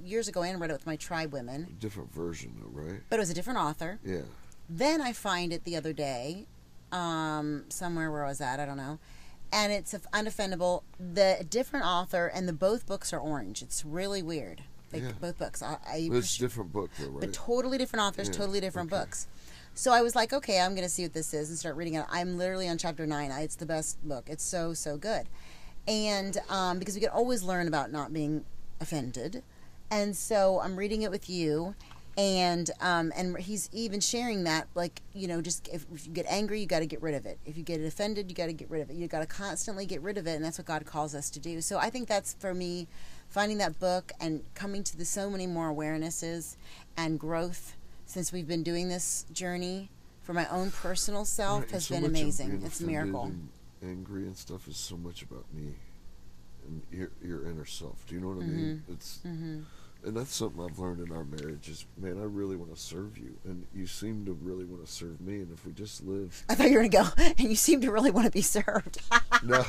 years 0.05 0.27
ago 0.29 0.41
and 0.43 0.61
read 0.61 0.69
it 0.69 0.73
with 0.73 0.85
my 0.85 0.95
tribe 0.95 1.33
women, 1.33 1.75
Different 1.79 2.13
version, 2.13 2.55
though, 2.61 2.69
right? 2.81 3.01
but 3.09 3.17
it 3.17 3.19
was 3.19 3.29
a 3.29 3.33
different 3.33 3.59
author. 3.59 3.99
Yeah. 4.05 4.21
Then 4.69 5.01
I 5.01 5.11
find 5.13 5.51
it 5.51 5.63
the 5.65 5.75
other 5.75 5.91
day, 5.91 6.45
um, 6.91 7.65
somewhere 7.69 8.09
where 8.11 8.23
I 8.23 8.29
was 8.29 8.39
at, 8.39 8.59
I 8.59 8.65
don't 8.65 8.77
know. 8.77 8.99
And 9.51 9.73
it's 9.73 9.93
unoffendable. 10.13 10.83
The 10.99 11.45
different 11.49 11.85
author 11.85 12.27
and 12.27 12.47
the 12.47 12.53
both 12.53 12.85
books 12.85 13.11
are 13.13 13.19
orange. 13.19 13.61
It's 13.61 13.83
really 13.83 14.21
weird. 14.21 14.63
Like 14.93 15.01
Yeah. 15.03 15.11
both 15.19 15.37
books. 15.39 15.61
I, 15.61 15.77
I 15.87 16.07
But 16.09 16.17
it's 16.17 16.35
a 16.35 16.39
different 16.39 16.71
book, 16.71 16.89
though, 16.99 17.09
right? 17.09 17.19
but 17.21 17.33
totally 17.33 17.77
different 17.77 18.03
authors, 18.05 18.27
Yeah, 18.27 18.33
totally 18.35 18.59
different 18.59 18.91
okay. 18.91 19.01
books. 19.01 19.27
So 19.75 19.91
I 19.91 20.01
was 20.01 20.15
like, 20.15 20.33
okay, 20.33 20.59
I'm 20.59 20.73
going 20.75 20.83
to 20.85 20.89
see 20.89 21.03
what 21.03 21.13
this 21.13 21.33
is 21.33 21.49
and 21.49 21.57
start 21.57 21.75
reading 21.75 21.93
it. 21.95 22.05
I'm 22.09 22.37
literally 22.37 22.67
on 22.67 22.77
chapter 22.77 23.05
nine. 23.07 23.31
I- 23.31 23.41
It's 23.43 23.55
the 23.55 23.65
best 23.65 24.01
book. 24.07 24.29
It's 24.29 24.43
so 24.43 24.73
so 24.73 24.97
good, 24.97 25.27
and 25.87 26.37
um, 26.49 26.79
because 26.79 26.95
we 26.95 27.01
can 27.01 27.09
always 27.11 27.43
learn 27.43 27.67
about 27.67 27.91
not 27.91 28.11
being 28.13 28.45
offended, 28.81 29.43
and 29.91 30.15
so 30.17 30.59
I'm 30.59 30.75
reading 30.75 31.01
it 31.03 31.11
with 31.11 31.29
you, 31.29 31.75
and 32.19 32.69
um, 32.81 33.13
and 33.15 33.37
he's 33.37 33.69
even 33.71 34.01
sharing 34.01 34.43
that 34.43 34.67
like 34.75 35.01
you 35.13 35.25
know 35.25 35.41
just 35.41 35.69
if, 35.69 35.85
if 35.93 36.05
you 36.05 36.11
get 36.11 36.25
angry, 36.27 36.59
you 36.59 36.67
got 36.67 36.79
to 36.79 36.85
get 36.85 37.01
rid 37.01 37.15
of 37.15 37.25
it. 37.25 37.39
If 37.45 37.57
you 37.57 37.63
get 37.63 37.79
offended, 37.79 38.29
you 38.29 38.35
got 38.35 38.47
to 38.47 38.53
get 38.53 38.69
rid 38.69 38.81
of 38.81 38.89
it. 38.89 38.97
You 38.97 39.07
got 39.07 39.21
to 39.21 39.25
constantly 39.25 39.85
get 39.85 40.01
rid 40.01 40.17
of 40.17 40.27
it, 40.27 40.35
and 40.35 40.43
that's 40.43 40.57
what 40.57 40.67
God 40.67 40.85
calls 40.85 41.15
us 41.15 41.29
to 41.29 41.39
do. 41.39 41.61
So 41.61 41.77
I 41.77 41.89
think 41.89 42.09
that's 42.09 42.33
for 42.33 42.53
me, 42.53 42.87
finding 43.29 43.57
that 43.59 43.79
book 43.79 44.11
and 44.19 44.43
coming 44.53 44.83
to 44.83 44.97
the 44.97 45.05
so 45.05 45.29
many 45.29 45.47
more 45.47 45.73
awarenesses 45.73 46.57
and 46.97 47.17
growth 47.17 47.77
since 48.05 48.33
we've 48.33 48.47
been 48.47 48.63
doing 48.63 48.89
this 48.89 49.25
journey 49.31 49.89
for 50.21 50.33
my 50.33 50.47
own 50.49 50.71
personal 50.71 51.23
self 51.23 51.61
Right, 51.61 51.71
has 51.71 51.85
so 51.85 51.95
been 51.95 52.03
amazing. 52.03 52.61
It's 52.65 52.81
a 52.81 52.85
miracle. 52.85 53.23
And 53.23 53.49
angry 53.81 54.23
and 54.23 54.35
stuff 54.35 54.67
is 54.67 54.75
so 54.75 54.97
much 54.97 55.21
about 55.21 55.45
me 55.53 55.73
and 56.67 56.81
your 56.91 57.11
your 57.23 57.45
inner 57.47 57.65
self. 57.65 58.05
Do 58.07 58.15
you 58.15 58.21
know 58.21 58.27
what 58.27 58.43
I 58.43 58.47
mean? 58.47 58.83
It's 58.89 59.19
hmm 59.21 59.61
and 60.05 60.15
that's 60.15 60.33
something 60.33 60.63
I've 60.63 60.79
learned 60.79 61.05
in 61.05 61.15
our 61.15 61.23
marriage. 61.23 61.69
Is 61.69 61.85
man, 61.97 62.17
I 62.19 62.23
really 62.23 62.55
want 62.55 62.73
to 62.73 62.79
serve 62.79 63.17
you, 63.17 63.37
and 63.45 63.65
you 63.73 63.85
seem 63.85 64.25
to 64.25 64.33
really 64.33 64.65
want 64.65 64.85
to 64.85 64.91
serve 64.91 65.19
me. 65.21 65.35
And 65.35 65.51
if 65.51 65.65
we 65.65 65.71
just 65.73 66.05
live, 66.05 66.43
I 66.49 66.55
thought 66.55 66.69
you 66.69 66.77
were 66.77 66.87
gonna 66.87 67.05
go, 67.15 67.23
and 67.37 67.49
you 67.49 67.55
seem 67.55 67.81
to 67.81 67.91
really 67.91 68.11
want 68.11 68.25
to 68.25 68.31
be 68.31 68.41
served. 68.41 69.01
no, 69.43 69.63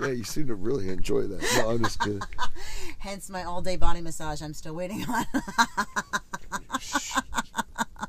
yeah, 0.00 0.08
you 0.08 0.24
seem 0.24 0.46
to 0.48 0.54
really 0.54 0.90
enjoy 0.90 1.22
that. 1.22 1.42
No, 1.56 1.70
I'm 1.70 1.82
just 1.82 2.00
kidding. 2.00 2.20
Hence 2.98 3.30
my 3.30 3.44
all-day 3.44 3.76
body 3.76 4.00
massage. 4.00 4.42
I'm 4.42 4.54
still 4.54 4.74
waiting 4.74 5.04
on. 5.06 5.24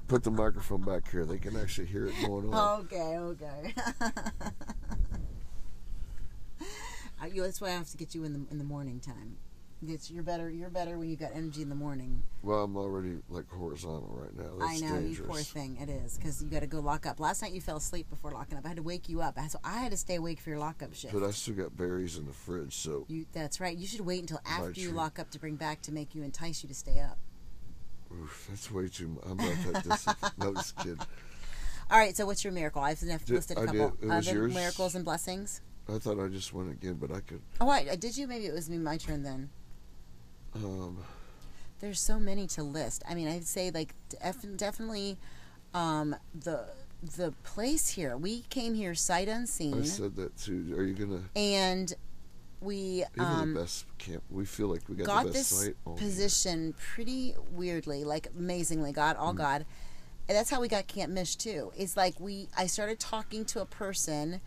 Put 0.08 0.24
the 0.24 0.32
microphone 0.32 0.82
back 0.82 1.10
here. 1.10 1.26
They 1.26 1.38
can 1.38 1.56
actually 1.56 1.88
hear 1.88 2.08
it 2.08 2.16
going 2.26 2.54
on. 2.54 2.82
okay, 2.82 3.18
okay. 3.18 3.74
Uh, 7.22 7.28
That's 7.34 7.62
why 7.62 7.68
I 7.68 7.72
have 7.72 7.90
to 7.92 7.98
get 7.98 8.16
you 8.16 8.24
in 8.24 8.34
the 8.34 8.42
in 8.52 8.58
the 8.58 8.64
morning 8.64 9.00
time. 9.00 9.38
It's, 9.88 10.12
you're 10.12 10.22
better. 10.22 10.48
You're 10.50 10.70
better 10.70 11.00
when 11.00 11.10
you 11.10 11.16
got 11.16 11.32
energy 11.34 11.64
in 11.64 11.70
the 11.70 11.76
morning. 11.76 12.22
Well, 12.44 12.64
I'm 12.64 12.78
already 12.78 13.18
like 13.30 13.50
horizontal 13.50 14.12
right 14.14 14.36
now. 14.38 14.64
I 14.64 14.78
know 14.78 15.00
dangerous. 15.00 15.18
you 15.18 15.24
poor 15.24 15.40
thing. 15.40 15.78
It 15.82 15.90
is 15.90 16.18
because 16.18 16.44
you 16.44 16.50
got 16.50 16.60
to 16.60 16.68
go 16.68 16.80
lock 16.80 17.08
up. 17.08 17.20
Last 17.20 17.42
night 17.42 17.52
you 17.52 17.62
fell 17.62 17.78
asleep 17.78 18.08
before 18.10 18.32
locking 18.32 18.60
up. 18.60 18.66
I 18.66 18.68
had 18.70 18.78
to 18.78 18.84
wake 18.84 19.10
you 19.10 19.22
up, 19.22 19.40
so 19.50 19.58
I 19.64 19.80
had 19.80 19.92
to 19.92 19.98
stay 19.98 20.16
awake 20.16 20.40
for 20.40 20.52
your 20.52 20.60
lockup 20.60 20.94
shift. 20.94 21.14
But 21.14 21.24
I 21.24 21.32
still 21.32 21.56
got 21.56 21.76
berries 21.76 22.18
in 22.18 22.28
the 22.28 22.34
fridge, 22.34 22.76
so 22.76 23.06
You, 23.08 23.26
that's 23.32 23.60
right. 23.60 23.76
You 23.76 23.88
should 23.88 24.02
wait 24.02 24.22
until 24.22 24.40
after 24.46 24.80
you 24.80 24.92
lock 24.92 25.18
up 25.18 25.32
to 25.32 25.40
bring 25.40 25.56
back 25.56 25.82
to 25.84 25.92
make 25.92 26.14
you 26.14 26.22
entice 26.22 26.62
you 26.62 26.70
to 26.70 26.76
stay 26.76 27.00
up. 27.00 27.18
oof, 28.14 28.48
that's 28.50 28.70
way 28.72 28.88
too. 28.88 29.08
mu- 29.08 29.22
I'm 29.24 29.38
not 29.38 29.74
that 29.74 29.84
disciplined. 29.84 30.34
no, 30.38 30.54
just 30.54 30.78
kidding. 30.78 31.00
All 31.90 31.98
right. 31.98 32.16
So 32.16 32.28
what's 32.28 32.44
your 32.44 32.54
miracle? 32.54 32.84
I've 32.84 33.02
listed 33.02 33.58
a 33.58 33.62
I 33.62 33.66
couple 33.66 33.90
did. 34.00 34.12
It 34.12 34.32
yours? 34.34 34.54
miracles 34.54 34.94
and 34.94 35.04
blessings. 35.04 35.62
I 35.90 35.98
thought 35.98 36.24
I 36.24 36.28
just 36.28 36.54
went 36.54 36.72
again, 36.72 36.94
but 37.02 37.12
I 37.12 37.20
could. 37.22 37.42
Oh, 37.60 37.68
I, 37.68 37.96
did 37.96 38.16
you? 38.16 38.28
Maybe 38.28 38.46
it 38.46 38.54
was 38.54 38.70
me. 38.70 38.78
My 38.78 38.98
turn 38.98 39.24
then. 39.24 39.50
Um, 40.56 40.98
There's 41.80 42.00
so 42.00 42.20
many 42.20 42.48
to 42.48 42.64
list. 42.64 43.04
I 43.10 43.16
mean, 43.16 43.28
I'd 43.28 43.46
say 43.48 43.72
like 43.72 43.94
def- 44.10 44.58
definitely 44.58 45.18
um, 45.74 46.16
the 46.34 46.66
the 47.16 47.32
place 47.44 47.90
here. 47.90 48.16
We 48.16 48.42
came 48.50 48.74
here 48.76 48.94
sight 48.96 49.28
unseen. 49.28 49.80
I 49.82 49.84
said 49.86 50.16
that 50.18 50.38
too. 50.38 50.76
Are 50.78 50.84
you 50.84 50.94
gonna? 50.94 51.22
and 51.36 51.94
we 52.60 53.04
um, 53.18 53.54
the 53.56 53.62
best 53.62 53.86
camp. 53.98 54.24
We 54.30 54.46
feel 54.46 54.68
like 54.68 54.88
we 54.88 54.96
got, 54.96 55.08
got 55.08 55.26
the 55.26 55.32
best 55.32 55.50
this 55.52 55.60
site. 55.66 55.76
on 55.86 55.98
here. 55.98 56.08
position 56.08 56.74
pretty 56.94 57.34
weirdly, 57.52 58.04
like 58.04 58.28
amazingly. 58.38 58.92
God, 58.92 59.16
Mm. 59.18 59.22
all 59.22 59.34
God. 59.34 59.66
And 60.30 60.38
that's 60.38 60.50
how 60.52 60.62
we 60.62 60.68
got 60.68 60.88
Camp 60.88 61.12
Mish 61.12 61.36
too. 61.36 61.72
It's 61.76 61.98
like 61.98 62.20
we 62.20 62.48
I 62.56 62.68
started 62.68 63.00
talking 63.00 63.44
to 63.46 63.62
a 63.62 63.66
person 63.66 64.40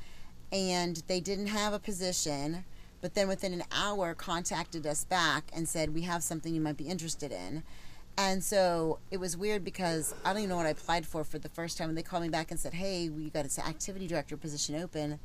and 0.53 1.03
they 1.09 1.19
didn't 1.21 1.49
have 1.49 1.73
a 1.73 1.79
position, 1.81 2.65
but 3.05 3.13
then 3.13 3.29
within 3.29 3.53
an 3.53 3.65
hour 3.71 4.15
contacted 4.15 4.87
us 4.87 5.05
back 5.05 5.51
and 5.53 5.69
said, 5.69 5.93
We 5.93 6.01
have 6.05 6.23
something 6.23 6.55
you 6.55 6.61
might 6.63 6.79
be 6.79 6.89
interested 6.89 7.33
in. 7.33 7.63
And 8.17 8.43
so 8.43 8.99
it 9.11 9.19
was 9.19 9.37
weird 9.37 9.63
because 9.63 10.15
I 10.25 10.31
don't 10.31 10.39
even 10.39 10.49
know 10.49 10.57
what 10.57 10.65
I 10.65 10.71
applied 10.71 11.05
for 11.05 11.23
for 11.23 11.39
the 11.39 11.51
first 11.51 11.77
time. 11.77 11.91
And 11.91 11.99
they 11.99 12.03
called 12.03 12.23
me 12.23 12.31
back 12.31 12.51
and 12.51 12.59
said, 12.59 12.73
"Hey, 12.73 13.11
we 13.11 13.29
got 13.29 13.45
an 13.45 13.63
activity 13.63 14.07
director 14.07 14.39
position 14.39 14.75
open." 14.77 15.21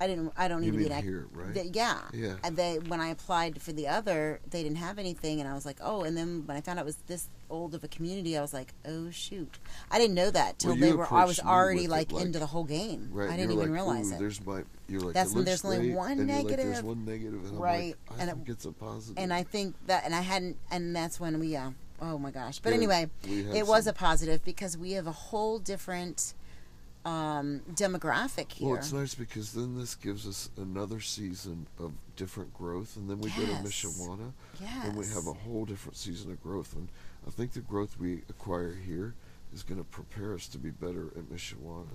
I 0.00 0.06
didn't. 0.06 0.32
I 0.36 0.48
don't 0.48 0.60
need 0.60 0.66
You 0.66 0.72
to 0.72 0.78
be 0.78 0.90
an 0.90 1.02
here, 1.02 1.26
right? 1.32 1.68
Yeah. 1.72 1.98
Yeah. 2.12 2.34
And 2.42 2.56
they 2.56 2.78
when 2.88 3.00
I 3.00 3.08
applied 3.08 3.62
for 3.62 3.72
the 3.72 3.86
other, 3.88 4.40
they 4.50 4.62
didn't 4.62 4.78
have 4.78 4.98
anything, 4.98 5.40
and 5.40 5.48
I 5.48 5.54
was 5.54 5.64
like, 5.64 5.78
oh. 5.82 6.02
And 6.02 6.16
then 6.16 6.42
when 6.46 6.56
I 6.56 6.60
found 6.60 6.78
out 6.78 6.82
it 6.82 6.86
was 6.86 6.96
this 7.06 7.28
old 7.48 7.74
of 7.74 7.84
a 7.84 7.88
community, 7.88 8.36
I 8.36 8.40
was 8.40 8.52
like, 8.52 8.74
oh 8.86 9.10
shoot. 9.10 9.58
I 9.90 9.98
didn't 9.98 10.14
know 10.14 10.30
that 10.30 10.58
till 10.58 10.72
Well, 10.72 10.80
they 10.80 10.92
were. 10.92 11.06
I 11.12 11.24
was 11.24 11.38
already 11.38 11.86
like, 11.86 12.10
like- 12.12 12.24
into 12.26 12.38
the 12.38 12.46
whole 12.46 12.64
game. 12.64 13.10
Right. 13.12 13.30
I 13.30 13.36
didn't 13.36 13.52
even 13.52 13.70
like, 13.70 13.70
realize 13.70 14.10
it. 14.10 14.18
There's 14.18 14.44
my. 14.44 14.64
You're 14.88 15.00
like. 15.00 15.14
That's 15.14 15.32
there's 15.32 15.64
only 15.64 15.92
one 15.92 16.18
and 16.18 16.28
you're 16.28 16.36
like, 16.38 16.46
negative. 16.46 16.66
there's 16.72 16.82
one 16.82 17.04
negative, 17.04 17.44
and 17.44 17.60
Right, 17.60 17.94
I 18.10 18.20
and 18.22 18.30
it- 18.30 18.50
it's 18.50 18.64
a 18.64 18.72
positive. 18.72 19.22
and 19.22 19.32
I 19.32 19.42
think 19.44 19.76
that, 19.86 20.04
and 20.04 20.14
I 20.14 20.20
hadn't, 20.22 20.56
and 20.70 20.94
that's 20.94 21.20
when 21.20 21.38
we. 21.38 21.54
Uh, 21.56 21.70
oh 22.02 22.18
my 22.18 22.32
gosh! 22.32 22.58
But 22.58 22.70
Yeah, 22.70 22.76
anyway, 22.76 23.10
it 23.22 23.66
was 23.66 23.86
a 23.86 23.92
positive 23.92 24.44
because 24.44 24.76
we 24.76 24.92
have 24.92 25.06
a 25.06 25.12
whole 25.12 25.58
different 25.60 26.34
um, 27.04 27.60
demographic 27.72 28.52
here. 28.52 28.68
Well, 28.68 28.76
it's 28.78 28.92
nice 28.92 29.14
because 29.14 29.52
then 29.52 29.76
this 29.78 29.94
gives 29.94 30.26
us 30.26 30.48
another 30.56 31.00
season 31.00 31.66
of 31.78 31.92
different 32.16 32.54
growth, 32.54 32.96
and 32.96 33.08
then 33.10 33.20
we 33.20 33.30
go 33.30 33.42
to 33.44 33.50
Yes. 33.50 33.62
Mishawaka, 33.66 34.32
yes. 34.60 34.86
and 34.86 34.96
we 34.96 35.06
have 35.08 35.26
a 35.26 35.32
whole 35.32 35.64
different 35.64 35.96
season 35.96 36.30
of 36.32 36.42
growth. 36.42 36.74
And 36.74 36.88
I 37.26 37.30
think 37.30 37.52
the 37.52 37.60
growth 37.60 37.98
we 37.98 38.22
acquire 38.30 38.74
here 38.74 39.14
is 39.52 39.62
going 39.62 39.78
to 39.78 39.84
prepare 39.84 40.34
us 40.34 40.48
to 40.48 40.58
be 40.58 40.70
better 40.70 41.08
at 41.16 41.24
Mishawaka. 41.24 41.86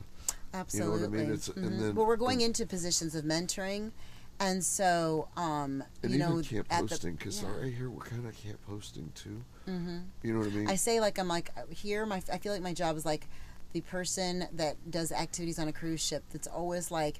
Absolutely. 0.53 0.93
You 1.01 1.05
know 1.05 1.09
what 1.09 1.17
I 1.19 1.21
mean? 1.23 1.33
It's- 1.33 1.47
and 1.49 1.65
Mhm. 1.71 1.79
then- 1.79 1.95
well, 1.95 2.05
we're 2.05 2.15
going 2.15 2.41
and- 2.43 2.47
into 2.47 2.65
positions 2.65 3.15
of 3.15 3.25
mentoring, 3.25 3.91
and 4.39 4.63
so 4.63 5.27
um, 5.35 5.83
And 6.03 6.11
you 6.13 6.19
know, 6.19 6.41
camp 6.41 6.67
at 6.69 6.87
posting, 6.87 7.15
because 7.15 7.41
yeah. 7.41 7.49
right 7.57 7.73
here 7.73 7.89
we're 7.89 8.03
kind 8.03 8.25
of 8.27 8.35
camp 8.37 8.59
posting 8.67 9.11
too. 9.15 9.43
hmm 9.65 9.99
You 10.23 10.33
know 10.33 10.39
what 10.39 10.47
I 10.49 10.51
mean? 10.51 10.69
I 10.69 10.75
say 10.75 10.99
like 11.01 11.17
I'm 11.19 11.27
like 11.27 11.51
here. 11.69 12.05
My 12.05 12.21
I 12.31 12.37
feel 12.37 12.53
like 12.53 12.61
my 12.61 12.73
job 12.73 12.95
is 12.95 13.05
like 13.05 13.27
the 13.73 13.81
person 13.81 14.47
that 14.53 14.75
does 14.91 15.11
activities 15.11 15.59
on 15.59 15.67
a 15.67 15.73
cruise 15.73 16.01
ship. 16.05 16.23
That's 16.31 16.47
always 16.47 16.91
like 16.91 17.19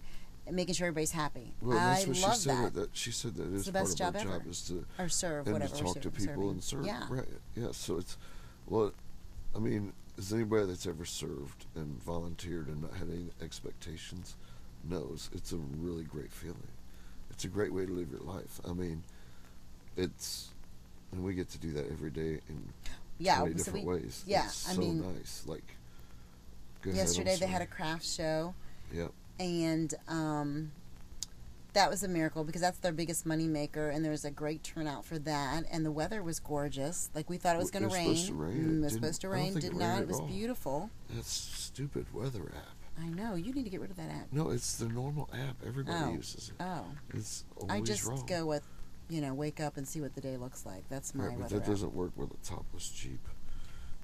making 0.52 0.74
sure 0.76 0.88
everybody's 0.88 1.12
happy. 1.12 1.54
Well, 1.62 1.78
I 1.78 2.04
love 2.04 2.16
she 2.16 2.22
said. 2.24 2.56
that. 2.66 2.74
That 2.74 2.90
she 2.94 3.12
said 3.12 3.36
that 3.36 3.44
It's 3.50 3.54
is 3.62 3.66
the 3.66 3.72
best 3.72 3.98
job 3.98 4.16
ever. 4.16 4.30
job 4.40 4.48
is 4.48 4.62
to 4.68 4.86
or 4.98 5.10
serve 5.10 5.46
and 5.46 5.54
whatever. 5.54 5.76
to 5.76 5.84
talk 5.84 6.02
to 6.02 6.10
people 6.10 6.26
serving. 6.36 6.50
and 6.50 6.64
serve. 6.64 6.86
Yeah. 6.86 7.04
Right. 7.10 7.26
Yeah. 7.56 7.68
So 7.72 7.98
it's 7.98 8.18
well, 8.68 8.92
I 9.56 9.60
mean, 9.60 9.94
is 10.18 10.34
anybody 10.34 10.66
that's 10.66 10.88
ever 10.88 11.06
served 11.06 11.66
and 11.76 12.02
volunteered 12.04 12.68
and 12.68 12.82
not 12.82 12.94
had 12.94 13.10
any 13.10 13.30
expectations 13.44 14.36
knows 14.84 15.30
it's 15.34 15.52
a 15.52 15.58
really 15.58 16.04
great 16.04 16.32
feeling. 16.32 16.58
It's 17.32 17.44
a 17.46 17.48
great 17.48 17.72
way 17.74 17.86
to 17.86 17.92
live 17.92 18.10
your 18.12 18.22
life. 18.22 18.60
I 18.68 18.74
mean, 18.74 19.04
it's 19.98 20.50
and 21.12 21.24
we 21.24 21.34
get 21.34 21.50
to 21.50 21.58
do 21.60 21.72
that 21.74 21.90
every 21.92 22.10
day 22.12 22.40
in 22.50 22.74
Yeah. 23.18 23.40
so 23.40 23.50
different 23.50 23.86
we, 23.88 23.94
ways. 23.96 24.24
yeah, 24.28 24.46
It's 24.46 24.70
I 24.70 24.74
so 24.74 24.80
mean, 24.82 25.02
nice. 25.16 25.44
Like 25.46 25.64
go 25.64 25.64
ahead, 25.64 25.76
I'm 25.76 25.79
yesterday 26.86 27.36
they 27.40 27.48
had 27.48 27.62
a 27.62 27.66
craft 27.68 28.06
show. 28.06 28.54
Yep. 28.94 29.12
and 29.40 29.94
um, 30.08 30.72
that 31.74 31.90
was 31.90 32.04
a 32.04 32.08
miracle 32.08 32.44
because 32.44 32.62
that's 32.62 32.80
their 32.80 32.92
biggest 32.92 33.26
money 33.26 33.48
maker, 33.48 33.90
and 33.90 34.04
there 34.04 34.12
was 34.12 34.26
a 34.26 34.32
great 34.32 34.64
turnout 34.64 35.06
for 35.06 35.20
that, 35.20 35.64
and 35.72 35.86
the 35.86 35.92
weather 35.92 36.24
was 36.24 36.40
gorgeous. 36.40 37.10
Like 37.14 37.30
we 37.30 37.38
thought 37.38 37.56
it 37.56 37.60
was 37.60 37.70
going 37.72 37.86
it 37.86 37.90
to 37.90 37.92
was 37.92 37.98
rain. 37.98 38.16
supposed 38.16 38.28
to 38.28 38.34
rain. 38.34 38.58
Mm, 38.66 38.80
It 38.80 38.84
was 38.84 38.94
supposed 38.94 39.22
to 39.22 39.30
rain. 39.30 39.54
Did 39.54 39.64
it 39.66 39.76
not. 39.76 40.02
It 40.02 40.08
was 40.08 40.20
all. 40.20 40.26
beautiful. 40.28 40.90
That's 41.14 41.32
stupid 41.32 42.08
weather 42.14 42.52
app. 42.56 42.76
I 43.02 43.08
know. 43.10 43.36
You 43.36 43.54
need 43.54 43.64
to 43.64 43.70
get 43.70 43.80
rid 43.80 43.92
of 43.92 43.98
that 43.98 44.10
app. 44.10 44.28
No, 44.34 44.50
it's 44.50 44.78
the 44.78 44.90
normal 44.90 45.30
app. 45.32 45.56
Everybody 45.66 45.98
Oh. 46.04 46.14
uses 46.14 46.50
it. 46.50 46.56
Oh, 46.60 46.86
It's 47.14 47.46
always 47.56 47.72
I 47.72 47.82
just 47.82 48.06
wrong. 48.06 48.26
go 48.28 48.46
with, 48.48 48.64
you 49.08 49.22
know, 49.22 49.34
wake 49.34 49.62
up 49.62 49.78
and 49.78 49.88
see 49.88 50.02
what 50.02 50.16
the 50.16 50.22
day 50.22 50.36
looks 50.36 50.66
like. 50.66 50.84
That's 50.90 51.16
my 51.16 51.28
Right, 51.28 51.34
but 51.38 51.42
weather 51.44 51.56
that 51.60 51.62
app. 51.64 51.70
doesn't 51.70 51.94
work 51.94 52.12
with 52.18 52.32
a 52.34 52.38
topless 52.44 52.90
Jeep. 52.90 53.26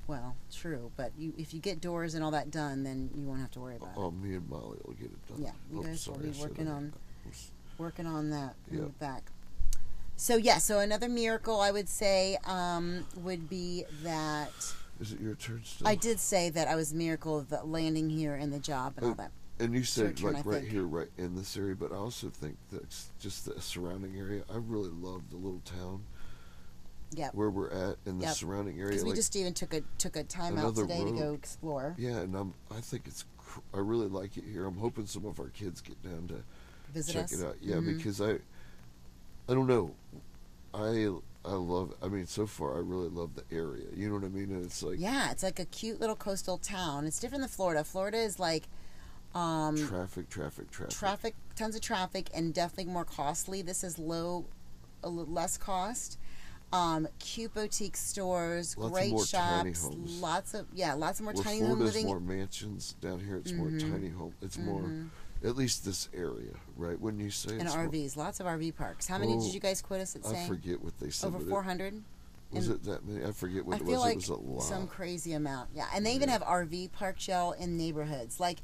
Well, 0.08 0.36
true, 0.54 0.92
but 0.98 1.12
you 1.18 1.34
if 1.38 1.54
you 1.54 1.60
get 1.60 1.82
doors 1.82 2.14
and 2.14 2.24
all 2.24 2.32
that 2.32 2.52
done, 2.52 2.84
then 2.84 3.10
you 3.16 3.26
won't 3.26 3.40
have 3.42 3.52
to 3.52 3.60
worry 3.60 3.76
about 3.78 3.90
it. 3.90 3.98
Oh, 3.98 4.12
me 4.12 4.36
and 4.36 4.48
Molly 4.48 4.78
will 4.86 4.94
get 4.94 5.06
it 5.12 5.28
done. 5.28 5.42
Yeah, 5.42 5.52
you 5.72 5.80
Oh, 5.80 5.84
guys 5.84 6.08
will 6.08 6.18
be 6.18 6.30
I 6.30 6.32
said 6.32 6.42
working 6.42 6.66
that. 6.66 6.72
on- 6.72 6.94
I'm 7.26 7.32
Working 7.80 8.06
on 8.06 8.30
that 8.30 8.56
in 8.72 8.78
the 8.78 8.86
back. 8.86 9.24
So 10.16 10.38
yeah, 10.38 10.60
so 10.60 10.80
another 10.80 11.10
miracle 11.10 11.60
I 11.60 11.72
would 11.72 11.90
say 11.90 12.38
um, 12.46 13.06
would 13.18 13.50
be 13.50 13.84
that 14.04 14.52
Is 15.02 15.12
it 15.12 15.20
your 15.20 15.36
turn 15.36 15.62
still? 15.66 15.88
I 15.88 15.96
did 15.96 16.20
say 16.20 16.50
that 16.52 16.68
I 16.70 16.76
was 16.76 16.94
a 16.94 16.96
miracle 16.96 17.38
of 17.38 17.50
the 17.50 17.64
landing 17.64 18.10
here 18.10 18.36
and 18.36 18.54
the 18.54 18.60
job 18.60 18.94
and 18.98 19.06
all 19.08 19.12
Oh, 19.12 19.16
that. 19.16 19.32
And 19.60 19.74
you 19.74 19.84
said 19.84 20.16
turn, 20.18 20.34
like 20.34 20.46
I 20.46 20.50
right 20.50 20.60
think. 20.62 20.72
here, 20.72 20.84
right 20.84 21.10
in 21.18 21.36
this 21.36 21.58
area, 21.58 21.76
but 21.76 21.92
I 21.92 21.96
also 21.96 22.30
think 22.30 22.56
that 22.72 22.84
it's 22.84 23.10
just 23.20 23.46
the 23.46 23.60
surrounding 23.62 24.16
area. 24.18 24.44
I 24.50 24.58
really 24.58 24.90
love 24.92 25.24
the 25.32 25.38
little 25.38 25.62
town 25.66 26.04
Yep. 27.16 27.34
where 27.36 27.50
we're 27.50 27.70
at 27.70 27.98
in 28.06 28.20
the 28.20 28.26
Yep. 28.26 28.36
surrounding 28.36 28.78
area. 28.78 28.90
Because 28.92 29.04
we 29.06 29.14
just 29.14 29.36
even 29.36 29.54
took 29.54 29.74
a 29.74 29.82
took 29.98 30.16
a 30.16 30.24
time 30.24 30.58
out 30.58 30.76
today 30.76 31.04
to 31.04 31.12
go 31.12 31.34
explore, 31.34 31.96
yeah, 31.98 32.18
and 32.20 32.36
I'm 32.36 32.54
I 32.72 32.82
think 32.82 33.04
it's 33.08 33.26
cr- 33.38 33.60
I 33.74 33.78
really 33.80 34.08
like 34.08 34.38
it 34.38 34.44
here. 34.52 34.66
I'm 34.66 34.78
hoping 34.78 35.06
some 35.08 35.26
of 35.26 35.40
our 35.40 35.50
kids 35.50 35.82
get 35.82 36.02
down 36.04 36.28
to 36.30 36.44
visit 36.94 37.14
check 37.14 37.24
us. 37.26 37.34
it 37.34 37.46
out. 37.46 37.56
Yeah, 37.62 37.76
Mhm. 37.76 37.98
because 37.98 38.22
I, 38.22 38.34
I 39.50 39.54
don't 39.54 39.68
know, 39.68 39.92
I 40.74 41.10
I 41.48 41.54
love. 41.54 41.94
I 42.02 42.08
mean, 42.08 42.26
so 42.26 42.48
far 42.48 42.76
I 42.76 42.80
really 42.80 43.08
love 43.10 43.32
the 43.36 43.44
area. 43.56 43.86
You 43.96 44.08
know 44.10 44.16
what 44.16 44.24
I 44.24 44.30
mean? 44.30 44.52
And 44.52 44.66
it's 44.66 44.82
like 44.82 45.00
yeah, 45.00 45.32
it's 45.32 45.44
like 45.44 45.60
a 45.60 45.66
cute 45.66 46.00
little 46.00 46.16
coastal 46.16 46.58
town. 46.58 47.06
It's 47.06 47.20
different 47.20 47.42
than 47.44 47.50
Florida. 47.50 47.84
Florida 47.84 48.18
is 48.18 48.40
like 48.40 48.68
um, 49.36 49.76
traffic, 49.78 50.30
traffic, 50.30 50.72
traffic. 50.72 50.96
traffic, 50.98 51.36
tons 51.56 51.76
of 51.76 51.82
traffic, 51.82 52.30
and 52.34 52.54
definitely 52.54 52.92
more 52.92 53.04
costly. 53.06 53.62
This 53.62 53.84
is 53.84 54.00
low, 54.00 54.46
a 55.04 55.10
little 55.10 55.32
less 55.34 55.58
cost. 55.58 56.18
Um, 56.76 57.08
cute 57.20 57.54
boutique 57.54 57.96
stores, 57.96 58.78
Lots 58.78 58.92
great 58.94 59.12
more 59.12 59.26
shops, 59.26 59.88
lots 60.20 60.54
of 60.54 60.68
yeah, 60.74 60.94
lots 60.94 61.20
of 61.20 61.24
more 61.26 61.34
Where 61.34 61.44
tiny 61.44 61.60
home 61.60 61.68
Florida's 61.78 61.96
living. 61.96 62.08
more 62.08 62.20
mansions, 62.20 62.96
down 63.02 63.20
here 63.20 63.38
it's 63.38 63.52
more 63.54 63.68
Mhm. 63.68 63.80
tiny 63.92 64.10
home. 64.10 64.34
It's 64.42 64.58
more, 64.58 64.82
Mhm. 64.82 65.10
at 65.44 65.56
least 65.56 65.86
this 65.86 66.10
area, 66.14 66.54
right? 66.76 67.00
When 67.00 67.20
you 67.20 67.30
say 67.32 67.54
and 67.54 67.62
it's 67.64 67.76
more- 67.76 67.86
RVs, 67.86 68.18
lots 68.18 68.40
of 68.40 68.46
RV 68.48 68.72
parks. 68.72 69.08
How 69.08 69.18
many 69.18 69.34
Oh, 69.36 69.42
did 69.42 69.54
you 69.54 69.60
guys 69.60 69.82
quote 69.82 70.02
us 70.02 70.16
at 70.16 70.26
I 70.26 70.32
saying? 70.32 70.48
forget 70.48 70.84
what 70.84 71.00
they 71.00 71.10
said. 71.12 71.28
Over 71.28 71.40
four 71.40 71.64
hundred. 71.64 72.04
Was 72.52 72.70
it 72.70 72.84
that 72.84 73.06
many? 73.06 73.26
I 73.26 73.32
forget 73.32 73.66
what 73.66 73.76
I 73.76 73.80
it 73.80 73.86
was. 73.86 74.00
like 74.00 74.14
it 74.14 74.16
was 74.18 74.30
a 74.30 74.36
lot. 74.36 74.64
some 74.64 74.88
crazy 74.88 75.34
amount. 75.34 75.70
Yeah, 75.74 75.88
and 75.94 76.06
they 76.06 76.14
even 76.16 76.30
have 76.30 76.42
RV 76.44 76.88
parks, 76.90 77.28
y'all, 77.28 77.52
in 77.54 77.76
neighborhoods. 77.78 78.40
Like 78.40 78.62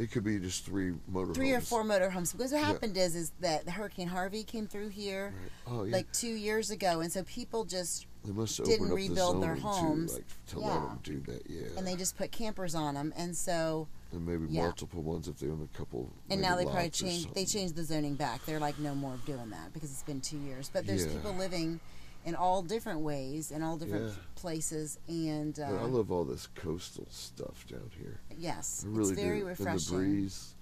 it 0.00 0.10
could 0.10 0.24
be 0.24 0.38
just 0.38 0.64
three 0.64 0.94
motor 1.08 1.34
three 1.34 1.52
or 1.52 1.60
four 1.60 1.84
motorhomes. 1.84 2.32
Because 2.32 2.52
what 2.52 2.60
Yeah. 2.60 2.66
happened 2.66 2.96
is, 2.96 3.14
is 3.14 3.32
that 3.40 3.68
Hurricane 3.68 4.08
Harvey 4.08 4.42
came 4.44 4.66
through 4.66 4.88
here 4.88 5.34
Right. 5.38 5.52
Oh 5.66 5.84
yeah. 5.84 5.92
like 5.96 6.10
two 6.12 6.32
years 6.32 6.70
ago, 6.70 7.00
and 7.00 7.12
so 7.12 7.22
people 7.24 7.64
just 7.64 8.06
they 8.24 8.32
must 8.32 8.58
have 8.58 8.66
didn't 8.66 8.90
rebuild 8.90 9.36
the 9.36 9.40
their 9.40 9.54
homes. 9.56 10.12
to, 10.12 10.16
like, 10.18 10.26
to 10.48 10.60
Yeah. 10.60 10.66
let 10.66 10.80
them 10.88 10.98
do 11.02 11.20
that. 11.32 11.42
Yeah. 11.50 11.60
and 11.76 11.86
they 11.86 11.96
just 11.96 12.16
put 12.16 12.32
campers 12.32 12.74
on 12.74 12.94
them, 12.94 13.12
and 13.16 13.36
so 13.36 13.88
and 14.12 14.26
maybe 14.26 14.46
yeah. 14.52 14.62
multiple 14.62 15.02
ones 15.02 15.28
if 15.28 15.38
they 15.38 15.48
own 15.48 15.68
a 15.72 15.76
couple. 15.76 16.10
and 16.30 16.40
now 16.40 16.56
they 16.56 16.64
probably 16.64 16.90
changed. 16.90 17.34
They 17.34 17.44
changed 17.44 17.76
the 17.76 17.84
zoning 17.84 18.14
back. 18.14 18.44
They're 18.46 18.58
like 18.60 18.78
no 18.78 18.94
more 18.94 19.18
doing 19.26 19.50
that 19.50 19.72
because 19.74 19.90
it's 19.90 20.02
been 20.02 20.20
two 20.20 20.38
years. 20.38 20.70
But 20.72 20.86
there's 20.86 21.04
Yeah. 21.06 21.12
people 21.12 21.32
living 21.34 21.78
in 22.24 22.34
all 22.34 22.62
different 22.62 23.00
ways 23.00 23.50
in 23.50 23.62
all 23.62 23.76
different 23.76 24.06
Yeah. 24.08 24.12
places, 24.34 24.98
and 25.08 25.58
uh, 25.58 25.64
I 25.64 25.84
love 25.84 26.10
all 26.12 26.24
this 26.24 26.46
coastal 26.54 27.06
stuff 27.10 27.66
down 27.68 27.90
here. 27.98 28.20
yes, 28.38 28.84
I 28.86 28.90
really 28.90 29.12
it's 29.12 29.20
very 29.20 29.40
do. 29.40 29.46
refreshing. 29.46 29.96
And 29.96 30.04
the 30.04 30.10
breeze. 30.20 30.54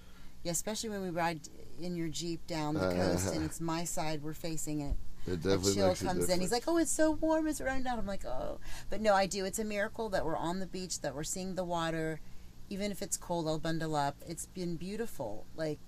Yeah, 0.43 0.53
especially 0.53 0.89
when 0.89 1.01
we 1.01 1.09
ride 1.09 1.41
in 1.81 1.95
your 1.97 2.07
jeep 2.07 2.45
down 2.47 2.75
the 2.75 2.79
coast, 2.95 3.33
and 3.33 3.43
it's 3.43 3.59
my 3.59 3.83
side 3.83 4.23
we're 4.23 4.33
facing 4.33 4.79
it. 4.81 4.95
It 5.27 5.33
A 5.33 5.35
definitely 5.35 5.73
chill 5.75 5.87
makes 5.89 6.01
a 6.01 6.05
comes 6.05 6.29
in. 6.29 6.39
He's 6.39 6.51
like, 6.51 6.63
"Oh, 6.65 6.77
it's 6.77 6.91
so 6.93 7.11
warm. 7.11 7.45
It's 7.47 7.59
raining 7.59 7.83
down." 7.83 7.99
I'm 7.99 8.07
like, 8.07 8.23
"Oh," 8.25 8.59
but 8.89 9.01
no, 9.01 9.13
I 9.13 9.25
do. 9.25 9.43
It's 9.43 9.59
a 9.59 9.65
miracle 9.65 10.07
that 10.09 10.25
we're 10.25 10.37
on 10.37 10.59
the 10.59 10.65
beach, 10.65 11.01
that 11.01 11.13
we're 11.13 11.23
seeing 11.25 11.55
the 11.55 11.65
water. 11.65 12.21
Even 12.69 12.89
if 12.91 13.01
it's 13.01 13.17
cold, 13.17 13.47
I'll 13.47 13.59
bundle 13.59 13.95
up. 13.97 14.15
It's 14.27 14.45
been 14.45 14.75
beautiful. 14.77 15.45
Like, 15.57 15.79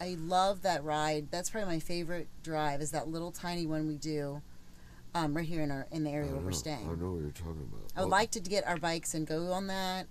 I 0.00 0.16
love 0.18 0.62
that 0.62 0.82
ride. 0.82 1.28
That's 1.30 1.50
probably 1.50 1.68
my 1.74 1.78
favorite 1.78 2.26
drive. 2.42 2.80
Is 2.80 2.90
that 2.90 3.08
little 3.08 3.30
tiny 3.30 3.64
one 3.66 3.86
we 3.86 3.96
do, 3.96 4.42
um, 5.14 5.36
right 5.36 5.46
here 5.46 5.62
in 5.62 5.70
our 5.70 5.86
in 5.90 6.04
the 6.04 6.10
I 6.10 6.14
area 6.14 6.30
where 6.30 6.40
know, 6.40 6.46
we're 6.46 6.52
staying. 6.52 6.88
I 6.88 6.94
know 6.94 7.12
what 7.12 7.20
you're 7.22 7.30
talking 7.30 7.66
about. 7.68 7.80
I 7.96 8.00
would 8.00 8.06
Oh, 8.06 8.08
like 8.10 8.30
to 8.32 8.40
get 8.40 8.66
our 8.66 8.76
bikes 8.76 9.14
and 9.14 9.26
go 9.26 9.52
on 9.52 9.66
that. 9.68 10.06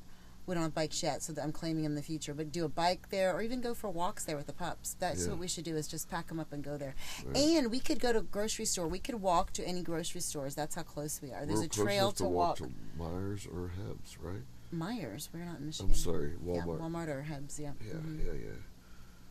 We 0.45 0.55
don't 0.55 0.63
have 0.63 0.73
bikes 0.73 1.03
yet, 1.03 1.21
so 1.21 1.31
that 1.33 1.43
I'm 1.43 1.51
claiming 1.51 1.83
in 1.85 1.93
the 1.93 2.01
future. 2.01 2.33
But 2.33 2.51
do 2.51 2.65
a 2.65 2.69
bike 2.69 3.09
there, 3.11 3.35
or 3.35 3.41
even 3.43 3.61
go 3.61 3.75
for 3.75 3.87
walks 3.91 4.25
there 4.25 4.35
with 4.35 4.47
the 4.47 4.53
pups. 4.53 4.95
That's 4.99 5.23
Yeah. 5.25 5.29
what 5.31 5.39
we 5.39 5.47
should 5.47 5.63
do. 5.63 5.75
Is 5.75 5.87
just 5.87 6.09
pack 6.09 6.27
them 6.27 6.39
up 6.39 6.51
and 6.51 6.63
go 6.63 6.75
there. 6.75 6.95
Right. 7.23 7.37
And 7.37 7.69
we 7.69 7.79
could 7.79 7.99
go 7.99 8.11
to 8.13 8.21
grocery 8.21 8.65
store. 8.65 8.87
We 8.87 8.97
could 8.97 9.21
walk 9.21 9.53
to 9.53 9.63
any 9.63 9.83
grocery 9.83 10.21
stores. 10.21 10.55
That's 10.55 10.73
how 10.73 10.81
close 10.81 11.21
we 11.21 11.31
are. 11.31 11.45
There's 11.45 11.59
we're 11.59 11.65
a 11.65 11.67
trail 11.69 12.11
to, 12.13 12.23
to 12.23 12.29
walk. 12.29 12.57
to 12.57 12.71
Meijers 12.99 13.45
or 13.47 13.69
Hebs, 13.79 14.17
right? 14.19 14.41
Meijers. 14.73 15.29
We're 15.31 15.45
not 15.45 15.59
in 15.59 15.67
Michigan. 15.67 15.91
I'm 15.91 15.95
sorry, 15.95 16.33
Yeah, 16.43 16.61
Walmart. 16.63 16.79
Walmart 16.79 17.07
or 17.09 17.25
Hebs. 17.29 17.59
Yeah. 17.59 17.71
Yeah, 17.85 17.93
Mhm. 17.93 18.25
yeah, 18.25 18.31
yeah. 18.33 18.51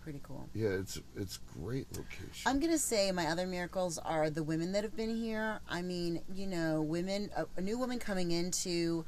Pretty 0.09 0.22
cool. 0.22 0.48
Yeah, 0.54 0.68
it's 0.70 0.98
it's 1.18 1.38
great 1.61 1.86
location. 1.94 2.46
I'm 2.46 2.61
gonna 2.61 2.78
say 2.78 3.12
my 3.12 3.26
other 3.26 3.46
miracles 3.46 3.98
are 3.98 4.30
the 4.30 4.42
women 4.42 4.72
that 4.72 4.82
have 4.82 4.96
been 4.96 5.14
here. 5.14 5.61
I 5.68 5.82
mean, 5.82 6.22
you 6.34 6.46
know, 6.46 6.80
women, 6.80 7.28
a, 7.36 7.44
a 7.59 7.61
new 7.61 7.78
woman 7.78 7.98
coming 7.98 8.30
into 8.30 9.04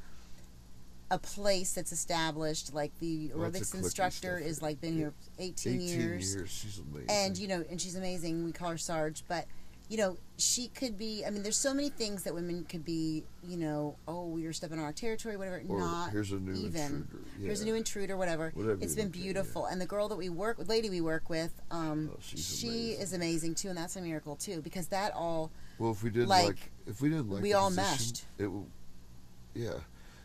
a 1.09 1.17
place 1.17 1.73
that's 1.73 1.91
established, 1.91 2.75
like 2.75 2.91
the 2.99 3.29
aerobics 3.29 3.73
instructor 3.73 4.37
is 4.37 4.61
like 4.61 4.79
been 4.79 4.93
Yeah. 4.93 4.99
here 4.99 5.13
18, 5.39 5.73
18 5.73 5.81
years, 5.81 6.35
years. 6.35 6.51
She's 6.51 6.77
amazing. 6.77 7.09
and 7.09 7.35
you 7.35 7.47
know, 7.47 7.65
and 7.67 7.81
she's 7.81 7.95
amazing. 7.95 8.45
We 8.45 8.51
call 8.51 8.69
her 8.69 8.77
Sarge, 8.77 9.23
but 9.27 9.45
you 9.91 9.97
know, 9.97 10.15
she 10.37 10.69
could 10.69 10.97
be. 10.97 11.25
I 11.27 11.31
mean, 11.31 11.43
there's 11.43 11.57
so 11.57 11.73
many 11.73 11.89
things 11.89 12.23
that 12.23 12.33
women 12.33 12.63
could 12.63 12.85
be. 12.85 13.25
You 13.45 13.57
know, 13.57 13.97
oh, 14.07 14.37
you're 14.37 14.53
stepping 14.53 14.79
on 14.79 14.85
our 14.85 14.93
territory, 14.93 15.35
whatever. 15.35 15.61
or 15.67 15.79
not 15.79 16.11
here's 16.11 16.31
a 16.31 16.39
new 16.39 16.53
even. 16.53 16.81
intruder. 16.81 17.23
Yeah. 17.37 17.45
Here's 17.45 17.59
a 17.59 17.65
new 17.65 17.75
intruder, 17.75 18.15
whatever. 18.15 18.51
Whatever 18.55 18.77
It's 18.81 18.95
been 18.95 19.07
at, 19.09 19.15
yeah. 19.17 19.21
beautiful, 19.23 19.65
and 19.65 19.81
the 19.81 19.85
girl 19.85 20.07
that 20.07 20.15
we 20.15 20.29
work, 20.29 20.65
lady 20.69 20.89
we 20.89 21.01
work 21.01 21.29
with, 21.29 21.51
um, 21.71 22.11
Oh, 22.13 22.17
she 22.21 22.35
amazing. 22.69 23.01
is 23.01 23.13
amazing 23.13 23.55
too, 23.55 23.67
and 23.67 23.77
that's 23.77 23.97
a 23.97 24.01
miracle 24.01 24.37
too, 24.37 24.61
because 24.61 24.87
that 24.87 25.11
all 25.13 25.51
Well, 25.77 25.91
if 25.91 26.03
we 26.03 26.09
didn't 26.09 26.29
like, 26.29 26.45
like, 26.45 26.71
if 26.87 27.01
we 27.01 27.09
didn't 27.09 27.29
like, 27.29 27.43
we 27.43 27.51
all 27.51 27.67
position, 27.67 27.91
meshed. 27.91 28.25
It. 28.39 28.49
Yeah, 29.53 29.73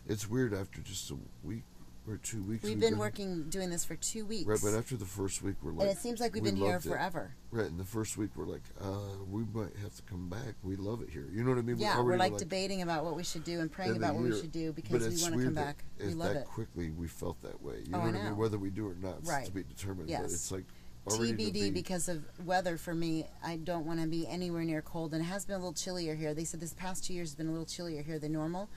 it's 0.06 0.30
weird 0.30 0.54
after 0.54 0.80
just 0.80 1.10
a 1.10 1.16
week 1.42 1.64
or 2.08 2.16
two 2.18 2.42
weeks. 2.42 2.62
we've 2.64 2.78
been 2.78 2.98
working 2.98 3.44
doing 3.50 3.70
this 3.70 3.84
for 3.84 3.96
two 3.96 4.24
weeks, 4.24 4.46
Right, 4.46 4.58
but 4.62 4.74
after 4.74 4.96
the 4.96 5.04
first 5.04 5.42
week, 5.42 5.56
we're 5.62 5.72
like, 5.72 5.88
and 5.88 5.90
it 5.96 6.00
seems 6.00 6.20
like 6.20 6.34
we've 6.34 6.42
we 6.42 6.50
been 6.50 6.56
here 6.56 6.72
loved 6.74 6.86
it. 6.86 6.88
forever. 6.90 7.32
Right, 7.50 7.66
in 7.66 7.78
the 7.78 7.84
first 7.84 8.16
week, 8.16 8.30
we're 8.36 8.44
like, 8.46 8.62
uh, 8.80 8.98
we 9.30 9.42
might 9.52 9.74
have 9.82 9.94
to 9.96 10.02
come 10.02 10.28
back. 10.28 10.54
We 10.62 10.76
love 10.76 11.02
it 11.02 11.10
here. 11.10 11.26
You 11.32 11.42
know 11.42 11.50
what 11.50 11.58
I 11.58 11.62
mean? 11.62 11.78
Yeah, 11.78 11.98
we're 11.98 12.04
were 12.04 12.16
like, 12.16 12.36
debating 12.36 12.82
about 12.82 13.04
what 13.04 13.16
we 13.16 13.24
should 13.24 13.44
do 13.44 13.60
and 13.60 13.70
praying 13.70 13.96
about 13.96 14.14
what 14.14 14.24
we 14.24 14.32
should 14.32 14.52
do 14.52 14.72
because 14.72 15.02
we 15.08 15.22
want 15.22 15.34
to 15.34 15.44
come 15.44 15.54
back. 15.54 15.84
We 15.98 16.14
love 16.14 16.34
that 16.34 16.40
it. 16.42 16.46
quickly, 16.46 16.90
we 16.90 17.08
felt 17.08 17.40
that 17.42 17.60
way. 17.62 17.76
You 17.86 17.94
Oh, 17.94 17.98
know 17.98 18.06
what 18.12 18.14
I 18.14 18.24
mean? 18.24 18.36
Whether 18.36 18.58
we 18.58 18.70
do 18.70 18.88
or 18.88 18.94
not, 19.00 19.18
it's 19.20 19.28
Right. 19.28 19.46
to 19.46 19.52
be 19.52 19.62
determined. 19.62 20.08
Yes. 20.08 20.20
But 20.22 20.30
it's 20.32 20.52
like 20.52 20.64
TBD 21.08 21.52
be, 21.52 21.70
because 21.70 22.08
of 22.08 22.24
weather 22.44 22.76
for 22.76 22.92
me. 22.94 23.26
I 23.44 23.56
don't 23.56 23.86
want 23.86 24.00
to 24.00 24.08
be 24.08 24.26
anywhere 24.26 24.64
near 24.64 24.82
cold, 24.82 25.12
and 25.14 25.22
it 25.22 25.26
has 25.26 25.44
been 25.44 25.54
a 25.54 25.58
little 25.58 25.72
chillier 25.72 26.16
here. 26.16 26.34
They 26.34 26.42
said 26.44 26.58
this 26.60 26.72
past 26.74 27.04
two 27.04 27.14
years 27.14 27.28
has 27.30 27.36
been 27.36 27.46
a 27.46 27.52
little 27.52 27.64
chillier 27.66 28.02
here 28.02 28.18
than 28.18 28.32
normal, 28.32 28.68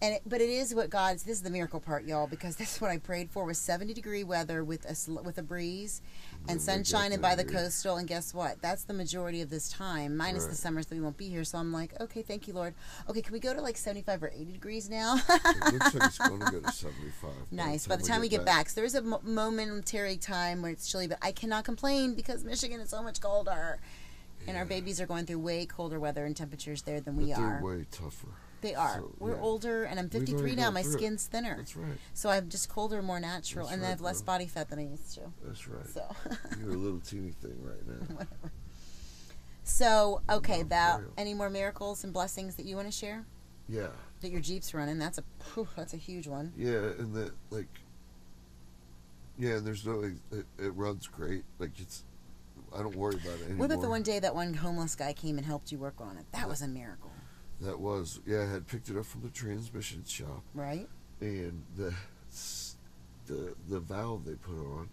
and 0.00 0.14
it, 0.14 0.22
but 0.26 0.40
it 0.40 0.48
is 0.48 0.74
what 0.74 0.90
God's. 0.90 1.24
This 1.24 1.38
is 1.38 1.42
the 1.42 1.50
miracle 1.50 1.80
part, 1.80 2.04
y'all, 2.04 2.26
because 2.26 2.56
this 2.56 2.76
is 2.76 2.80
what 2.80 2.90
I 2.90 2.98
prayed 2.98 3.30
for 3.30 3.44
was 3.44 3.58
seventy 3.58 3.92
degree 3.94 4.22
weather 4.24 4.62
with 4.62 4.84
a 4.84 5.22
with 5.22 5.38
a 5.38 5.42
breeze, 5.42 6.02
and 6.48 6.60
sunshine, 6.62 7.12
and 7.12 7.20
by 7.20 7.34
the 7.34 7.44
coastal. 7.44 7.96
And 7.96 8.06
guess 8.06 8.32
what? 8.32 8.62
That's 8.62 8.84
the 8.84 8.94
majority 8.94 9.40
of 9.40 9.50
this 9.50 9.68
time, 9.68 10.16
minus 10.16 10.46
the 10.46 10.54
summers 10.54 10.86
that 10.86 10.94
we 10.94 11.00
won't 11.00 11.16
be 11.16 11.28
here. 11.28 11.42
So 11.44 11.58
I'm 11.58 11.72
like, 11.72 12.00
okay, 12.00 12.22
thank 12.22 12.46
you, 12.46 12.54
Lord. 12.54 12.74
Okay, 13.08 13.22
can 13.22 13.32
we 13.32 13.40
go 13.40 13.52
to 13.52 13.60
like 13.60 13.76
seventy 13.76 14.02
five 14.02 14.22
or 14.22 14.28
eighty 14.34 14.52
degrees 14.52 14.88
now? 14.88 15.18
It 15.28 15.72
looks 15.74 15.94
like 15.94 16.04
it's 16.04 16.18
going 16.18 16.40
to 16.40 16.50
go 16.52 16.60
to 16.60 16.72
75. 16.72 17.30
Nice. 17.50 17.86
By 17.86 17.96
the 17.96 18.04
time 18.04 18.20
we 18.20 18.28
get 18.28 18.44
back, 18.44 18.68
so 18.68 18.76
there 18.76 18.84
is 18.84 18.94
a 18.94 19.02
momentary 19.02 20.16
time 20.16 20.62
where 20.62 20.70
it's 20.70 20.90
chilly, 20.90 21.06
but 21.08 21.18
I 21.22 21.32
cannot 21.32 21.64
complain 21.64 22.14
because 22.14 22.44
Michigan 22.44 22.80
is 22.80 22.90
so 22.90 23.02
much 23.02 23.20
colder, 23.20 23.78
and 24.46 24.56
our 24.56 24.64
babies 24.64 25.00
are 25.00 25.06
going 25.06 25.26
through 25.26 25.40
way 25.40 25.66
colder 25.66 25.98
weather 25.98 26.24
and 26.24 26.36
temperatures 26.36 26.82
there 26.82 27.00
than 27.00 27.16
But 27.16 27.24
we 27.24 27.32
are. 27.32 27.60
way 27.62 27.86
tougher. 27.90 28.28
They 28.60 28.74
are. 28.74 28.96
So, 28.96 29.14
We're 29.18 29.34
yeah. 29.36 29.40
older, 29.40 29.84
and 29.84 29.98
I'm 30.00 30.08
53 30.10 30.54
now. 30.56 30.70
My 30.70 30.82
through 30.82 30.90
it. 30.92 30.94
skin's 30.94 31.26
thinner, 31.26 31.56
That's 31.58 31.76
right. 31.76 31.92
so 32.14 32.28
I'm 32.28 32.48
just 32.48 32.68
colder, 32.68 33.00
more 33.02 33.20
natural, 33.20 33.66
That's 33.66 33.76
and 33.76 33.86
I 33.86 33.90
have 33.90 34.00
less 34.00 34.20
bro. 34.22 34.34
body 34.34 34.46
fat 34.46 34.68
than 34.68 34.78
I 34.80 34.86
used 34.88 35.14
to. 35.14 35.20
That's 35.44 35.68
right. 35.68 35.86
So, 35.86 36.04
You're 36.60 36.70
a 36.70 36.76
little 36.76 37.00
teeny 37.00 37.30
thing 37.30 37.56
right 37.62 37.86
now. 37.86 38.26
so 39.64 40.22
okay. 40.30 40.60
About 40.60 41.02
any 41.16 41.34
more 41.34 41.50
miracles 41.50 42.04
and 42.04 42.12
blessings 42.12 42.56
that 42.56 42.66
you 42.66 42.74
want 42.76 42.88
to 42.88 42.92
share? 42.92 43.24
Yeah. 43.68 43.88
That 44.22 44.30
your 44.30 44.40
Jeep's 44.40 44.74
running. 44.74 44.98
That's 44.98 45.18
a 45.18 45.24
whew, 45.54 45.68
that's 45.76 45.94
a 45.94 45.98
huge 45.98 46.26
one. 46.26 46.52
Yeah, 46.56 46.70
and 46.98 47.14
that, 47.14 47.32
like, 47.50 47.68
yeah, 49.38 49.56
and 49.56 49.66
there's 49.66 49.86
no, 49.86 50.02
it, 50.32 50.46
it 50.58 50.74
runs 50.74 51.06
great. 51.06 51.44
Like, 51.60 51.70
it's, 51.78 52.02
I 52.74 52.78
don't 52.78 52.96
worry 52.96 53.14
about 53.14 53.38
it 53.38 53.42
anymore. 53.44 53.58
What 53.58 53.70
about 53.70 53.82
the 53.82 53.88
one 53.88 54.02
day 54.02 54.18
that 54.18 54.34
one 54.34 54.54
homeless 54.54 54.96
guy 54.96 55.12
came 55.12 55.36
and 55.38 55.46
helped 55.46 55.70
you 55.70 55.78
work 55.78 56.00
on 56.00 56.16
it? 56.16 56.24
That 56.32 56.40
Yeah. 56.42 56.46
was 56.46 56.62
a 56.62 56.66
miracle, 56.68 57.07
That 57.60 57.80
was, 57.80 58.20
yeah, 58.26 58.42
I 58.42 58.46
had 58.52 58.66
picked 58.68 58.88
it 58.88 58.96
up 58.96 59.04
from 59.04 59.22
the 59.22 59.30
transmission 59.30 60.04
shop, 60.06 60.42
right? 60.54 60.88
and 61.20 61.64
the, 61.76 61.92
the, 63.26 63.54
the 63.68 63.80
valve 63.80 64.24
they 64.24 64.34
put 64.34 64.56
on 64.56 64.88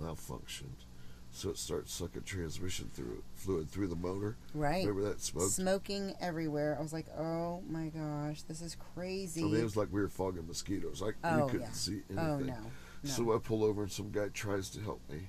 malfunctioned. 0.00 0.84
So 1.30 1.50
it 1.50 1.58
starts 1.58 1.92
sucking 1.92 2.22
transmission 2.22 2.90
through 2.94 3.22
fluid 3.34 3.70
through 3.70 3.88
the 3.88 3.96
motor. 3.96 4.38
Right. 4.54 4.86
Remember 4.86 5.06
that 5.10 5.20
smoke? 5.20 5.50
Smoking 5.50 6.14
everywhere. 6.18 6.76
I 6.78 6.82
was 6.82 6.94
like, 6.94 7.06
oh 7.18 7.62
my 7.68 7.88
gosh, 7.88 8.40
this 8.42 8.62
is 8.62 8.74
crazy. 8.94 9.42
I 9.42 9.44
mean, 9.44 9.56
it 9.56 9.62
was 9.64 9.76
like 9.76 9.88
we 9.92 10.00
were 10.00 10.08
fogging 10.08 10.46
mosquitoes. 10.46 11.02
Like 11.02 11.16
Oh, 11.22 11.44
we 11.44 11.50
couldn't 11.50 11.66
yeah. 11.66 11.72
see 11.72 12.00
oh, 12.16 12.22
anything. 12.22 12.28
oh 12.28 12.38
no, 12.38 12.70
no. 13.02 13.10
So 13.10 13.34
I 13.34 13.38
pull 13.38 13.64
over 13.64 13.82
and 13.82 13.92
some 13.92 14.10
guy 14.10 14.28
tries 14.32 14.70
to 14.70 14.80
help 14.80 15.02
me, 15.10 15.28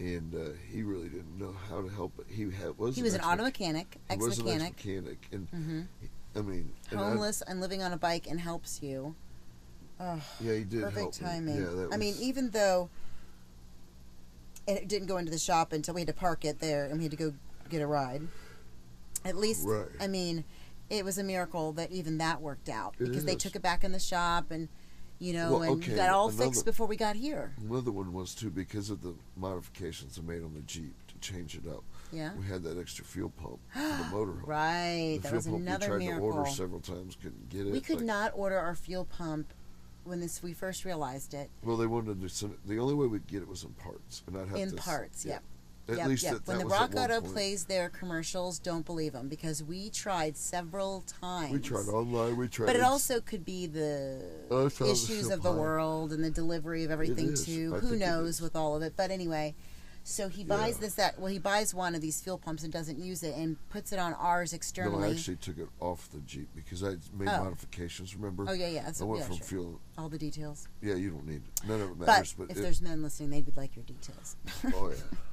and 0.00 0.34
uh, 0.34 0.52
he 0.72 0.82
really 0.82 1.08
didn't 1.08 1.38
know 1.38 1.54
how 1.68 1.82
to 1.82 1.88
help. 1.88 2.12
He 2.28 2.50
had 2.50 2.76
was 2.78 2.96
he 2.96 3.02
was 3.02 3.14
an 3.14 3.20
ex- 3.20 3.28
auto 3.28 3.42
mechanic, 3.44 3.98
he 4.08 4.14
ex 4.14 4.22
was 4.24 4.38
an 4.38 4.46
mechanic, 4.46 4.68
ex-mechanic, 4.78 5.28
and 5.30 5.48
hmm 5.48 5.80
I 6.34 6.42
mean, 6.42 6.72
and 6.90 6.98
I- 6.98 7.04
homeless 7.10 7.42
and 7.42 7.60
living 7.60 7.82
on 7.82 7.92
a 7.92 7.96
bike 7.96 8.26
and 8.28 8.40
helps 8.40 8.82
you. 8.82 9.14
Oh, 10.00 10.20
yeah, 10.40 10.54
he 10.54 10.64
did 10.64 10.82
perfect 10.82 11.20
me. 11.20 11.26
timing. 11.28 11.56
Yeah, 11.56 11.68
that 11.70 11.88
I 11.92 11.98
mean, 11.98 12.14
even 12.18 12.50
though 12.50 12.88
it 14.66 14.88
didn't 14.88 15.08
go 15.08 15.18
into 15.18 15.30
the 15.30 15.38
shop 15.38 15.72
until 15.72 15.94
we 15.94 16.00
had 16.00 16.08
to 16.08 16.14
park 16.14 16.44
it 16.44 16.60
there 16.60 16.86
and 16.86 16.96
we 16.96 17.04
had 17.04 17.10
to 17.10 17.16
go 17.16 17.34
get 17.68 17.82
a 17.82 17.86
ride. 17.86 18.22
At 19.24 19.36
least, 19.36 19.66
Right. 19.66 19.88
I 20.00 20.06
mean, 20.06 20.44
it 20.88 21.04
was 21.04 21.18
a 21.18 21.22
miracle 21.24 21.72
that 21.72 21.90
even 21.92 22.16
that 22.18 22.40
worked 22.40 22.68
out 22.70 22.94
because 22.98 23.24
they 23.26 23.34
took 23.36 23.54
it 23.54 23.60
back 23.62 23.84
in 23.84 23.92
the 23.92 23.98
shop 23.98 24.50
and 24.50 24.68
you 25.20 25.32
know 25.34 25.52
Well, 25.52 25.62
and 25.62 25.82
okay, 25.82 25.94
got 25.94 26.08
all 26.10 26.28
another- 26.28 26.44
fixed 26.46 26.64
before 26.64 26.86
we 26.88 26.96
got 26.96 27.14
here. 27.14 27.54
another 27.60 27.92
one 27.92 28.12
was 28.12 28.34
too 28.34 28.50
because 28.50 28.90
of 28.90 29.02
the 29.02 29.14
modifications 29.36 30.18
I 30.18 30.22
made 30.22 30.42
on 30.42 30.54
the 30.54 30.60
Jeep 30.62 30.94
to 31.08 31.14
change 31.20 31.54
it 31.56 31.68
up. 31.68 31.84
Yeah. 32.12 32.34
We 32.34 32.44
had 32.46 32.62
that 32.64 32.76
extra 32.78 33.04
fuel 33.04 33.30
pump 33.30 33.60
for 33.72 33.78
the 33.78 33.84
motorhome. 34.16 34.46
Right. 34.46 35.18
The 35.22 35.28
that 35.28 35.32
was 35.36 35.46
pump 35.46 35.58
another 35.58 35.86
we 35.86 35.88
tried 35.90 35.98
miracle. 36.06 36.32
to 36.32 36.38
order 36.38 36.50
several 36.50 36.80
times, 36.80 37.16
couldn't 37.22 37.48
get 37.50 37.66
it. 37.66 37.72
we 37.72 37.80
could 37.80 37.98
like- 37.98 38.06
not 38.06 38.32
order 38.34 38.58
our 38.58 38.74
fuel 38.74 39.04
pump 39.04 39.52
when 40.04 40.18
this 40.20 40.42
we 40.42 40.54
first 40.54 40.84
realized 40.86 41.34
it 41.34 41.50
Well, 41.62 41.76
they 41.76 41.86
wanted 41.86 42.20
to 42.22 42.28
send 42.30 42.54
it. 42.54 42.66
The 42.66 42.78
only 42.78 42.94
way 42.94 43.06
we'd 43.06 43.26
get 43.26 43.42
it 43.42 43.48
was 43.48 43.62
in 43.62 43.70
parts, 43.74 44.22
and 44.26 44.36
I'd 44.36 44.48
have 44.48 44.58
in 44.58 44.70
to. 44.70 44.76
parts. 44.76 45.24
Yep. 45.26 45.42
At 45.88 45.96
yep, 45.96 46.06
least 46.08 46.22
yep. 46.24 46.32
that, 46.34 46.46
when 46.46 46.58
that 46.58 46.68
the 46.68 46.74
RockAuto 46.96 47.20
point. 47.20 47.32
plays 47.32 47.64
their 47.64 47.88
commercials, 47.88 48.58
don't 48.60 48.86
believe 48.86 49.12
them 49.12 49.28
because 49.28 49.62
we 49.62 49.90
tried 49.90 50.36
several 50.36 51.02
times. 51.20 51.52
We 51.52 51.58
tried 51.58 51.88
online. 51.88 52.36
We 52.36 52.46
tried. 52.48 52.66
But 52.66 52.76
it 52.76 52.82
also 52.82 53.20
could 53.20 53.44
be 53.44 53.66
the 53.66 54.22
Oh, 54.50 54.68
the 54.68 54.90
issues 54.90 55.30
of 55.30 55.42
the 55.42 55.52
world 55.52 56.12
and 56.12 56.22
the 56.22 56.30
delivery 56.30 56.84
of 56.84 56.90
everything 56.90 57.34
too. 57.34 57.74
I 57.76 57.78
Who 57.80 57.96
knows 57.96 58.40
with 58.40 58.54
all 58.54 58.76
of 58.76 58.82
it? 58.82 58.92
But 58.96 59.10
anyway, 59.10 59.54
so 60.04 60.28
he 60.28 60.44
buys 60.44 60.76
Yeah. 60.76 60.80
this 60.82 60.94
that 60.94 61.18
well 61.18 61.30
he 61.30 61.38
buys 61.38 61.74
one 61.74 61.94
of 61.94 62.00
these 62.00 62.20
fuel 62.20 62.38
pumps 62.38 62.62
and 62.62 62.72
doesn't 62.72 62.98
use 62.98 63.22
it 63.22 63.34
and 63.36 63.56
puts 63.68 63.92
it 63.92 63.98
on 63.98 64.14
ours 64.14 64.52
No, 64.52 64.56
externally. 64.56 65.08
I 65.08 65.12
actually 65.12 65.36
took 65.36 65.58
it 65.58 65.68
off 65.80 66.08
the 66.10 66.20
Jeep 66.20 66.48
because 66.54 66.82
I 66.84 66.96
made 67.12 67.28
Oh. 67.28 67.44
modifications. 67.44 68.14
Remember? 68.14 68.44
oh 68.48 68.52
yeah, 68.52 68.68
yeah, 68.68 68.84
that's 68.84 69.00
I 69.00 69.04
went 69.04 69.20
yeah, 69.22 69.26
from 69.26 69.36
sure. 69.38 69.46
fuel. 69.46 69.80
all 69.98 70.08
the 70.08 70.18
details. 70.18 70.68
Yeah, 70.80 70.94
you 70.94 71.10
don't 71.10 71.26
need 71.26 71.42
it. 71.46 71.68
None 71.68 71.80
of 71.80 71.90
it 71.90 71.98
But, 71.98 72.06
matters. 72.06 72.34
But, 72.38 72.50
if 72.50 72.58
it, 72.58 72.62
there's 72.62 72.80
men 72.80 73.02
listening, 73.02 73.30
they'd 73.30 73.56
like 73.56 73.74
your 73.76 73.84
details. 73.84 74.36
oh 74.74 74.90
yeah, 74.90 74.96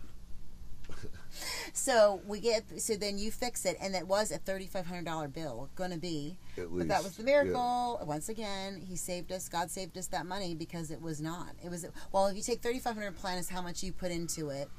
So 1.74 2.22
we 2.26 2.40
get 2.40 2.82
so 2.82 2.96
then 2.96 3.18
you 3.18 3.32
fix 3.32 3.66
it, 3.66 3.78
and 3.82 3.96
it 3.96 4.08
was 4.08 4.32
a 4.32 4.38
thirty 4.38 4.68
five 4.68 4.86
hundred 4.86 5.06
dollar 5.06 5.28
bill 5.28 5.70
going 5.76 5.92
to 5.92 5.98
be. 5.98 6.38
at 6.58 6.72
least. 6.72 6.78
But 6.80 6.88
that 6.90 7.04
was 7.04 7.18
the 7.18 7.24
yeah. 7.24 7.44
miracle. 7.44 8.00
Once 8.06 8.30
again, 8.30 8.82
he 8.88 8.96
saved 8.96 9.32
us. 9.32 9.48
God 9.50 9.70
saved 9.70 9.98
us 9.98 10.08
that 10.08 10.26
money 10.26 10.56
because 10.56 10.92
it 10.92 11.02
was 11.02 11.22
not. 11.22 11.50
It 11.64 11.70
was 11.70 11.86
well. 12.12 12.28
If 12.28 12.36
you 12.36 12.42
take 12.42 12.62
thirty 12.62 12.80
five 12.80 12.96
hundred 12.96 13.16
plus 13.16 13.50
how 13.50 13.62
much 13.62 13.84
you 13.84 13.92
put 13.92 14.12
into 14.12 14.50
it, 14.50 14.70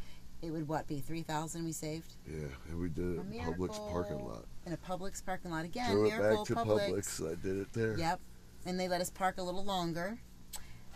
it 0.43 0.51
would 0.51 0.69
what 0.69 0.87
be 0.87 1.01
three 1.01 1.23
thousand 1.23 1.65
we 1.65 1.73
saved 1.73 2.15
Yeah, 2.27 2.47
and 2.69 2.81
we 2.81 2.89
did 2.89 3.17
it 3.17 3.19
A 3.19 3.21
in 3.21 3.55
Publix 3.55 3.77
parking 3.91 4.25
lot. 4.25 4.45
in 4.67 4.73
a 4.73 4.77
Publix 4.77 5.25
parking 5.25 5.51
lot 5.51 5.65
again. 5.65 5.91
Throw 5.93 6.05
it 6.05 6.09
miracle 6.11 6.45
back 6.45 6.47
to 6.47 6.55
Publix. 6.55 6.91
Publix. 7.21 7.33
I 7.33 7.35
did 7.43 7.57
it 7.59 7.73
there. 7.73 7.99
Yep. 7.99 8.21
And 8.67 8.79
they 8.79 8.89
let 8.89 9.01
us 9.01 9.11
park 9.11 9.39
a 9.39 9.43
little 9.43 9.65
longer. 9.65 10.19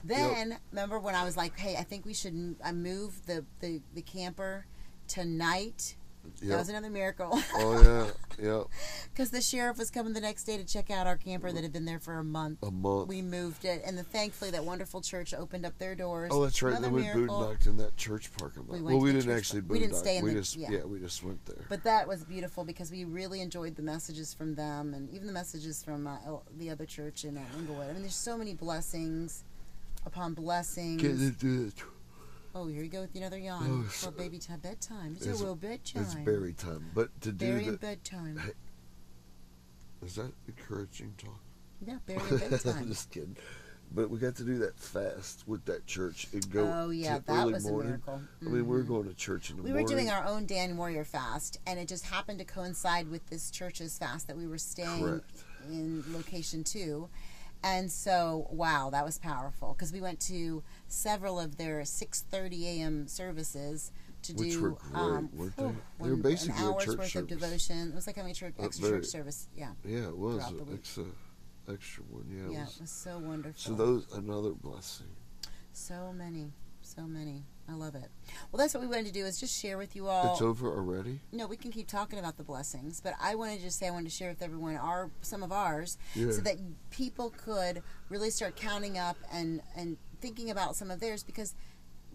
Then 0.05 0.59
remember 0.73 0.99
when 0.99 1.15
I 1.15 1.25
was 1.25 1.37
like, 1.37 1.57
"Hey, 1.57 1.77
I 1.77 1.85
think 1.85 2.05
we 2.05 2.13
should 2.13 2.33
m- 2.33 2.57
I 2.65 2.73
move 2.73 3.25
the 3.27 3.45
the 3.61 3.81
the 3.95 4.03
camper 4.03 4.67
tonight." 5.13 5.97
That 6.43 6.59
was 6.59 6.69
another 6.69 6.91
miracle. 6.91 7.31
oh 7.55 7.83
yeah, 8.39 8.45
yeah. 8.45 8.63
Because 9.13 9.31
the 9.31 9.41
sheriff 9.41 9.79
was 9.79 9.91
coming 9.91 10.13
the 10.13 10.21
next 10.21 10.45
day 10.45 10.57
to 10.57 10.65
check 10.65 10.91
out 10.91 11.07
our 11.07 11.17
camper 11.17 11.51
that 11.51 11.63
had 11.63 11.73
been 11.73 11.85
there 11.85 11.99
for 11.99 12.19
a 12.19 12.25
month. 12.25 12.63
A 12.63 12.71
month. 12.71 13.09
We 13.09 13.23
moved 13.23 13.65
it, 13.65 13.83
and 13.85 13.99
the, 13.99 14.05
thankfully 14.05 14.51
that 14.53 14.65
wonderful 14.65 15.01
church 15.01 15.35
opened 15.35 15.67
up 15.67 15.79
their 15.79 15.95
doors. 15.95 16.31
oh, 16.33 16.43
that's 16.45 16.63
right. 16.63 16.71
Another 16.71 16.87
Then 16.87 16.95
we 16.95 17.03
miracle. 17.03 17.57
in 17.67 17.77
that 17.79 17.97
church 17.97 18.31
parking 18.39 18.67
lot. 18.67 18.79
We 18.79 18.83
well, 18.83 18.99
we 18.99 19.13
didn't 19.13 19.27
church 19.27 19.37
actually 19.37 19.63
park- 19.63 19.73
we 19.73 19.79
didn't 19.81 19.95
boondock. 19.95 19.99
stay 19.99 20.17
in 20.19 20.25
we 20.25 20.31
the- 20.31 20.41
just 20.41 20.57
yeah. 20.57 20.85
we 20.85 21.01
just 21.01 21.23
went 21.25 21.45
there. 21.47 21.65
But 21.69 21.83
that 21.85 22.07
was 22.09 22.25
beautiful 22.25 22.65
because 22.65 22.91
we 22.91 23.05
really 23.05 23.41
enjoyed 23.41 23.77
the 23.77 23.83
messages 23.83 24.33
from 24.33 24.55
them, 24.55 24.95
and 24.95 25.11
even 25.11 25.27
the 25.27 25.33
messages 25.33 25.83
from 25.83 26.07
uh, 26.07 26.19
the 26.57 26.71
other 26.71 26.87
church 26.87 27.25
in 27.25 27.37
uh, 27.37 27.43
Englewood. 27.59 27.89
I 27.91 27.93
mean, 27.93 28.03
there's 28.03 28.15
so 28.15 28.39
many 28.39 28.55
blessings 28.55 29.45
upon 30.07 30.35
blessings. 30.35 31.03
Get 31.03 31.13
into 31.13 31.67
it. 31.67 31.83
Oh, 32.55 32.67
here 32.67 32.83
you 32.83 32.91
go 32.91 33.01
with 33.01 33.15
another 33.15 33.39
yawn. 33.39 33.67
Oh, 33.67 33.79
well, 33.81 33.89
so- 33.91 34.11
baby 34.11 34.39
time, 34.39 34.61
bedtime. 34.61 35.13
It's, 35.17 35.23
It's- 35.27 35.41
a 35.41 35.45
real 35.45 35.57
bedtime. 35.57 36.03
It's 36.03 36.15
berry 36.17 36.53
time. 36.53 36.91
But 36.95 37.19
to 37.23 37.33
do 37.33 37.47
Berry 37.47 37.65
the 37.65 37.71
and 37.71 37.81
bedtime. 37.81 38.41
Is 40.05 40.17
that 40.17 40.33
encouraging 40.49 41.15
talk? 41.17 41.41
Yeah, 41.87 41.99
berry 42.07 42.21
and 42.31 42.63
I'm 42.67 42.89
just 42.89 43.11
kidding. 43.11 43.37
But 43.95 44.09
we 44.11 44.19
got 44.19 44.37
to 44.37 44.45
do 44.45 44.59
that 44.61 44.79
fast 44.79 45.45
with 45.47 45.65
that 45.67 45.87
church 45.87 46.27
and 46.33 46.51
go. 46.51 46.65
oh 46.67 46.91
yeah, 46.91 47.19
that 47.19 47.43
early 47.43 47.53
was 47.55 47.65
morning. 47.65 47.81
a 47.81 47.91
miracle. 47.91 48.23
I 48.41 48.45
mean, 48.45 48.53
we 48.55 48.63
were 48.63 48.83
Mhm. 48.83 48.89
going 48.89 49.09
to 49.09 49.15
church 49.15 49.51
in 49.51 49.57
the 49.59 49.63
we 49.63 49.69
morning. 49.71 49.85
were 49.85 49.91
doing 49.91 50.11
our 50.11 50.25
own 50.25 50.47
Dan 50.47 50.77
Warrior 50.77 51.05
fast, 51.05 51.59
and 51.67 51.79
it 51.79 51.89
just 51.89 52.07
happened 52.07 52.39
to 52.39 52.45
coincide 52.45 53.09
with 53.09 53.27
this 53.29 53.51
church's 53.51 53.99
fast 53.99 54.27
that 54.29 54.37
we 54.37 54.47
were 54.47 54.59
staying 54.59 55.05
Correct. 55.05 55.45
in 55.69 56.05
location 56.13 56.65
two. 56.65 57.09
And 57.65 57.93
so, 57.93 58.49
wow, 58.51 58.91
that 58.91 59.05
was 59.05 59.19
powerful 59.19 59.75
because 59.75 59.93
we 59.93 60.01
went 60.01 60.19
to 60.21 60.65
several 60.93 61.41
of 61.41 61.57
their 61.57 61.81
6:30 61.81 62.65
a.m. 62.65 63.09
services 63.09 63.91
to 64.23 64.35
Which 64.35 64.53
do 64.53 64.63
were 64.63 64.71
great, 64.71 64.95
um, 64.95 65.31
weren't 65.35 65.57
they? 65.57 65.73
They 66.01 66.11
were 66.11 66.17
basically 66.17 66.59
an 66.61 66.65
a 66.69 66.73
hour's 66.73 66.85
church 66.85 66.97
worth 66.99 67.07
of 67.07 67.11
service. 67.13 67.29
devotion. 67.41 67.89
It 67.91 67.95
was 67.95 68.07
like 68.07 68.17
having 68.17 68.31
a 68.31 68.35
church, 68.35 68.55
extra 68.59 68.89
very- 68.89 69.01
church 69.01 69.11
service. 69.11 69.49
Yeah, 69.57 69.73
Yeah, 69.85 70.09
it 70.09 70.17
was 70.17 70.45
an 70.51 70.69
extra, 70.73 71.05
extra 71.69 72.05
one. 72.05 72.27
Yeah, 72.31 72.45
it 72.47 72.53
yeah, 72.53 72.65
was. 72.67 72.75
it 72.77 72.81
was 72.83 72.91
so 72.91 73.19
wonderful. 73.19 73.59
So 73.59 73.75
those 73.75 74.07
another 74.15 74.51
blessing. 74.51 75.09
so 75.73 76.13
many, 76.13 76.53
so 76.83 77.03
many. 77.03 77.45
I 77.69 77.75
love 77.75 77.95
it. 77.95 78.11
Well, 78.51 78.59
that's 78.59 78.75
what 78.75 78.81
we 78.83 78.87
wanted 78.89 79.07
to 79.07 79.13
do 79.13 79.25
is 79.25 79.39
just 79.41 79.59
share 79.59 79.79
with 79.79 79.95
you 79.97 80.09
all. 80.09 80.33
It's 80.33 80.43
over 80.43 80.69
already. 80.69 81.21
No, 81.31 81.47
we 81.47 81.57
can 81.57 81.71
keep 81.71 81.87
talking 81.89 82.19
about 82.19 82.37
the 82.37 82.43
blessings, 82.43 83.01
but 83.01 83.15
I 83.21 83.35
wanted 83.37 83.59
to 83.59 83.63
just 83.63 83.79
say 83.79 83.87
I 83.87 83.91
wanted 83.93 84.11
to 84.11 84.15
share 84.17 84.31
with 84.31 84.43
everyone 84.43 84.77
our 84.77 85.11
some 85.23 85.43
of 85.45 85.53
ours, 85.53 85.97
Yeah. 86.15 86.33
so 86.33 86.41
that 86.43 86.57
people 86.91 87.31
could 87.31 87.83
really 88.09 88.31
start 88.31 88.57
counting 88.57 88.99
up 88.99 89.17
and 89.33 89.63
and 89.77 89.97
thinking 90.23 90.51
about 90.51 90.77
some 90.77 90.91
of 90.91 91.01
theirs 91.01 91.23
because 91.23 91.55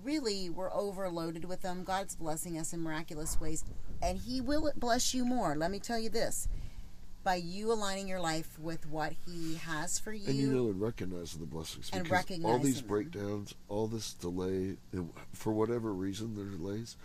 really 0.04 0.50
we're 0.50 0.74
overloaded 0.74 1.46
with 1.46 1.62
them. 1.62 1.84
God's 1.84 2.16
blessing 2.16 2.58
us 2.58 2.74
in 2.74 2.82
miraculous 2.82 3.40
ways, 3.40 3.64
and 4.02 4.18
He 4.18 4.42
will 4.42 4.72
bless 4.76 5.14
you 5.14 5.26
more. 5.26 5.56
Let 5.56 5.70
me 5.70 5.80
tell 5.80 6.00
you 6.00 6.10
this: 6.10 6.48
by 7.24 7.36
you 7.36 7.72
aligning 7.72 8.08
your 8.08 8.22
life 8.22 8.58
with 8.58 8.90
what 8.90 9.14
He 9.26 9.56
has 9.56 10.00
for 10.00 10.14
you. 10.14 10.28
And 10.28 10.36
you 10.36 10.48
know, 10.48 10.70
and 10.70 10.80
recognizing 10.80 11.42
the 11.42 11.46
blessings. 11.46 11.90
And 11.92 12.04
because 12.04 12.40
all 12.44 12.58
these 12.58 12.80
them. 12.80 12.88
breakdowns, 12.88 13.54
all 13.68 13.88
this 13.88 14.14
delay, 14.14 14.78
for 15.34 15.52
whatever 15.52 15.94
reason, 15.94 16.36
the 16.36 16.58
delays, 16.58 16.96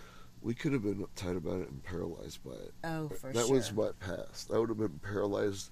we 0.40 0.54
could 0.54 0.72
have 0.72 0.82
been 0.82 1.04
uptight 1.04 1.36
about 1.36 1.60
it 1.60 1.70
and 1.70 1.82
paralyzed 1.82 2.42
by 2.44 2.52
it. 2.52 2.72
oh, 2.84 3.08
for 3.08 3.32
that 3.32 3.46
sure. 3.46 3.56
was 3.56 3.72
my 3.72 3.90
past. 4.00 4.50
I 4.52 4.58
would 4.58 4.68
have 4.68 4.78
been 4.78 5.00
paralyzed 5.02 5.70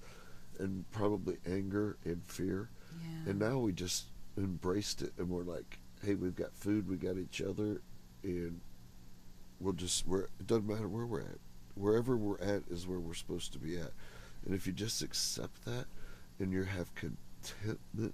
and 0.59 0.89
probably 0.91 1.37
anger 1.45 1.97
and 2.03 2.21
fear. 2.25 2.69
Yeah. 3.01 3.31
And 3.31 3.39
now 3.39 3.57
we 3.57 3.71
just 3.71 4.05
embraced 4.37 5.01
it 5.01 5.13
and 5.17 5.29
we're 5.29 5.43
like, 5.43 5.79
hey, 6.03 6.15
we've 6.15 6.35
got 6.35 6.55
food, 6.55 6.89
we 6.89 6.95
got 6.95 7.17
each 7.17 7.41
other, 7.41 7.81
and 8.23 8.59
we'll 9.59 9.73
just, 9.73 10.07
we're, 10.07 10.23
it 10.23 10.47
doesn't 10.47 10.67
matter 10.67 10.87
where 10.87 11.05
we're 11.05 11.21
at. 11.21 11.39
Wherever 11.75 12.17
we're 12.17 12.39
at 12.39 12.63
is 12.69 12.87
where 12.87 12.99
we're 12.99 13.13
supposed 13.13 13.53
to 13.53 13.59
be 13.59 13.77
at. 13.77 13.91
And 14.45 14.55
if 14.55 14.65
you 14.65 14.73
just 14.73 15.01
accept 15.01 15.63
that 15.65 15.85
and 16.39 16.51
you 16.51 16.63
have 16.63 16.93
contentment 16.95 18.13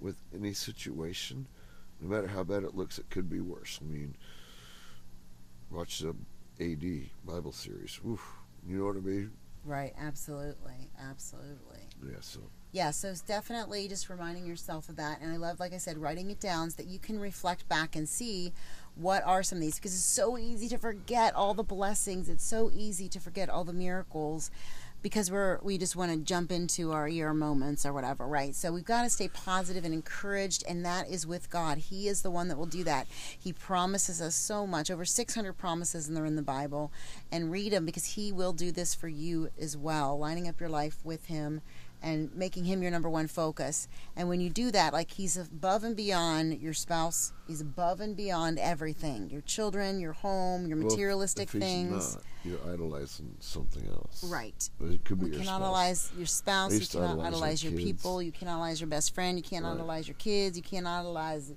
with 0.00 0.16
any 0.34 0.52
situation, 0.52 1.46
no 2.00 2.08
matter 2.08 2.28
how 2.28 2.44
bad 2.44 2.62
it 2.62 2.76
looks, 2.76 2.98
it 2.98 3.08
could 3.08 3.30
be 3.30 3.40
worse. 3.40 3.80
I 3.82 3.86
mean, 3.86 4.14
watch 5.70 6.00
the 6.00 6.14
AD 6.60 7.08
Bible 7.24 7.52
series. 7.52 7.98
Oof, 8.06 8.22
you 8.68 8.78
know 8.78 8.86
what 8.86 8.96
I 8.96 9.00
mean? 9.00 9.32
Right, 9.64 9.94
absolutely. 9.98 10.90
Absolutely. 11.00 11.88
Yeah, 12.06 12.18
so 12.20 12.40
Yeah, 12.76 12.90
so 12.90 13.08
it's 13.08 13.22
definitely 13.22 13.88
just 13.88 14.10
reminding 14.10 14.44
yourself 14.44 14.90
of 14.90 14.96
that. 14.96 15.22
And 15.22 15.32
I 15.32 15.38
love, 15.38 15.58
like 15.58 15.72
I 15.72 15.78
said, 15.78 15.96
writing 15.96 16.30
it 16.30 16.38
down 16.38 16.68
so 16.68 16.76
that 16.76 16.86
you 16.86 16.98
can 16.98 17.18
reflect 17.18 17.66
back 17.70 17.96
and 17.96 18.06
see 18.06 18.52
what 18.96 19.22
are 19.24 19.42
some 19.42 19.56
of 19.56 19.62
these. 19.62 19.76
Because 19.76 19.94
it's 19.94 20.04
so 20.04 20.36
easy 20.36 20.68
to 20.68 20.76
forget 20.76 21.34
all 21.34 21.54
the 21.54 21.62
blessings. 21.62 22.28
It's 22.28 22.44
so 22.44 22.70
easy 22.74 23.08
to 23.08 23.18
forget 23.18 23.48
all 23.48 23.64
the 23.64 23.72
miracles 23.72 24.50
because 25.00 25.30
we're 25.30 25.58
we 25.62 25.78
just 25.78 25.96
want 25.96 26.10
to 26.12 26.18
jump 26.18 26.52
into 26.52 26.92
our 26.92 27.08
year 27.08 27.32
moments 27.32 27.86
or 27.86 27.94
whatever, 27.94 28.26
right? 28.26 28.54
So 28.54 28.72
we've 28.72 28.84
got 28.84 29.04
to 29.04 29.10
stay 29.10 29.28
positive 29.28 29.86
and 29.86 29.94
encouraged, 29.94 30.62
and 30.68 30.84
that 30.84 31.08
is 31.08 31.26
with 31.26 31.48
God. 31.48 31.78
He 31.78 32.08
is 32.08 32.20
the 32.20 32.30
one 32.30 32.48
that 32.48 32.58
will 32.58 32.66
do 32.66 32.84
that. 32.84 33.06
He 33.38 33.54
promises 33.54 34.20
us 34.20 34.34
so 34.34 34.66
much, 34.66 34.90
over 34.90 35.06
600 35.06 35.54
promises, 35.54 36.08
and 36.08 36.16
they're 36.16 36.26
in 36.26 36.36
the 36.36 36.42
Bible. 36.42 36.92
And 37.32 37.50
read 37.50 37.72
them 37.72 37.86
because 37.86 38.04
He 38.04 38.32
will 38.32 38.52
do 38.52 38.70
this 38.70 38.94
for 38.94 39.08
you 39.08 39.48
as 39.58 39.78
well, 39.78 40.18
lining 40.18 40.46
up 40.46 40.60
your 40.60 40.68
life 40.68 40.98
with 41.04 41.26
Him 41.26 41.62
and 42.06 42.32
making 42.36 42.64
him 42.64 42.82
your 42.82 42.90
number 42.92 43.10
one 43.10 43.26
focus. 43.26 43.88
And 44.14 44.28
when 44.28 44.40
you 44.40 44.48
do 44.48 44.70
that, 44.70 44.92
like 44.92 45.10
he's 45.10 45.36
above 45.36 45.82
and 45.82 45.96
beyond 45.96 46.60
your 46.60 46.72
spouse, 46.72 47.32
he's 47.48 47.60
above 47.60 48.00
and 48.00 48.16
beyond 48.16 48.60
everything 48.60 49.28
your 49.28 49.40
children, 49.40 49.98
your 49.98 50.12
home, 50.12 50.68
your 50.68 50.76
materialistic 50.76 51.50
things. 51.50 52.14
not, 52.14 52.22
you're 52.44 52.72
idolizing 52.72 53.34
something 53.40 53.84
else. 53.88 54.22
Right. 54.22 54.70
But 54.78 54.90
it 54.90 55.04
could 55.04 55.18
be 55.18 55.26
You 55.26 55.32
your 55.32 55.40
cannot 55.40 55.56
spouse. 55.56 55.62
idolize 55.62 56.12
your 56.16 56.26
spouse. 56.26 56.72
You 56.74 56.86
cannot 56.86 57.10
idolize 57.10 57.26
idolize 57.26 57.64
your 57.64 57.72
people. 57.72 58.22
You 58.22 58.30
cannot 58.30 58.54
idolize 58.54 58.80
your 58.80 58.88
best 58.88 59.12
friend. 59.12 59.36
You 59.36 59.42
can't 59.42 59.64
Right. 59.64 59.74
idolize 59.74 60.06
your 60.06 60.14
kids. 60.16 60.56
You 60.56 60.62
can't 60.62 60.86
idolize 60.86 61.52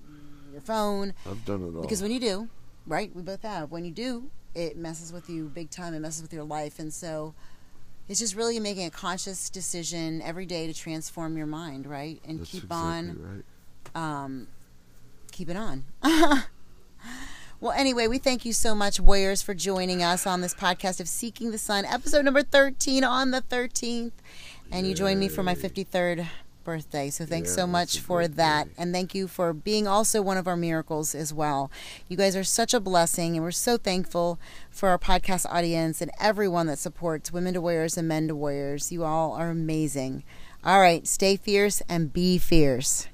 your 0.52 0.62
phone. 0.62 1.14
I've 1.30 1.45
done 1.45 1.62
it 1.62 1.76
all. 1.76 1.82
Because 1.84 2.02
when 2.02 2.12
you 2.12 2.20
do, 2.20 2.50
right, 2.88 3.16
we 3.16 3.22
both 3.22 3.43
have, 3.43 3.70
when 3.70 3.86
you 3.86 3.91
do, 3.91 4.32
it 4.56 4.76
messes 4.78 5.14
with 5.14 5.30
you 5.30 5.45
big 5.45 5.70
time. 5.70 5.93
It 5.93 6.00
messes 6.00 6.24
with 6.24 6.34
your 6.34 6.43
life. 6.43 6.80
And 6.80 6.91
so 6.91 7.36
it's 8.10 8.20
just 8.20 8.36
really 8.36 8.60
making 8.60 8.86
a 8.86 8.89
conscious 8.89 9.51
decision 9.51 10.22
every 10.24 10.47
day 10.47 10.66
to 10.66 10.74
transform 10.74 11.38
your 11.38 11.45
mind, 11.45 11.86
right? 11.86 12.20
And 12.28 12.39
That's 12.39 12.49
keep 12.49 12.64
exactly 12.64 12.88
on, 12.88 13.43
right. 13.95 14.24
um, 14.24 14.47
keep 15.32 15.47
it 15.47 15.55
on. 15.55 15.86
well, 17.62 17.72
anyway, 17.72 18.07
we 18.07 18.18
thank 18.18 18.45
you 18.45 18.51
so 18.51 18.74
much, 18.74 18.99
Warriors, 18.99 19.43
for 19.43 19.53
joining 19.53 20.01
us 20.01 20.26
on 20.26 20.41
this 20.41 20.55
podcast 20.55 20.99
of 20.99 21.07
Seeking 21.07 21.51
the 21.51 21.60
Sun, 21.60 21.86
episode 21.86 22.26
number 22.26 22.41
13 22.41 23.03
on 23.03 23.30
the 23.30 23.43
13th. 23.43 24.12
And 24.72 24.88
you 24.88 24.95
joined 24.95 25.20
me 25.20 25.30
for 25.30 25.43
my 25.43 25.53
53rd 25.53 26.28
birthday. 26.70 27.10
So 27.10 27.26
thanks 27.26 27.50
Yeah, 27.50 27.56
so 27.62 27.68
much 27.68 28.00
for 28.00 28.28
that. 28.28 28.68
And 28.78 28.94
thank 28.94 29.16
you 29.16 29.28
for 29.28 29.54
being 29.54 29.88
also 29.88 30.22
one 30.22 30.38
of 30.38 30.48
our 30.48 30.56
miracles 30.56 31.16
as 31.16 31.34
well. 31.34 31.72
You 32.08 32.16
guys 32.16 32.36
are 32.36 32.44
such 32.44 32.74
a 32.74 32.80
blessing, 32.80 33.36
and 33.36 33.44
we're 33.44 33.52
so 33.52 33.78
thankful 33.78 34.40
for 34.70 34.90
our 34.90 35.00
podcast 35.00 35.46
audience 35.50 36.00
and 36.02 36.12
everyone 36.20 36.68
that 36.68 36.78
supports 36.78 37.34
Women 37.34 37.56
to 37.56 37.62
Warriors 37.62 37.98
and 37.98 38.08
Men 38.08 38.28
to 38.28 38.36
Warriors. 38.36 38.92
You 38.92 39.04
all 39.04 39.32
are 39.34 39.50
amazing. 39.50 40.24
All 40.64 40.80
right, 40.80 41.08
stay 41.08 41.38
fierce 41.38 41.82
and 41.90 42.14
be 42.14 42.38
fierce. 42.38 43.08